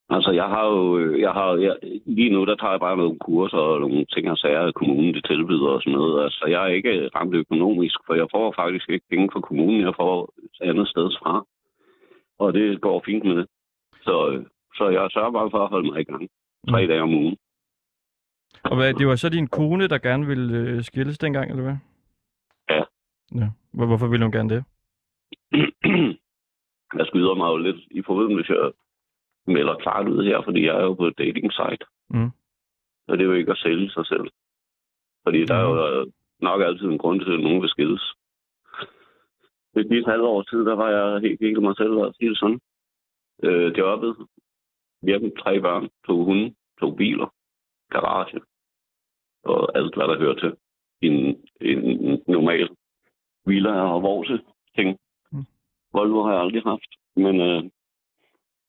Altså, 0.09 0.31
jeg 0.31 0.43
har 0.43 0.65
jo, 0.65 0.97
øh, 0.97 1.19
jeg 1.19 1.31
har, 1.31 1.55
jeg, 1.55 1.75
lige 2.05 2.29
nu, 2.29 2.45
der 2.45 2.55
tager 2.55 2.71
jeg 2.71 2.79
bare 2.79 2.97
nogle 2.97 3.19
kurser 3.19 3.57
og 3.57 3.79
nogle 3.79 4.05
ting 4.05 4.31
og 4.31 4.37
sager, 4.37 4.61
at 4.61 4.75
kommunen 4.75 5.13
det 5.13 5.25
tilbyder 5.25 5.67
og 5.67 5.81
sådan 5.81 5.93
noget. 5.93 6.23
Altså, 6.23 6.45
jeg 6.47 6.63
er 6.63 6.73
ikke 6.73 7.09
ramt 7.15 7.35
økonomisk, 7.35 7.97
for 8.05 8.13
jeg 8.13 8.27
får 8.31 8.53
faktisk 8.55 8.89
ikke 8.89 9.05
penge 9.09 9.29
fra 9.33 9.41
kommunen, 9.41 9.81
jeg 9.81 9.93
får 9.95 10.33
et 10.43 10.69
andet 10.69 10.87
sted 10.87 11.11
fra. 11.19 11.45
Og 12.39 12.53
det 12.53 12.81
går 12.81 13.01
fint 13.05 13.25
med 13.25 13.35
det. 13.35 13.47
Så, 14.01 14.29
øh, 14.29 14.45
så 14.75 14.89
jeg 14.89 15.09
sørger 15.11 15.31
bare 15.31 15.51
for 15.51 15.63
at 15.63 15.69
holde 15.69 15.91
mig 15.91 16.01
i 16.01 16.03
gang. 16.03 16.29
Tre 16.69 16.81
mm. 16.81 16.87
dage 16.87 17.01
om 17.01 17.13
ugen. 17.13 17.37
Og 18.63 18.75
hvad, 18.75 18.93
det 18.93 19.07
var 19.07 19.15
så 19.15 19.29
din 19.29 19.47
kone, 19.47 19.87
der 19.87 19.97
gerne 19.97 20.25
ville 20.25 20.57
øh, 20.57 20.83
skilles 20.83 21.17
dengang, 21.17 21.49
eller 21.49 21.63
hvad? 21.63 21.77
Ja. 22.69 22.83
ja. 23.41 23.49
Hvorfor 23.73 24.07
ville 24.07 24.25
hun 24.25 24.31
gerne 24.31 24.49
det? 24.49 24.63
jeg 26.99 27.05
skyder 27.07 27.35
mig 27.35 27.47
jo 27.47 27.57
lidt 27.57 27.81
i 27.91 28.01
foden, 28.07 28.35
hvis 28.35 28.49
jeg 28.49 28.71
melder 29.47 29.75
klart 29.75 30.07
ud 30.07 30.23
her, 30.23 30.41
fordi 30.41 30.65
jeg 30.65 30.75
er 30.75 30.83
jo 30.83 30.93
på 30.93 31.05
et 31.07 31.17
dating 31.17 31.51
site. 31.53 31.85
Mm. 32.09 32.31
Og 33.07 33.17
det 33.17 33.21
er 33.23 33.29
jo 33.29 33.33
ikke 33.33 33.51
at 33.51 33.57
sælge 33.57 33.89
sig 33.91 34.05
selv. 34.05 34.27
Fordi 35.23 35.39
mm. 35.41 35.47
der 35.47 35.55
er 35.55 35.65
jo 35.69 36.11
nok 36.39 36.61
altid 36.61 36.85
en 36.85 36.97
grund 36.97 37.21
til, 37.21 37.33
at 37.33 37.39
nogen 37.39 37.61
vil 37.61 37.69
skilles. 37.69 38.13
Det 39.73 39.85
lige 39.85 39.99
et 39.99 40.05
halvt 40.13 40.23
år 40.23 40.41
tid, 40.41 40.65
der 40.65 40.75
var 40.75 40.89
jeg 40.89 41.21
helt, 41.21 41.39
helt 41.41 41.61
mig 41.61 41.75
selv 41.77 41.91
og 41.91 42.13
sige 42.15 42.29
det 42.29 42.39
sådan. 42.39 42.59
Øh, 43.43 43.77
jobbet, 43.77 44.15
hjemme, 45.01 45.31
tre 45.39 45.61
børn, 45.61 45.89
to 46.07 46.23
hunde, 46.23 46.55
to 46.79 46.91
biler, 46.91 47.27
garage 47.89 48.41
og 49.43 49.77
alt, 49.77 49.95
hvad 49.95 50.07
der 50.07 50.19
hører 50.19 50.35
til. 50.35 50.53
En, 51.01 51.47
en 51.61 52.21
normal 52.27 52.69
villa 53.45 53.73
og 53.93 54.01
vores 54.01 54.31
ting. 54.75 54.97
Mm. 55.31 55.45
Volvo 55.93 56.23
har 56.23 56.31
jeg 56.31 56.41
aldrig 56.41 56.63
haft. 56.63 56.91
Men 57.15 57.41
øh, 57.41 57.63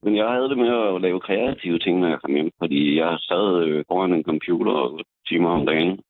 men 0.07 0.17
jeg 0.17 0.29
havde 0.29 0.49
det 0.49 0.59
med 0.59 0.73
at 0.95 1.01
lave 1.01 1.21
kreative 1.21 1.79
ting, 1.79 1.99
når 2.01 2.09
jeg 2.09 2.21
kom 2.21 2.35
hjem, 2.35 2.51
fordi 2.59 2.97
jeg 2.99 3.19
sad 3.21 3.65
øh, 3.65 3.85
foran 3.89 4.13
en 4.13 4.25
computer 4.25 5.03
timer 5.29 5.51
om 5.51 5.67
dagen, 5.67 6.01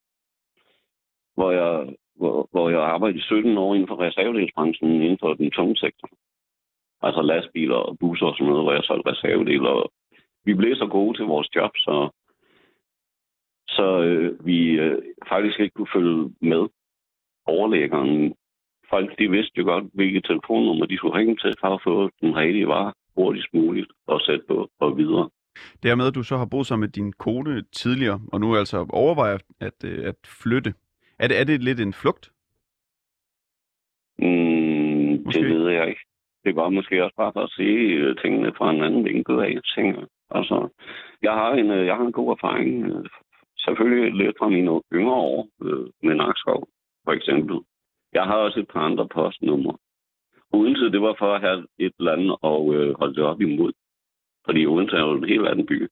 hvor 1.35 1.51
jeg, 1.51 1.95
hvor, 2.17 2.49
hvor 2.51 2.71
jeg 2.71 2.81
arbejdede 2.81 3.23
17 3.23 3.59
år 3.59 3.75
inden 3.75 3.89
for 3.89 4.01
reservedelsbranchen 4.01 5.03
inden 5.03 5.19
for 5.21 5.35
den 5.35 5.51
tunge 5.51 5.77
sektor. 5.77 6.09
Altså 7.03 7.23
lastbiler 7.23 7.77
og 7.77 7.99
busser 7.99 8.27
og 8.27 8.35
sådan 8.35 8.47
noget, 8.47 8.65
hvor 8.65 8.73
jeg 8.73 8.85
solgte 8.85 9.11
reservedele. 9.11 9.69
vi 10.45 10.55
blev 10.55 10.77
så 10.77 10.87
gode 10.87 11.19
til 11.19 11.25
vores 11.25 11.49
job, 11.57 11.71
så, 11.77 12.09
så 13.69 13.87
øh, 14.03 14.47
vi 14.47 14.59
øh, 14.71 15.03
faktisk 15.29 15.61
ikke 15.61 15.75
kunne 15.75 15.95
følge 15.95 16.35
med 16.41 16.63
overlæggeren. 17.47 18.35
Folk 18.91 19.19
de 19.19 19.31
vidste 19.31 19.59
jo 19.59 19.65
godt, 19.65 19.85
hvilket 19.95 20.25
telefonnummer 20.25 20.87
de 20.87 20.97
skulle 20.97 21.19
ringe 21.19 21.37
til 21.37 21.55
for 21.61 21.69
at 21.75 21.83
få 21.85 22.11
den 22.21 22.37
rigtige 22.37 22.69
vare 22.69 22.93
hurtigst 23.17 23.55
muligt 23.55 23.91
og 24.07 24.21
sætte 24.21 24.45
på 24.49 24.71
og 24.81 24.97
videre. 24.97 25.29
Det 25.83 25.91
er 25.91 25.95
med, 25.95 26.07
at 26.07 26.15
du 26.15 26.23
så 26.23 26.37
har 26.37 26.45
boet 26.45 26.67
sammen 26.67 26.87
med 26.87 26.89
din 26.89 27.13
kone 27.13 27.63
tidligere, 27.73 28.21
og 28.33 28.41
nu 28.41 28.57
altså 28.57 28.87
overvejer 28.91 29.39
at, 29.61 29.85
øh, 29.85 30.09
at 30.09 30.17
flytte. 30.43 30.75
Er 31.19 31.29
det, 31.29 31.41
er 31.41 31.45
det 31.45 31.63
lidt 31.63 31.81
en 31.81 31.93
flugt? 31.93 32.31
Mm, 34.19 35.33
det 35.33 35.45
ved 35.49 35.71
jeg 35.71 35.89
ikke. 35.89 36.01
Det 36.45 36.57
var 36.57 36.69
måske 36.69 37.05
også 37.05 37.17
bare 37.17 37.33
for 37.33 37.41
at 37.41 37.51
se 37.51 37.63
øh, 37.63 38.17
tingene 38.17 38.53
fra 38.59 38.71
en 38.71 38.83
anden 38.83 39.05
vinkel 39.05 39.41
af, 39.41 39.55
tænker 39.75 40.07
Altså, 40.31 40.69
jeg 41.23 41.33
har 41.33 41.53
en, 41.53 41.71
øh, 41.71 41.87
jeg 41.87 41.97
har 41.97 42.05
en 42.05 42.13
god 42.13 42.31
erfaring, 42.31 42.73
selvfølgelig 43.59 44.15
lidt 44.15 44.37
fra 44.39 44.49
mine 44.49 44.81
yngre 44.93 45.15
år 45.15 45.49
med 46.03 46.15
Nakskov, 46.15 46.69
for 47.05 47.13
eksempel. 47.13 47.57
Jeg 48.13 48.25
har 48.25 48.35
også 48.35 48.61
et 48.61 48.69
par 48.69 48.81
andre 48.81 49.09
postnumre. 49.09 49.77
Odense, 50.53 50.85
det 50.93 51.01
var 51.03 51.15
for 51.19 51.35
at 51.35 51.41
have 51.41 51.67
et 51.79 51.93
eller 51.99 52.13
andet 52.13 52.37
og 52.43 52.75
øh, 52.75 52.95
holde 52.99 53.15
det 53.15 53.25
op 53.25 53.41
imod. 53.41 53.73
Fordi 54.45 54.67
Odense 54.67 54.97
er 54.97 55.01
jo 55.01 55.13
en 55.13 55.29
helt 55.29 55.47
anden 55.49 55.67
by. 55.67 55.89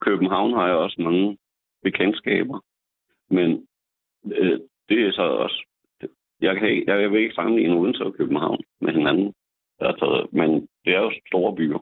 København 0.00 0.52
har 0.54 0.66
jeg 0.66 0.76
også 0.76 0.96
mange 1.02 1.38
bekendtskaber. 1.82 2.60
Men 3.30 3.66
øh, 4.32 4.60
det 4.88 5.06
er 5.06 5.12
så 5.12 5.22
også... 5.22 5.66
Jeg, 6.40 6.56
kan, 6.56 6.68
ikke- 6.68 6.92
jeg 6.92 7.10
vil 7.10 7.20
ikke 7.20 7.34
sammenligne 7.34 7.74
Odense 7.76 8.04
og 8.04 8.14
København 8.14 8.60
med 8.80 8.92
hinanden. 8.92 9.34
Altså, 9.78 10.26
men 10.32 10.50
det 10.84 10.94
er 10.94 11.00
jo 11.00 11.12
store 11.26 11.56
byer. 11.56 11.78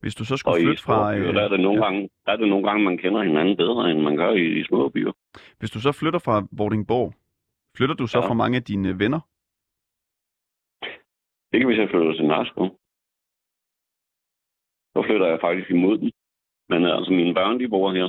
Hvis 0.00 0.14
du 0.14 0.24
så 0.24 0.34
Og 0.34 0.38
skulle 0.38 0.60
i 0.62 0.64
flytte 0.64 0.82
fra... 0.82 1.14
byer, 1.14 1.28
øh, 1.28 1.34
der 1.34 1.42
er 1.42 1.48
det 1.48 1.60
nogle 1.60 1.84
gange, 1.84 2.08
der 2.26 2.32
er 2.32 2.36
det 2.36 2.48
nogle 2.48 2.66
gange, 2.68 2.84
man 2.84 2.98
kender 2.98 3.22
hinanden 3.22 3.56
bedre, 3.56 3.90
end 3.90 4.00
man 4.00 4.16
gør 4.16 4.30
i 4.32 4.54
de 4.54 4.64
små 4.66 4.88
byer. 4.88 5.12
Hvis 5.58 5.70
du 5.70 5.80
så 5.80 5.92
flytter 5.92 6.18
fra 6.18 6.46
Vordingborg, 6.52 7.14
flytter 7.76 7.94
du 7.94 8.06
så 8.06 8.18
Ja. 8.18 8.26
fra 8.28 8.34
mange 8.34 8.56
af 8.56 8.62
dine 8.62 8.98
venner? 8.98 9.20
Ikke 11.54 11.66
hvis 11.66 11.78
jeg 11.78 11.88
flytter 11.90 12.12
til 12.14 12.26
Narsko. 12.26 12.64
Så 14.94 14.98
flytter 15.06 15.26
jeg 15.26 15.38
faktisk 15.40 15.70
imod 15.70 15.98
dem. 15.98 16.10
Men 16.68 16.84
altså, 16.84 17.10
mine 17.12 17.34
børn, 17.34 17.60
de 17.60 17.68
bor 17.68 17.92
her 17.92 18.08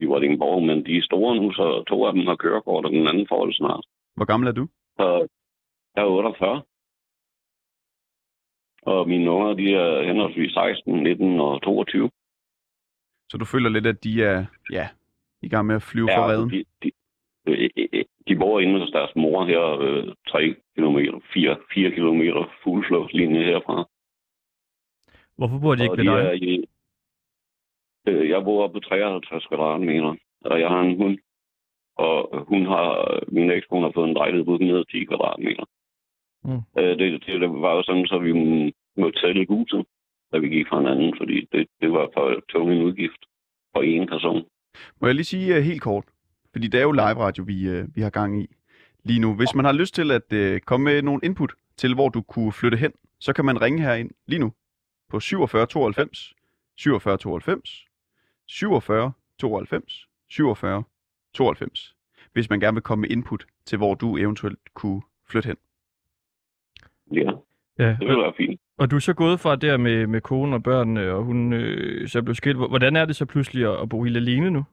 i 0.00 0.04
Vordingborg, 0.06 0.62
men 0.62 0.86
de 0.86 0.96
er 0.96 1.02
store 1.02 1.36
nu, 1.36 1.52
så 1.52 1.84
to 1.88 2.06
af 2.06 2.12
dem 2.12 2.26
har 2.26 2.36
kørekort, 2.36 2.84
og 2.84 2.90
den 2.92 3.08
anden 3.08 3.26
får 3.28 3.46
det 3.46 3.56
snart. 3.56 3.84
Hvor 4.16 4.24
gammel 4.24 4.48
er 4.48 4.52
du? 4.52 4.68
Så 4.98 5.28
jeg 5.96 6.02
er 6.02 6.06
48. 6.06 6.62
Og 8.82 9.08
mine 9.08 9.30
unger, 9.30 9.52
de 9.54 9.74
er 9.74 10.02
henholdsvis 10.06 10.52
16, 10.52 11.02
19 11.02 11.40
og 11.40 11.62
22. 11.62 12.10
Så 13.30 13.38
du 13.38 13.44
føler 13.44 13.68
lidt, 13.68 13.86
at 13.86 14.04
de 14.04 14.22
er 14.24 14.44
ja, 14.70 14.88
i 15.42 15.48
gang 15.48 15.66
med 15.66 15.74
at 15.74 15.82
flyve 15.82 16.10
Ja, 16.10 16.18
for 16.18 16.28
redden? 16.30 16.50
de, 16.50 16.64
de, 16.82 16.90
øh, 17.46 18.01
de 18.32 18.38
bor 18.38 18.60
inde 18.60 18.80
hos 18.80 18.90
deres 18.90 19.12
mor 19.16 19.44
her, 19.44 19.64
øh, 19.86 20.14
3 20.28 20.54
km, 20.76 20.98
4, 21.34 21.56
4 21.74 21.90
km 21.96 22.22
fugleflugtslinje 22.62 23.44
herfra. 23.44 23.88
Hvorfor 25.38 25.58
bor 25.58 25.74
de 25.74 25.82
ikke 25.82 25.92
og 25.92 25.98
ved 25.98 26.04
de 26.04 26.30
dig? 26.30 26.42
i, 26.42 26.64
øh, 28.08 28.28
jeg 28.28 28.44
bor 28.44 28.68
på 28.68 28.80
53 28.80 29.46
kvadratmeter, 29.46 30.14
og 30.44 30.60
jeg 30.60 30.68
har 30.68 30.80
en 30.80 30.96
hund. 30.96 31.18
Og 31.96 32.44
hun 32.48 32.66
har, 32.66 32.86
min 33.28 33.50
ekskone 33.50 33.84
har 33.86 33.92
fået 33.94 34.08
en 34.08 34.14
lejlighed 34.14 34.44
på 34.44 34.52
110 34.52 35.04
kvadratmeter. 35.04 35.64
Mm. 36.44 36.62
Øh, 36.78 36.98
det, 36.98 37.08
det, 37.26 37.40
det, 37.40 37.50
var 37.50 37.74
jo 37.76 37.82
sådan, 37.82 38.06
så 38.06 38.18
vi 38.18 38.32
måtte 38.96 39.20
sælge 39.20 39.46
huset, 39.48 39.86
da 40.32 40.38
vi 40.38 40.48
gik 40.48 40.68
fra 40.68 40.78
hinanden, 40.78 41.14
fordi 41.18 41.48
det, 41.52 41.66
det 41.80 41.92
var 41.92 42.08
for 42.14 42.40
tung 42.48 42.72
en 42.72 42.82
udgift 42.82 43.22
for 43.72 43.82
en 43.82 44.06
person. 44.06 44.44
Må 45.00 45.06
jeg 45.06 45.14
lige 45.14 45.32
sige 45.32 45.56
uh, 45.56 45.62
helt 45.62 45.82
kort, 45.82 46.04
fordi 46.52 46.68
det 46.68 46.78
er 46.78 46.82
jo 46.82 46.92
live 46.92 47.02
radio, 47.02 47.44
vi, 47.44 47.80
uh, 47.80 47.96
vi 47.96 48.00
har 48.00 48.10
gang 48.10 48.42
i 48.42 48.46
lige 49.04 49.20
nu. 49.20 49.34
Hvis 49.34 49.54
man 49.54 49.64
har 49.64 49.72
lyst 49.72 49.94
til 49.94 50.10
at 50.10 50.32
uh, 50.32 50.58
komme 50.58 50.84
med 50.84 51.02
nogle 51.02 51.20
input 51.24 51.52
til, 51.76 51.94
hvor 51.94 52.08
du 52.08 52.22
kunne 52.22 52.52
flytte 52.52 52.78
hen, 52.78 52.92
så 53.18 53.32
kan 53.32 53.44
man 53.44 53.62
ringe 53.62 53.82
herind 53.82 54.10
lige 54.26 54.38
nu 54.38 54.52
på 55.08 55.20
47 55.20 55.66
92 55.66 56.34
47 56.76 57.18
92 57.18 57.86
47 58.46 59.12
92 59.38 60.08
47 60.28 60.82
92, 61.34 61.96
hvis 62.32 62.50
man 62.50 62.60
gerne 62.60 62.74
vil 62.74 62.82
komme 62.82 63.02
med 63.02 63.10
input 63.10 63.46
til, 63.66 63.78
hvor 63.78 63.94
du 63.94 64.16
eventuelt 64.16 64.58
kunne 64.74 65.02
flytte 65.28 65.46
hen. 65.46 65.56
Ja, 67.12 67.30
Ja, 67.78 67.88
det 67.88 68.08
ville 68.08 68.22
være 68.22 68.32
fint. 68.36 68.60
Og 68.78 68.90
du 68.90 68.96
er 68.96 69.00
så 69.00 69.14
gået 69.14 69.40
fra 69.40 69.56
der 69.56 69.76
med, 69.76 70.06
med 70.06 70.20
konen 70.20 70.54
og 70.54 70.62
børnene, 70.62 71.10
og 71.10 71.24
hun 71.24 71.52
øh, 71.52 72.08
så 72.08 72.22
blev 72.22 72.34
skilt. 72.34 72.56
Hvordan 72.56 72.96
er 72.96 73.04
det 73.04 73.16
så 73.16 73.26
pludselig 73.26 73.72
at, 73.72 73.82
at 73.82 73.88
bo 73.88 74.02
helt 74.02 74.16
alene 74.16 74.50
nu? 74.50 74.64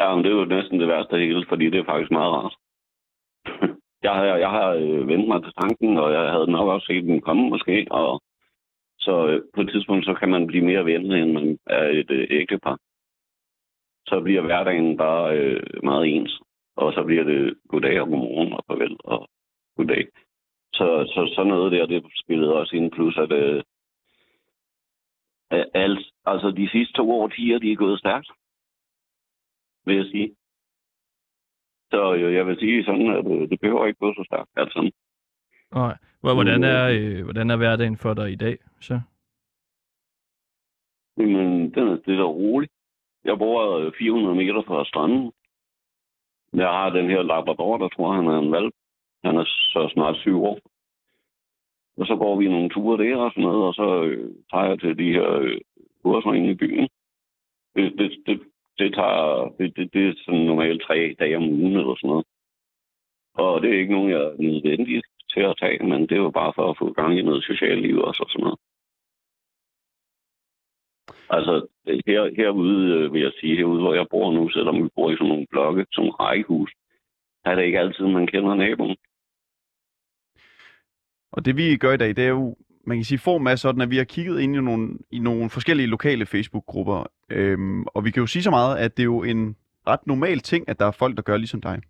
Ja, 0.00 0.14
men 0.14 0.24
det 0.24 0.32
er 0.32 0.36
jo 0.36 0.44
næsten 0.44 0.80
det 0.80 0.88
værste 0.88 1.12
af 1.16 1.20
hele, 1.20 1.46
fordi 1.48 1.70
det 1.70 1.80
er 1.80 1.84
faktisk 1.84 2.10
meget 2.10 2.32
rart. 2.32 2.56
jeg 4.06 4.12
har, 4.14 4.24
jeg 4.24 4.50
har 4.50 4.68
øh, 4.70 5.08
vendt 5.08 5.28
mig 5.28 5.42
til 5.42 5.52
tanken, 5.60 5.96
og 5.98 6.12
jeg 6.12 6.32
havde 6.32 6.50
nok 6.50 6.68
også 6.68 6.86
set 6.86 7.04
den 7.04 7.20
komme 7.20 7.48
måske, 7.48 7.86
og 7.90 8.20
så 8.98 9.26
øh, 9.28 9.42
på 9.54 9.60
et 9.60 9.70
tidspunkt, 9.70 10.04
så 10.04 10.14
kan 10.14 10.28
man 10.28 10.46
blive 10.46 10.64
mere 10.64 10.84
venlig, 10.84 11.22
end 11.22 11.32
man 11.32 11.58
er 11.66 11.84
et 11.88 12.10
øh, 12.10 12.26
ægtepar. 12.30 12.78
Så 14.06 14.20
bliver 14.20 14.42
hverdagen 14.42 14.96
bare 14.96 15.36
øh, 15.38 15.62
meget 15.82 16.06
ens, 16.06 16.40
og 16.76 16.92
så 16.92 17.02
bliver 17.04 17.24
det 17.24 17.38
øh, 17.38 17.56
goddag 17.68 18.00
og 18.00 18.08
godmorgen 18.08 18.52
og 18.52 18.64
farvel 18.66 18.96
og 19.04 19.28
goddag. 19.76 20.06
Så, 20.72 20.86
så 21.14 21.32
sådan 21.34 21.48
noget 21.48 21.72
der, 21.72 21.86
det 21.86 22.04
spillede 22.24 22.54
også 22.54 22.76
ind, 22.76 22.90
plus 22.90 23.18
at 23.18 23.32
øh, 23.32 23.62
alt, 25.74 26.06
altså 26.24 26.50
de 26.50 26.68
sidste 26.68 26.92
to 26.92 27.10
årtier, 27.10 27.58
de 27.58 27.72
er 27.72 27.76
gået 27.76 27.98
stærkt 27.98 28.30
vil 29.84 29.96
jeg 29.96 30.04
sige. 30.06 30.36
Så 31.90 32.14
øh, 32.14 32.34
jeg 32.34 32.46
vil 32.46 32.58
sige 32.58 32.84
sådan, 32.84 33.10
at 33.10 33.26
øh, 33.26 33.48
det 33.50 33.60
behøver 33.60 33.86
ikke 33.86 33.98
gå 33.98 34.14
så 34.14 34.22
stærkt 34.26 34.50
alt 34.56 34.72
sammen. 34.72 34.92
Nej. 35.74 35.96
Hvor- 36.20 36.34
Hvordan 36.34 36.64
er, 36.64 36.82
øh, 36.88 37.24
hvordan 37.24 37.50
er 37.50 37.56
hverdagen 37.56 37.96
for 37.96 38.14
dig 38.14 38.32
i 38.32 38.36
dag? 38.36 38.58
Så? 38.80 39.00
Men 41.16 41.28
den 41.74 41.88
er 41.88 41.98
stille 42.02 42.24
og 42.24 42.34
rolig. 42.36 42.68
Jeg 43.24 43.38
bor 43.38 43.76
øh, 43.78 43.92
400 43.98 44.34
meter 44.36 44.62
fra 44.66 44.84
stranden. 44.84 45.32
Jeg 46.52 46.68
har 46.68 46.90
den 46.90 47.10
her 47.10 47.22
Labrador, 47.22 47.78
der 47.78 47.88
tror, 47.88 48.12
han 48.12 48.26
er 48.26 48.38
en 48.38 48.52
valp. 48.52 48.74
Han 49.24 49.36
er 49.36 49.44
så 49.44 49.90
snart 49.92 50.16
syv 50.16 50.42
år. 50.44 50.58
Og 51.96 52.06
så 52.06 52.16
går 52.16 52.36
vi 52.38 52.48
nogle 52.48 52.70
ture 52.70 53.04
der 53.04 53.16
og 53.16 53.30
sådan 53.30 53.42
noget, 53.44 53.62
og 53.68 53.74
så 53.74 54.02
øh, 54.04 54.34
tager 54.50 54.64
jeg 54.64 54.80
til 54.80 54.98
de 54.98 55.12
her 55.12 55.30
øh, 55.32 55.60
kurser 56.02 56.32
inde 56.32 56.50
i 56.50 56.54
byen. 56.54 56.88
Det, 57.74 57.98
det, 57.98 58.10
det, 58.26 58.40
det 58.80 58.94
tager, 58.94 59.54
det, 59.58 59.76
det, 59.76 59.84
det 59.94 60.02
er 60.08 60.14
sådan 60.24 60.46
normalt 60.50 60.82
tre 60.82 61.16
dage 61.18 61.36
om 61.36 61.42
ugen 61.42 61.76
eller 61.80 61.96
sådan 61.96 62.10
noget. 62.10 62.26
Og 63.34 63.62
det 63.62 63.68
er 63.70 63.78
ikke 63.78 63.96
nogen, 63.96 64.10
jeg 64.10 64.20
er 64.20 64.34
nødvendig 64.38 65.02
til 65.32 65.40
at 65.40 65.56
tage, 65.60 65.86
men 65.90 66.00
det 66.08 66.12
er 66.12 66.24
jo 66.26 66.30
bare 66.30 66.52
for 66.56 66.70
at 66.70 66.78
få 66.78 66.92
gang 66.92 67.18
i 67.18 67.22
noget 67.22 67.44
socialt 67.44 67.82
liv 67.82 67.96
også 67.98 68.22
og 68.22 68.30
sådan 68.30 68.44
noget. 68.44 68.58
Altså, 71.36 71.66
her, 72.06 72.22
herude, 72.36 72.80
øh, 72.94 73.12
vil 73.12 73.22
jeg 73.22 73.32
sige, 73.40 73.56
herude, 73.56 73.80
hvor 73.80 73.94
jeg 73.94 74.06
bor 74.10 74.32
nu, 74.32 74.48
selvom 74.48 74.84
vi 74.84 74.88
bor 74.94 75.10
i 75.10 75.16
sådan 75.16 75.28
nogle 75.28 75.46
blokke, 75.50 75.86
som 75.92 76.08
rækkehus, 76.08 76.70
er 77.44 77.54
det 77.54 77.64
ikke 77.64 77.80
altid, 77.80 78.06
man 78.06 78.26
kender 78.26 78.54
naboen. 78.54 78.96
Og 81.32 81.44
det 81.44 81.56
vi 81.56 81.76
gør 81.76 81.92
i 81.92 81.96
dag, 81.96 82.16
det 82.16 82.24
er 82.24 82.28
jo, 82.28 82.56
man 82.90 82.98
kan 82.98 83.04
sige, 83.04 83.18
form 83.18 83.46
af 83.46 83.58
sådan, 83.58 83.80
at 83.80 83.90
vi 83.90 83.96
har 83.96 84.04
kigget 84.04 84.40
ind 84.40 84.56
i 84.56 84.60
nogle, 84.60 84.98
i 85.10 85.18
nogle 85.18 85.50
forskellige 85.50 85.86
lokale 85.86 86.26
Facebook-grupper. 86.26 87.04
Øhm, 87.30 87.82
og 87.82 88.04
vi 88.04 88.10
kan 88.10 88.20
jo 88.20 88.26
sige 88.26 88.42
så 88.42 88.50
meget, 88.50 88.76
at 88.78 88.96
det 88.96 89.02
er 89.02 89.04
jo 89.04 89.22
en 89.22 89.56
ret 89.86 90.06
normal 90.06 90.40
ting, 90.40 90.68
at 90.68 90.78
der 90.78 90.86
er 90.86 90.90
folk, 90.90 91.16
der 91.16 91.22
gør 91.22 91.36
ligesom 91.36 91.60
dig. 91.60 91.80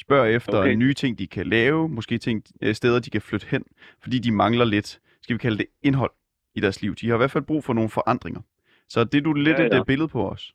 Spørger 0.00 0.26
efter 0.26 0.58
Okay. 0.58 0.74
nye 0.74 0.94
ting, 0.94 1.18
de 1.18 1.26
kan 1.26 1.46
lave, 1.46 1.88
måske 1.88 2.18
ting, 2.18 2.44
øh, 2.62 2.74
steder, 2.74 2.98
de 3.00 3.10
kan 3.10 3.20
flytte 3.22 3.46
hen, 3.50 3.64
fordi 4.02 4.18
de 4.18 4.32
mangler 4.32 4.64
lidt, 4.64 5.00
skal 5.22 5.34
vi 5.34 5.38
kalde 5.38 5.58
det, 5.58 5.66
indhold 5.82 6.10
i 6.54 6.60
deres 6.60 6.82
liv. 6.82 6.94
De 6.94 7.08
har 7.08 7.14
i 7.14 7.16
hvert 7.16 7.30
fald 7.30 7.44
brug 7.44 7.64
for 7.64 7.72
nogle 7.72 7.90
forandringer. 7.90 8.40
Så 8.88 9.04
det 9.04 9.18
er 9.18 9.22
du 9.22 9.32
lidt 9.32 9.58
ja, 9.58 9.62
ja. 9.62 9.80
et 9.80 9.86
billede 9.86 10.08
på 10.08 10.28
os. 10.30 10.54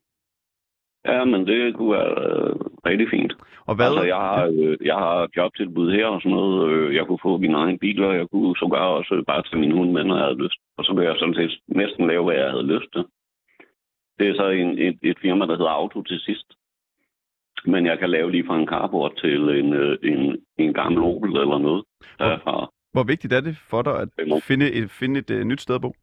Ja, 1.05 1.25
men 1.25 1.47
det 1.47 1.75
kunne 1.75 1.91
være 1.91 2.13
øh, 2.27 2.55
rigtig 2.85 3.07
fint. 3.09 3.33
Og 3.65 3.75
hvad? 3.75 3.85
Altså, 3.85 4.03
jeg 4.03 4.15
har, 4.15 4.45
øh, 4.45 4.77
jeg 4.81 4.95
har 4.95 5.29
jobtilbud 5.37 5.91
her 5.91 6.07
og 6.07 6.21
sådan 6.21 6.35
noget. 6.37 6.69
Øh, 6.69 6.95
jeg 6.95 7.05
kunne 7.05 7.23
få 7.27 7.37
min 7.37 7.53
egen 7.53 7.79
bil, 7.79 8.03
og 8.03 8.15
jeg 8.15 8.27
kunne 8.31 8.55
sågar 8.57 8.85
også 8.99 9.23
bare 9.27 9.43
tage 9.43 9.59
min 9.59 9.71
hund 9.77 9.91
med, 9.91 10.03
når 10.03 10.15
jeg 10.15 10.25
havde 10.25 10.43
lyst. 10.43 10.59
Og 10.77 10.85
så 10.85 10.91
kunne 10.91 11.05
jeg 11.05 11.15
sådan 11.19 11.35
set 11.35 11.59
næsten 11.67 12.07
lave, 12.07 12.23
hvad 12.23 12.35
jeg 12.35 12.51
havde 12.51 12.71
lyst 12.73 12.89
til. 12.93 13.03
Det 14.19 14.27
er 14.27 14.35
så 14.35 14.47
en, 14.49 14.79
et, 14.79 14.97
et 15.01 15.17
firma, 15.21 15.45
der 15.45 15.57
hedder 15.57 15.77
Auto 15.79 16.01
til 16.01 16.19
sidst. 16.19 16.47
Men 17.65 17.85
jeg 17.85 17.99
kan 17.99 18.09
lave 18.09 18.31
lige 18.31 18.47
fra 18.47 18.59
en 18.59 18.67
carport 18.67 19.13
til 19.17 19.41
en, 19.49 19.73
øh, 19.73 19.97
en, 20.03 20.37
en 20.57 20.73
gammel 20.73 21.03
Opel 21.03 21.29
eller 21.29 21.57
noget. 21.57 21.83
Der 22.19 22.25
er 22.25 22.39
fra, 22.39 22.71
Hvor 22.93 23.03
vigtigt 23.03 23.33
er 23.33 23.41
det 23.41 23.57
for 23.69 23.81
dig 23.81 23.93
at 24.01 24.09
finde 24.43 24.71
et, 24.71 24.91
finde 24.91 25.19
et 25.19 25.31
uh, 25.31 25.41
nyt 25.43 25.61
sted 25.61 25.75
at 25.75 25.81
bo? 25.81 25.93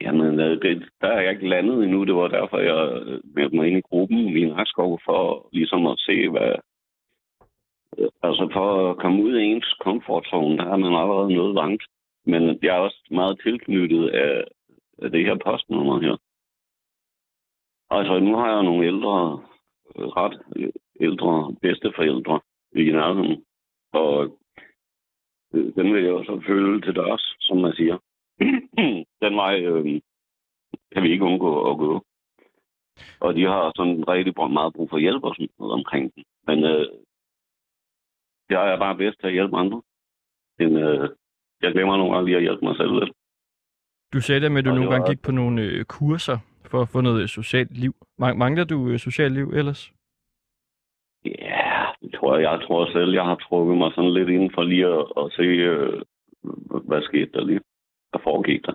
Jamen, 0.00 0.40
øh, 0.40 0.62
det, 0.62 0.88
der 1.00 1.08
er 1.08 1.20
jeg 1.20 1.30
ikke 1.30 1.48
landet 1.48 1.84
endnu. 1.84 2.04
Det 2.04 2.14
var 2.14 2.28
derfor, 2.28 2.58
jeg 2.58 3.02
øh, 3.02 3.20
meldte 3.34 3.56
mig 3.56 3.66
ind 3.66 3.78
i 3.78 3.88
gruppen 3.90 4.18
i 4.18 4.44
Nakskov 4.44 5.00
for 5.04 5.48
ligesom 5.52 5.86
at 5.86 5.98
se, 5.98 6.28
hvad... 6.28 6.54
Øh, 7.98 8.08
altså 8.22 8.48
for 8.52 8.90
at 8.90 8.96
komme 8.96 9.22
ud 9.22 9.32
af 9.34 9.42
ens 9.42 9.76
komfortzone, 9.80 10.56
der 10.58 10.64
er 10.64 10.76
man 10.76 10.94
allerede 10.94 11.34
noget 11.34 11.54
langt. 11.54 11.82
Men 12.26 12.58
jeg 12.62 12.76
er 12.76 12.80
også 12.80 13.02
meget 13.10 13.40
tilknyttet 13.42 14.08
af, 14.08 14.44
af 15.02 15.10
det 15.10 15.24
her 15.24 15.36
postnummer 15.44 16.00
her. 16.00 16.16
Altså, 17.90 18.18
nu 18.18 18.36
har 18.36 18.54
jeg 18.54 18.62
nogle 18.62 18.86
ældre, 18.86 19.42
ret 19.96 20.36
ældre 21.00 21.54
bedsteforældre 21.62 22.40
i 22.76 22.82
nærheden. 22.82 23.44
Og 23.92 24.38
den 25.52 25.94
vil 25.94 26.04
jeg 26.04 26.12
også 26.12 26.42
følge 26.46 26.80
til 26.80 26.96
dørs, 26.96 27.36
som 27.40 27.56
man 27.56 27.72
siger. 27.72 27.98
den 29.22 29.36
vej 29.36 29.60
øh, 29.64 30.00
kan 30.92 31.02
vi 31.02 31.10
ikke 31.12 31.24
undgå 31.24 31.70
at 31.70 31.78
gå. 31.78 32.04
Og 33.20 33.34
de 33.34 33.42
har 33.44 33.72
sådan 33.76 34.08
rigtig 34.08 34.34
meget 34.50 34.74
brug 34.74 34.90
for 34.90 34.98
hjælp 34.98 35.24
og 35.24 35.34
sådan 35.34 35.48
noget 35.58 35.72
omkring 35.72 36.14
den. 36.14 36.24
Men 36.46 36.64
øh, 36.64 36.86
jeg 38.50 38.72
er 38.72 38.78
bare 38.78 38.96
bedst 38.96 39.20
til 39.20 39.26
at 39.26 39.32
hjælpe 39.32 39.56
andre. 39.56 39.82
End, 40.60 40.78
øh, 40.78 41.08
jeg 41.62 41.72
glemmer 41.72 41.96
nogle 41.96 42.12
gange 42.14 42.26
lige 42.26 42.36
at 42.36 42.42
hjælpe 42.42 42.64
mig 42.64 42.76
selv 42.76 42.92
lidt. 43.00 43.10
Du 44.12 44.20
sagde 44.20 44.40
der 44.40 44.48
med, 44.48 44.58
at 44.58 44.64
du 44.64 44.70
Og 44.70 44.74
det 44.74 44.80
nogle 44.80 44.90
gange 44.94 45.02
var- 45.02 45.08
gik 45.14 45.22
på 45.22 45.32
nogle 45.32 45.62
øh, 45.62 45.84
kurser 45.84 46.38
for 46.70 46.82
at 46.82 46.88
få 46.88 47.00
noget 47.00 47.30
socialt 47.30 47.76
liv. 47.78 47.92
Mang- 48.22 48.36
Mangler 48.38 48.64
du 48.64 48.88
øh, 48.88 48.98
socialt 48.98 49.34
liv 49.34 49.48
ellers? 49.54 49.92
Ja, 51.24 51.86
Jeg 52.02 52.12
tror, 52.14 52.36
jeg 52.36 52.60
tror 52.66 52.92
selv, 52.92 53.12
jeg 53.12 53.24
har 53.24 53.34
trukket 53.36 53.76
mig 53.78 53.92
sådan 53.94 54.14
lidt 54.14 54.28
inden 54.28 54.50
for 54.54 54.62
lige 54.62 54.86
at, 54.86 55.04
at 55.16 55.32
se, 55.32 55.42
øh, 55.42 56.02
hvad 56.88 57.02
skete 57.02 57.32
der 57.32 57.44
lige, 57.44 57.60
hvad 58.10 58.20
foregik 58.22 58.66
der. 58.66 58.72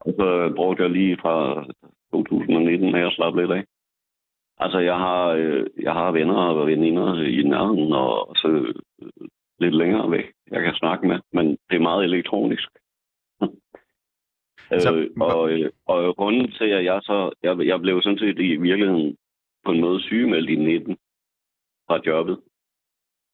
Og 0.00 0.12
så 0.18 0.52
brugte 0.56 0.82
jeg 0.82 0.90
lige 0.90 1.16
fra 1.20 1.64
2019 2.12 2.92
med 2.92 3.00
at 3.00 3.12
slappe 3.12 3.40
lidt 3.40 3.52
af. 3.52 3.64
Altså, 4.58 4.78
jeg 4.78 4.98
har, 4.98 5.26
øh, 5.28 5.66
jeg 5.82 5.92
har 5.92 6.12
venner 6.12 6.34
og 6.34 6.66
veninder 6.66 7.22
i 7.22 7.42
nærheden, 7.42 7.92
og 7.92 8.36
så 8.36 8.48
øh, 8.48 8.74
lidt 9.58 9.74
længere 9.74 10.10
væk, 10.10 10.32
jeg 10.50 10.62
kan 10.62 10.74
snakke 10.74 11.08
med, 11.08 11.18
men 11.32 11.46
det 11.48 11.76
er 11.76 11.88
meget 11.88 12.04
elektronisk. 12.04 12.68
Så- 14.84 14.96
øh, 14.96 15.10
og, 15.20 15.50
øh, 15.50 15.70
og 15.86 16.16
grunden 16.16 16.50
til, 16.52 16.64
at 16.64 16.84
jeg 16.84 17.00
så, 17.02 17.30
jeg, 17.42 17.66
jeg 17.66 17.80
blev 17.80 18.02
sådan 18.02 18.18
set 18.18 18.38
i 18.38 18.56
virkeligheden 18.56 19.16
på 19.64 19.72
en 19.72 19.80
måde 19.80 20.00
sygemeldt 20.02 20.50
i 20.50 20.56
19 20.56 20.96
fra 21.86 22.00
jobbet. 22.06 22.40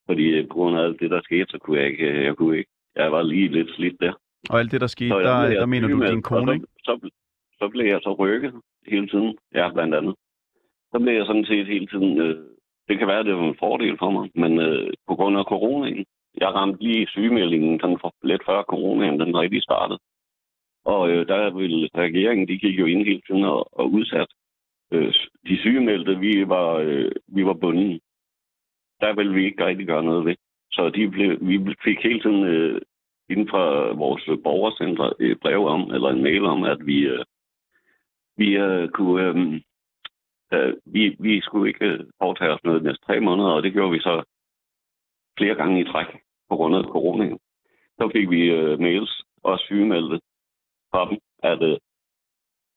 Fordi 0.07 0.47
på 0.47 0.55
grund 0.55 0.79
af 0.79 0.83
alt 0.83 1.01
det, 1.01 1.11
der 1.11 1.21
skete, 1.23 1.47
så 1.49 1.59
kunne 1.59 1.79
jeg 1.81 1.87
ikke, 1.87 2.25
jeg 2.25 2.37
kunne 2.37 2.59
ikke, 2.59 2.71
jeg 2.97 3.13
var 3.13 3.23
lige 3.23 3.49
lidt 3.49 3.71
slidt 3.71 4.01
der. 4.01 4.13
Og 4.51 4.59
alt 4.59 4.73
det, 4.73 4.81
der 4.81 4.87
skete, 4.87 5.11
Så 5.11 5.21
der, 5.21 5.49
der 5.49 5.67
mener 5.67 5.89
du 5.89 6.07
din 6.07 6.23
kone, 6.23 6.55
ikke? 6.55 6.67
så, 6.79 6.99
så, 7.03 7.11
så 7.59 7.69
blev 7.69 7.87
jeg 7.87 8.01
så 8.03 8.13
rykket 8.13 8.55
hele 8.87 9.09
tiden. 9.09 9.39
Ja, 9.55 9.73
blandt 9.73 9.95
andet. 9.95 10.15
Så 10.93 10.99
blev 10.99 11.15
jeg 11.15 11.27
sådan 11.27 11.45
set 11.45 11.67
hele 11.67 11.87
tiden... 11.87 12.21
Øh, 12.21 12.45
det 12.89 12.99
kan 12.99 13.09
være, 13.09 13.25
det 13.25 13.35
var 13.35 13.49
en 13.49 13.59
fordel 13.59 13.99
for 13.99 14.11
mig, 14.11 14.31
men 14.35 14.61
øh, 14.61 14.93
på 15.09 15.15
grund 15.15 15.39
af 15.39 15.45
coronaen, 15.45 16.05
jeg 16.41 16.55
ramte 16.55 16.83
lige 16.85 17.07
sygemeldingen 17.07 17.81
sådan 17.81 17.99
for, 18.01 18.15
lidt 18.23 18.43
før 18.47 18.63
coronaen, 18.63 19.21
den 19.21 19.37
rigtig 19.37 19.63
startede. 19.63 19.99
Og 20.85 21.11
øh, 21.11 21.29
der 21.29 21.51
ville 21.51 21.89
regeringen, 21.97 22.49
de 22.49 22.59
gik 22.59 22.79
jo 22.79 22.87
ind 22.87 23.05
hele 23.05 23.23
tiden 23.27 23.45
og, 23.45 23.79
og 23.79 23.93
udsat. 23.93 24.31
Øh, 24.93 25.15
de 25.49 25.59
sygemeldte, 25.59 26.19
vi 26.19 26.49
var, 26.49 26.75
øh, 26.75 27.13
vi 27.27 27.45
var 27.45 27.53
bundet. 27.53 28.01
Der 29.01 29.15
ville 29.15 29.35
vi 29.35 29.45
ikke 29.45 29.67
rigtig 29.67 29.87
gøre 29.87 30.05
noget 30.05 30.25
ved. 30.25 30.37
Så 30.73 30.91
de 30.91 31.09
blev, 31.09 31.39
vi 31.41 31.75
fik 31.85 31.99
hele 32.03 32.21
tiden 32.21 32.45
øh, 32.45 32.81
inden 33.31 33.49
for 33.49 33.95
vores 33.95 34.25
borgercenter 34.45 35.13
et 35.21 35.41
brev 35.41 35.67
om, 35.67 35.91
eller 35.95 36.09
en 36.09 36.23
mail 36.23 36.45
om, 36.45 36.65
at 36.65 36.87
vi, 36.87 36.99
øh, 36.99 37.25
vi 38.37 38.57
øh, 38.57 38.89
kunne... 38.89 39.23
Øh, 39.23 39.61
øh, 40.53 40.75
vi, 40.85 41.17
vi 41.19 41.41
skulle 41.41 41.69
ikke 41.69 42.07
foretage 42.23 42.53
os 42.53 42.65
noget 42.65 42.81
de 42.81 42.87
næste 42.87 43.05
tre 43.07 43.21
måneder, 43.21 43.49
og 43.49 43.63
det 43.63 43.73
gjorde 43.73 43.93
vi 43.93 44.01
så 44.01 44.23
flere 45.39 45.55
gange 45.55 45.81
i 45.81 45.85
træk 45.85 46.07
på 46.49 46.57
grund 46.57 46.77
af 46.77 46.85
corona. 46.85 47.37
Så 47.99 48.11
fik 48.13 48.31
vi 48.31 48.43
øh, 48.51 48.81
mails 48.81 49.23
og 49.43 49.59
sygemeldte 49.59 50.21
fra 50.91 51.11
dem, 51.11 51.19
at 51.43 51.63
øh, 51.63 51.79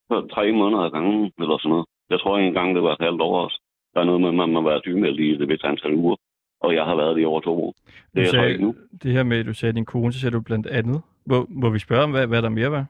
så 0.10 0.28
tre 0.34 0.52
måneder 0.52 0.84
ad 0.84 0.92
gangen, 0.92 1.32
eller 1.40 1.58
sådan 1.58 1.70
noget. 1.70 1.86
Jeg 2.10 2.20
tror 2.20 2.38
ikke 2.38 2.48
engang, 2.48 2.76
det 2.76 2.84
var 2.84 2.94
et 2.94 3.06
halvt 3.08 3.22
år 3.22 3.44
også. 3.44 3.62
Der 3.94 4.00
er 4.02 4.06
noget 4.06 4.22
med, 4.22 4.30
at 4.30 4.36
man 4.36 4.52
må 4.54 4.62
være 4.62 4.82
sygemeldt 4.84 5.20
i 5.20 5.38
det 5.38 5.48
vist 5.50 5.64
antal 5.64 5.94
uger, 5.94 6.16
og 6.62 6.76
jeg 6.76 6.86
har 6.86 6.96
været 6.96 7.16
det 7.16 7.22
i 7.22 7.26
over 7.26 7.42
to 7.42 7.64
år. 7.64 7.74
Det 8.16 8.22
jeg 8.22 8.28
sagde, 8.28 8.50
ikke 8.50 8.64
nu. 8.64 8.76
det 9.04 9.12
her 9.12 9.24
med, 9.24 9.38
at 9.40 9.46
du 9.46 9.54
sagde 9.54 9.74
din 9.74 9.86
kone, 9.86 10.14
så 10.14 10.20
sagde 10.20 10.36
du 10.36 10.42
blandt 10.42 10.68
andet. 10.68 11.02
Må, 11.26 11.46
må 11.50 11.70
vi 11.70 11.80
spørge 11.80 12.04
om, 12.04 12.12
hvad, 12.12 12.28
hvad 12.28 12.42
der 12.42 12.50
mere 12.50 12.72
var? 12.72 12.86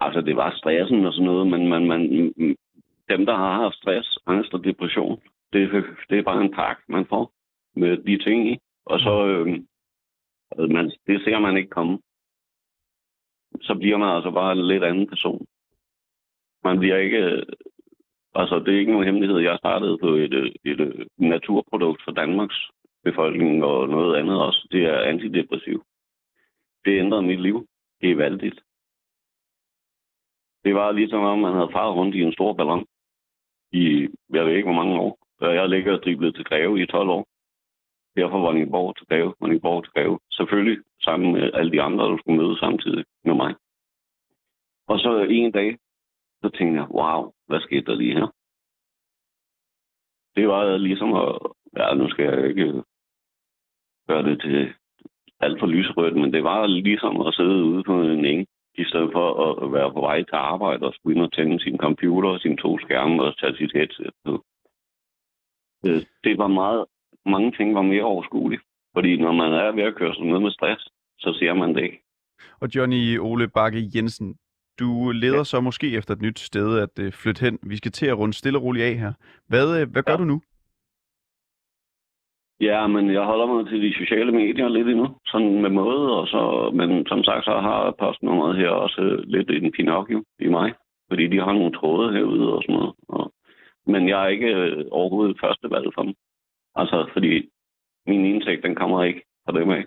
Altså, 0.00 0.20
det 0.20 0.36
var 0.36 0.56
stressen 0.56 1.06
og 1.06 1.12
sådan 1.12 1.26
noget, 1.26 1.46
men 1.46 1.68
man, 1.68 1.86
man, 1.86 2.00
dem, 3.08 3.26
der 3.26 3.36
har 3.36 3.62
haft 3.62 3.76
stress, 3.76 4.18
angst 4.26 4.54
og 4.54 4.64
depression, 4.64 5.20
det, 5.52 5.84
det 6.10 6.18
er 6.18 6.22
bare 6.22 6.44
en 6.44 6.54
pakke, 6.54 6.82
man 6.88 7.06
får 7.06 7.32
med 7.76 7.96
de 7.96 8.24
ting 8.24 8.50
i. 8.52 8.58
Og 8.86 9.00
så, 9.00 9.26
øh, 9.26 9.46
man, 10.70 10.92
det 11.06 11.24
ser 11.24 11.38
man 11.38 11.56
ikke 11.56 11.70
komme. 11.70 11.98
Så 13.60 13.74
bliver 13.74 13.96
man 13.96 14.16
altså 14.16 14.30
bare 14.30 14.52
en 14.52 14.66
lidt 14.66 14.84
anden 14.84 15.08
person. 15.08 15.46
Man 16.64 16.78
bliver 16.78 16.96
ikke... 16.96 17.44
Altså, 18.40 18.58
det 18.58 18.74
er 18.74 18.78
ikke 18.78 18.92
nogen 18.92 19.06
hemmelighed. 19.06 19.38
Jeg 19.38 19.58
startede 19.58 19.98
på 19.98 20.06
et, 20.06 20.34
øh, 20.34 20.50
et, 20.64 20.80
et 20.80 21.08
naturprodukt 21.18 22.00
for 22.04 22.12
Danmarks 22.12 22.60
befolkning 23.04 23.64
og 23.64 23.88
noget 23.88 24.16
andet 24.16 24.42
også. 24.46 24.68
Det 24.72 24.82
er 24.84 25.08
antidepressiv. 25.10 25.84
Det 26.84 26.98
ændrede 26.98 27.22
mit 27.22 27.40
liv. 27.40 27.66
Det 28.00 28.10
er 28.10 28.16
valgt. 28.16 28.60
Det 30.64 30.74
var 30.74 30.92
ligesom 30.92 31.22
om, 31.22 31.38
man 31.38 31.52
havde 31.52 31.72
faret 31.72 31.94
rundt 31.94 32.14
i 32.14 32.22
en 32.22 32.32
stor 32.32 32.52
ballon 32.52 32.86
i, 33.72 34.08
jeg 34.30 34.46
ved 34.46 34.52
ikke 34.52 34.68
hvor 34.70 34.82
mange 34.82 35.00
år. 35.00 35.18
Jeg 35.40 35.68
ligger 35.68 35.92
og 35.92 36.02
driblet 36.02 36.34
til 36.34 36.44
Greve 36.44 36.82
i 36.82 36.86
12 36.86 37.08
år. 37.08 37.26
Derfor 38.16 38.38
var 38.38 38.46
Vordingborg 38.46 38.96
til 38.96 39.06
Greve, 39.06 39.34
Vordingborg 39.40 39.84
til 39.84 39.92
Greve. 39.92 40.18
Selvfølgelig 40.30 40.78
sammen 41.00 41.32
med 41.32 41.50
alle 41.54 41.72
de 41.72 41.82
andre, 41.82 42.04
der 42.10 42.16
skulle 42.18 42.42
møde 42.42 42.58
samtidig 42.58 43.04
med 43.24 43.34
mig. 43.34 43.54
Og 44.86 44.98
så 44.98 45.26
en 45.30 45.52
dag, 45.52 45.76
så 46.42 46.50
tænkte 46.58 46.80
jeg, 46.80 46.88
wow, 46.90 47.32
hvad 47.46 47.60
skete 47.60 47.86
der 47.86 47.94
lige 47.94 48.14
her? 48.14 48.28
Det 50.36 50.48
var 50.48 50.76
ligesom 50.76 51.14
at, 51.14 51.38
ja, 51.76 51.94
nu 51.94 52.08
skal 52.10 52.24
jeg 52.24 52.48
ikke 52.48 52.82
gøre 54.08 54.22
det 54.22 54.40
til 54.40 54.74
alt 55.40 55.60
for 55.60 55.66
lyserødt, 55.66 56.16
men 56.16 56.32
det 56.32 56.44
var 56.44 56.66
ligesom 56.66 57.20
at 57.20 57.34
sidde 57.34 57.64
ude 57.64 57.82
på 57.84 58.02
en 58.02 58.24
eng, 58.24 58.46
i 58.78 58.84
stedet 58.84 59.10
for 59.12 59.26
at 59.64 59.72
være 59.72 59.92
på 59.92 60.00
vej 60.00 60.22
til 60.22 60.34
arbejde 60.52 60.86
og 60.86 60.94
skulle 60.94 61.16
ind 61.16 61.24
og 61.24 61.32
tænde 61.32 61.60
sin 61.60 61.78
computer 61.78 62.28
og 62.28 62.40
sine 62.40 62.56
to 62.56 62.78
skærme 62.78 63.22
og 63.22 63.38
tage 63.38 63.56
sit 63.56 63.72
headset 63.72 64.10
på. 64.24 64.44
Øh, 65.86 66.02
det 66.24 66.38
var 66.38 66.46
meget, 66.46 66.84
mange 67.26 67.50
ting 67.52 67.74
var 67.74 67.82
mere 67.82 68.04
overskuelige. 68.04 68.60
Fordi 68.94 69.16
når 69.16 69.32
man 69.32 69.52
er 69.52 69.72
ved 69.72 69.82
at 69.82 69.94
køre 69.94 70.14
sådan 70.14 70.26
noget 70.26 70.42
med 70.42 70.50
stress, 70.50 70.82
så 71.18 71.36
ser 71.38 71.54
man 71.54 71.74
det 71.74 71.82
ikke. 71.82 72.02
Og 72.60 72.68
Johnny 72.74 73.18
Ole 73.18 73.48
Bakke 73.48 73.90
Jensen, 73.94 74.36
du 74.80 75.10
leder 75.10 75.36
ja. 75.36 75.44
så 75.44 75.60
måske 75.60 75.96
efter 75.96 76.14
et 76.14 76.22
nyt 76.22 76.38
sted 76.38 76.78
at 76.78 77.04
øh, 77.04 77.12
flytte 77.12 77.40
hen. 77.44 77.58
Vi 77.62 77.76
skal 77.76 77.92
til 77.92 78.06
at 78.06 78.18
runde 78.18 78.34
stille 78.34 78.58
og 78.58 78.62
roligt 78.62 78.84
af 78.84 78.94
her. 78.94 79.12
Hvad, 79.48 79.80
øh, 79.80 79.90
hvad 79.92 80.02
gør 80.02 80.12
ja. 80.12 80.18
du 80.18 80.24
nu? 80.24 80.40
Ja, 82.60 82.86
men 82.86 83.12
jeg 83.12 83.22
holder 83.22 83.46
mig 83.46 83.66
til 83.66 83.82
de 83.82 83.94
sociale 83.94 84.32
medier 84.32 84.68
lidt 84.68 84.88
endnu, 84.88 85.08
sådan 85.26 85.62
med 85.62 85.70
måde, 85.70 86.18
og 86.18 86.26
så, 86.26 86.70
men 86.74 87.06
som 87.06 87.24
sagt, 87.24 87.44
så 87.44 87.50
har 87.50 87.94
postnummeret 87.98 88.56
her 88.56 88.68
også 88.68 89.00
øh, 89.00 89.18
lidt 89.26 89.50
en 89.50 89.72
Pinocchio 89.72 90.24
i 90.38 90.48
mig, 90.48 90.74
fordi 91.08 91.26
de 91.26 91.38
har 91.38 91.52
nogle 91.52 91.72
tråde 91.72 92.12
herude 92.12 92.52
og 92.54 92.62
sådan 92.62 92.74
noget. 92.74 92.94
Og, 93.08 93.32
men 93.86 94.08
jeg 94.08 94.24
er 94.24 94.28
ikke 94.28 94.54
øh, 94.54 94.84
overhovedet 94.90 95.40
første 95.40 95.70
valg 95.70 95.86
for 95.94 96.02
dem. 96.02 96.14
Altså, 96.74 97.10
fordi 97.12 97.48
min 98.06 98.24
indtægt, 98.24 98.62
den 98.62 98.74
kommer 98.74 99.04
ikke 99.04 99.22
fra 99.44 99.58
dem 99.60 99.70
af. 99.70 99.84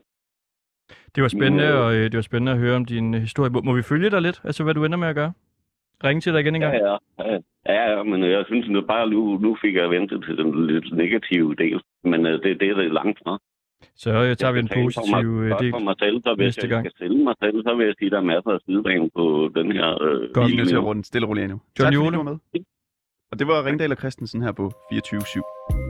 Det 1.15 1.21
var 1.23 1.27
spændende, 1.27 1.63
øh, 1.65 1.79
og 1.79 1.95
øh, 1.95 2.03
det 2.03 2.15
var 2.15 2.21
spændende 2.21 2.51
at 2.51 2.57
høre 2.57 2.75
om 2.75 2.85
din 2.85 3.13
øh, 3.13 3.21
historie. 3.21 3.49
Må, 3.63 3.73
vi 3.75 3.81
følge 3.81 4.09
dig 4.09 4.21
lidt? 4.21 4.41
Altså, 4.43 4.63
hvad 4.63 4.73
du 4.73 4.85
ender 4.85 4.97
med 4.97 5.07
at 5.07 5.15
gøre? 5.15 5.31
Ringe 6.03 6.21
til 6.21 6.33
dig 6.33 6.41
igen 6.41 6.55
en 6.55 6.61
gang? 6.61 6.75
Ja, 6.75 6.97
ja, 7.73 7.91
ja, 7.97 8.03
men 8.03 8.23
jeg 8.23 8.43
synes, 8.47 8.77
at 8.77 8.87
bare 8.87 9.09
nu, 9.09 9.37
nu 9.37 9.57
fik 9.61 9.75
jeg 9.75 9.89
ventet 9.89 10.23
til 10.27 10.37
den 10.37 10.67
lidt 10.67 10.93
negative 10.97 11.55
del. 11.55 11.81
Men 12.03 12.25
øh, 12.25 12.33
det, 12.43 12.59
det 12.59 12.69
er 12.69 12.75
det 12.75 12.91
langt 12.93 13.19
fra. 13.23 13.39
Så 13.95 14.09
øh, 14.23 14.35
tager 14.35 14.51
vi 14.53 14.59
en 14.59 14.69
Jeg 14.71 14.77
mig- 14.77 14.85
positiv 14.85 15.27
øh, 15.41 15.49
godt 15.49 15.61
del 15.61 15.71
for 15.71 15.79
mig 15.79 15.95
selv, 15.99 16.21
så 16.25 16.33
hvis 16.37 16.45
næste 16.45 16.61
jeg 16.63 16.69
gang. 16.69 16.83
skal 16.85 16.93
sælge 17.07 17.23
mig 17.23 17.35
selv, 17.43 17.63
så 17.63 17.75
vil 17.75 17.85
jeg 17.85 17.95
sige, 17.99 18.05
at 18.07 18.11
der 18.11 18.17
er 18.17 18.21
masser 18.33 18.51
af 18.51 18.59
sidebane 18.65 19.09
på 19.15 19.49
den 19.55 19.71
her... 19.71 19.87
Øh, 20.03 20.29
Godt, 20.33 20.51
vi 20.51 20.59
er 20.59 20.65
til 20.65 20.75
at 20.75 20.83
runde 20.83 21.03
stille 21.03 21.25
og 21.25 21.29
roligt 21.29 21.49
nu. 21.49 21.59
Johnny 21.79 21.79
tak, 21.79 21.85
fordi 21.85 21.97
Ole. 21.97 22.17
du 22.17 22.23
var 22.23 22.29
med. 22.31 22.37
Og 23.31 23.39
det 23.39 23.47
var 23.47 23.65
Ringdal 23.65 23.91
og 23.91 23.97
Christensen 23.97 24.41
her 24.41 24.51
på 24.51 24.65
24-7. 24.93 25.88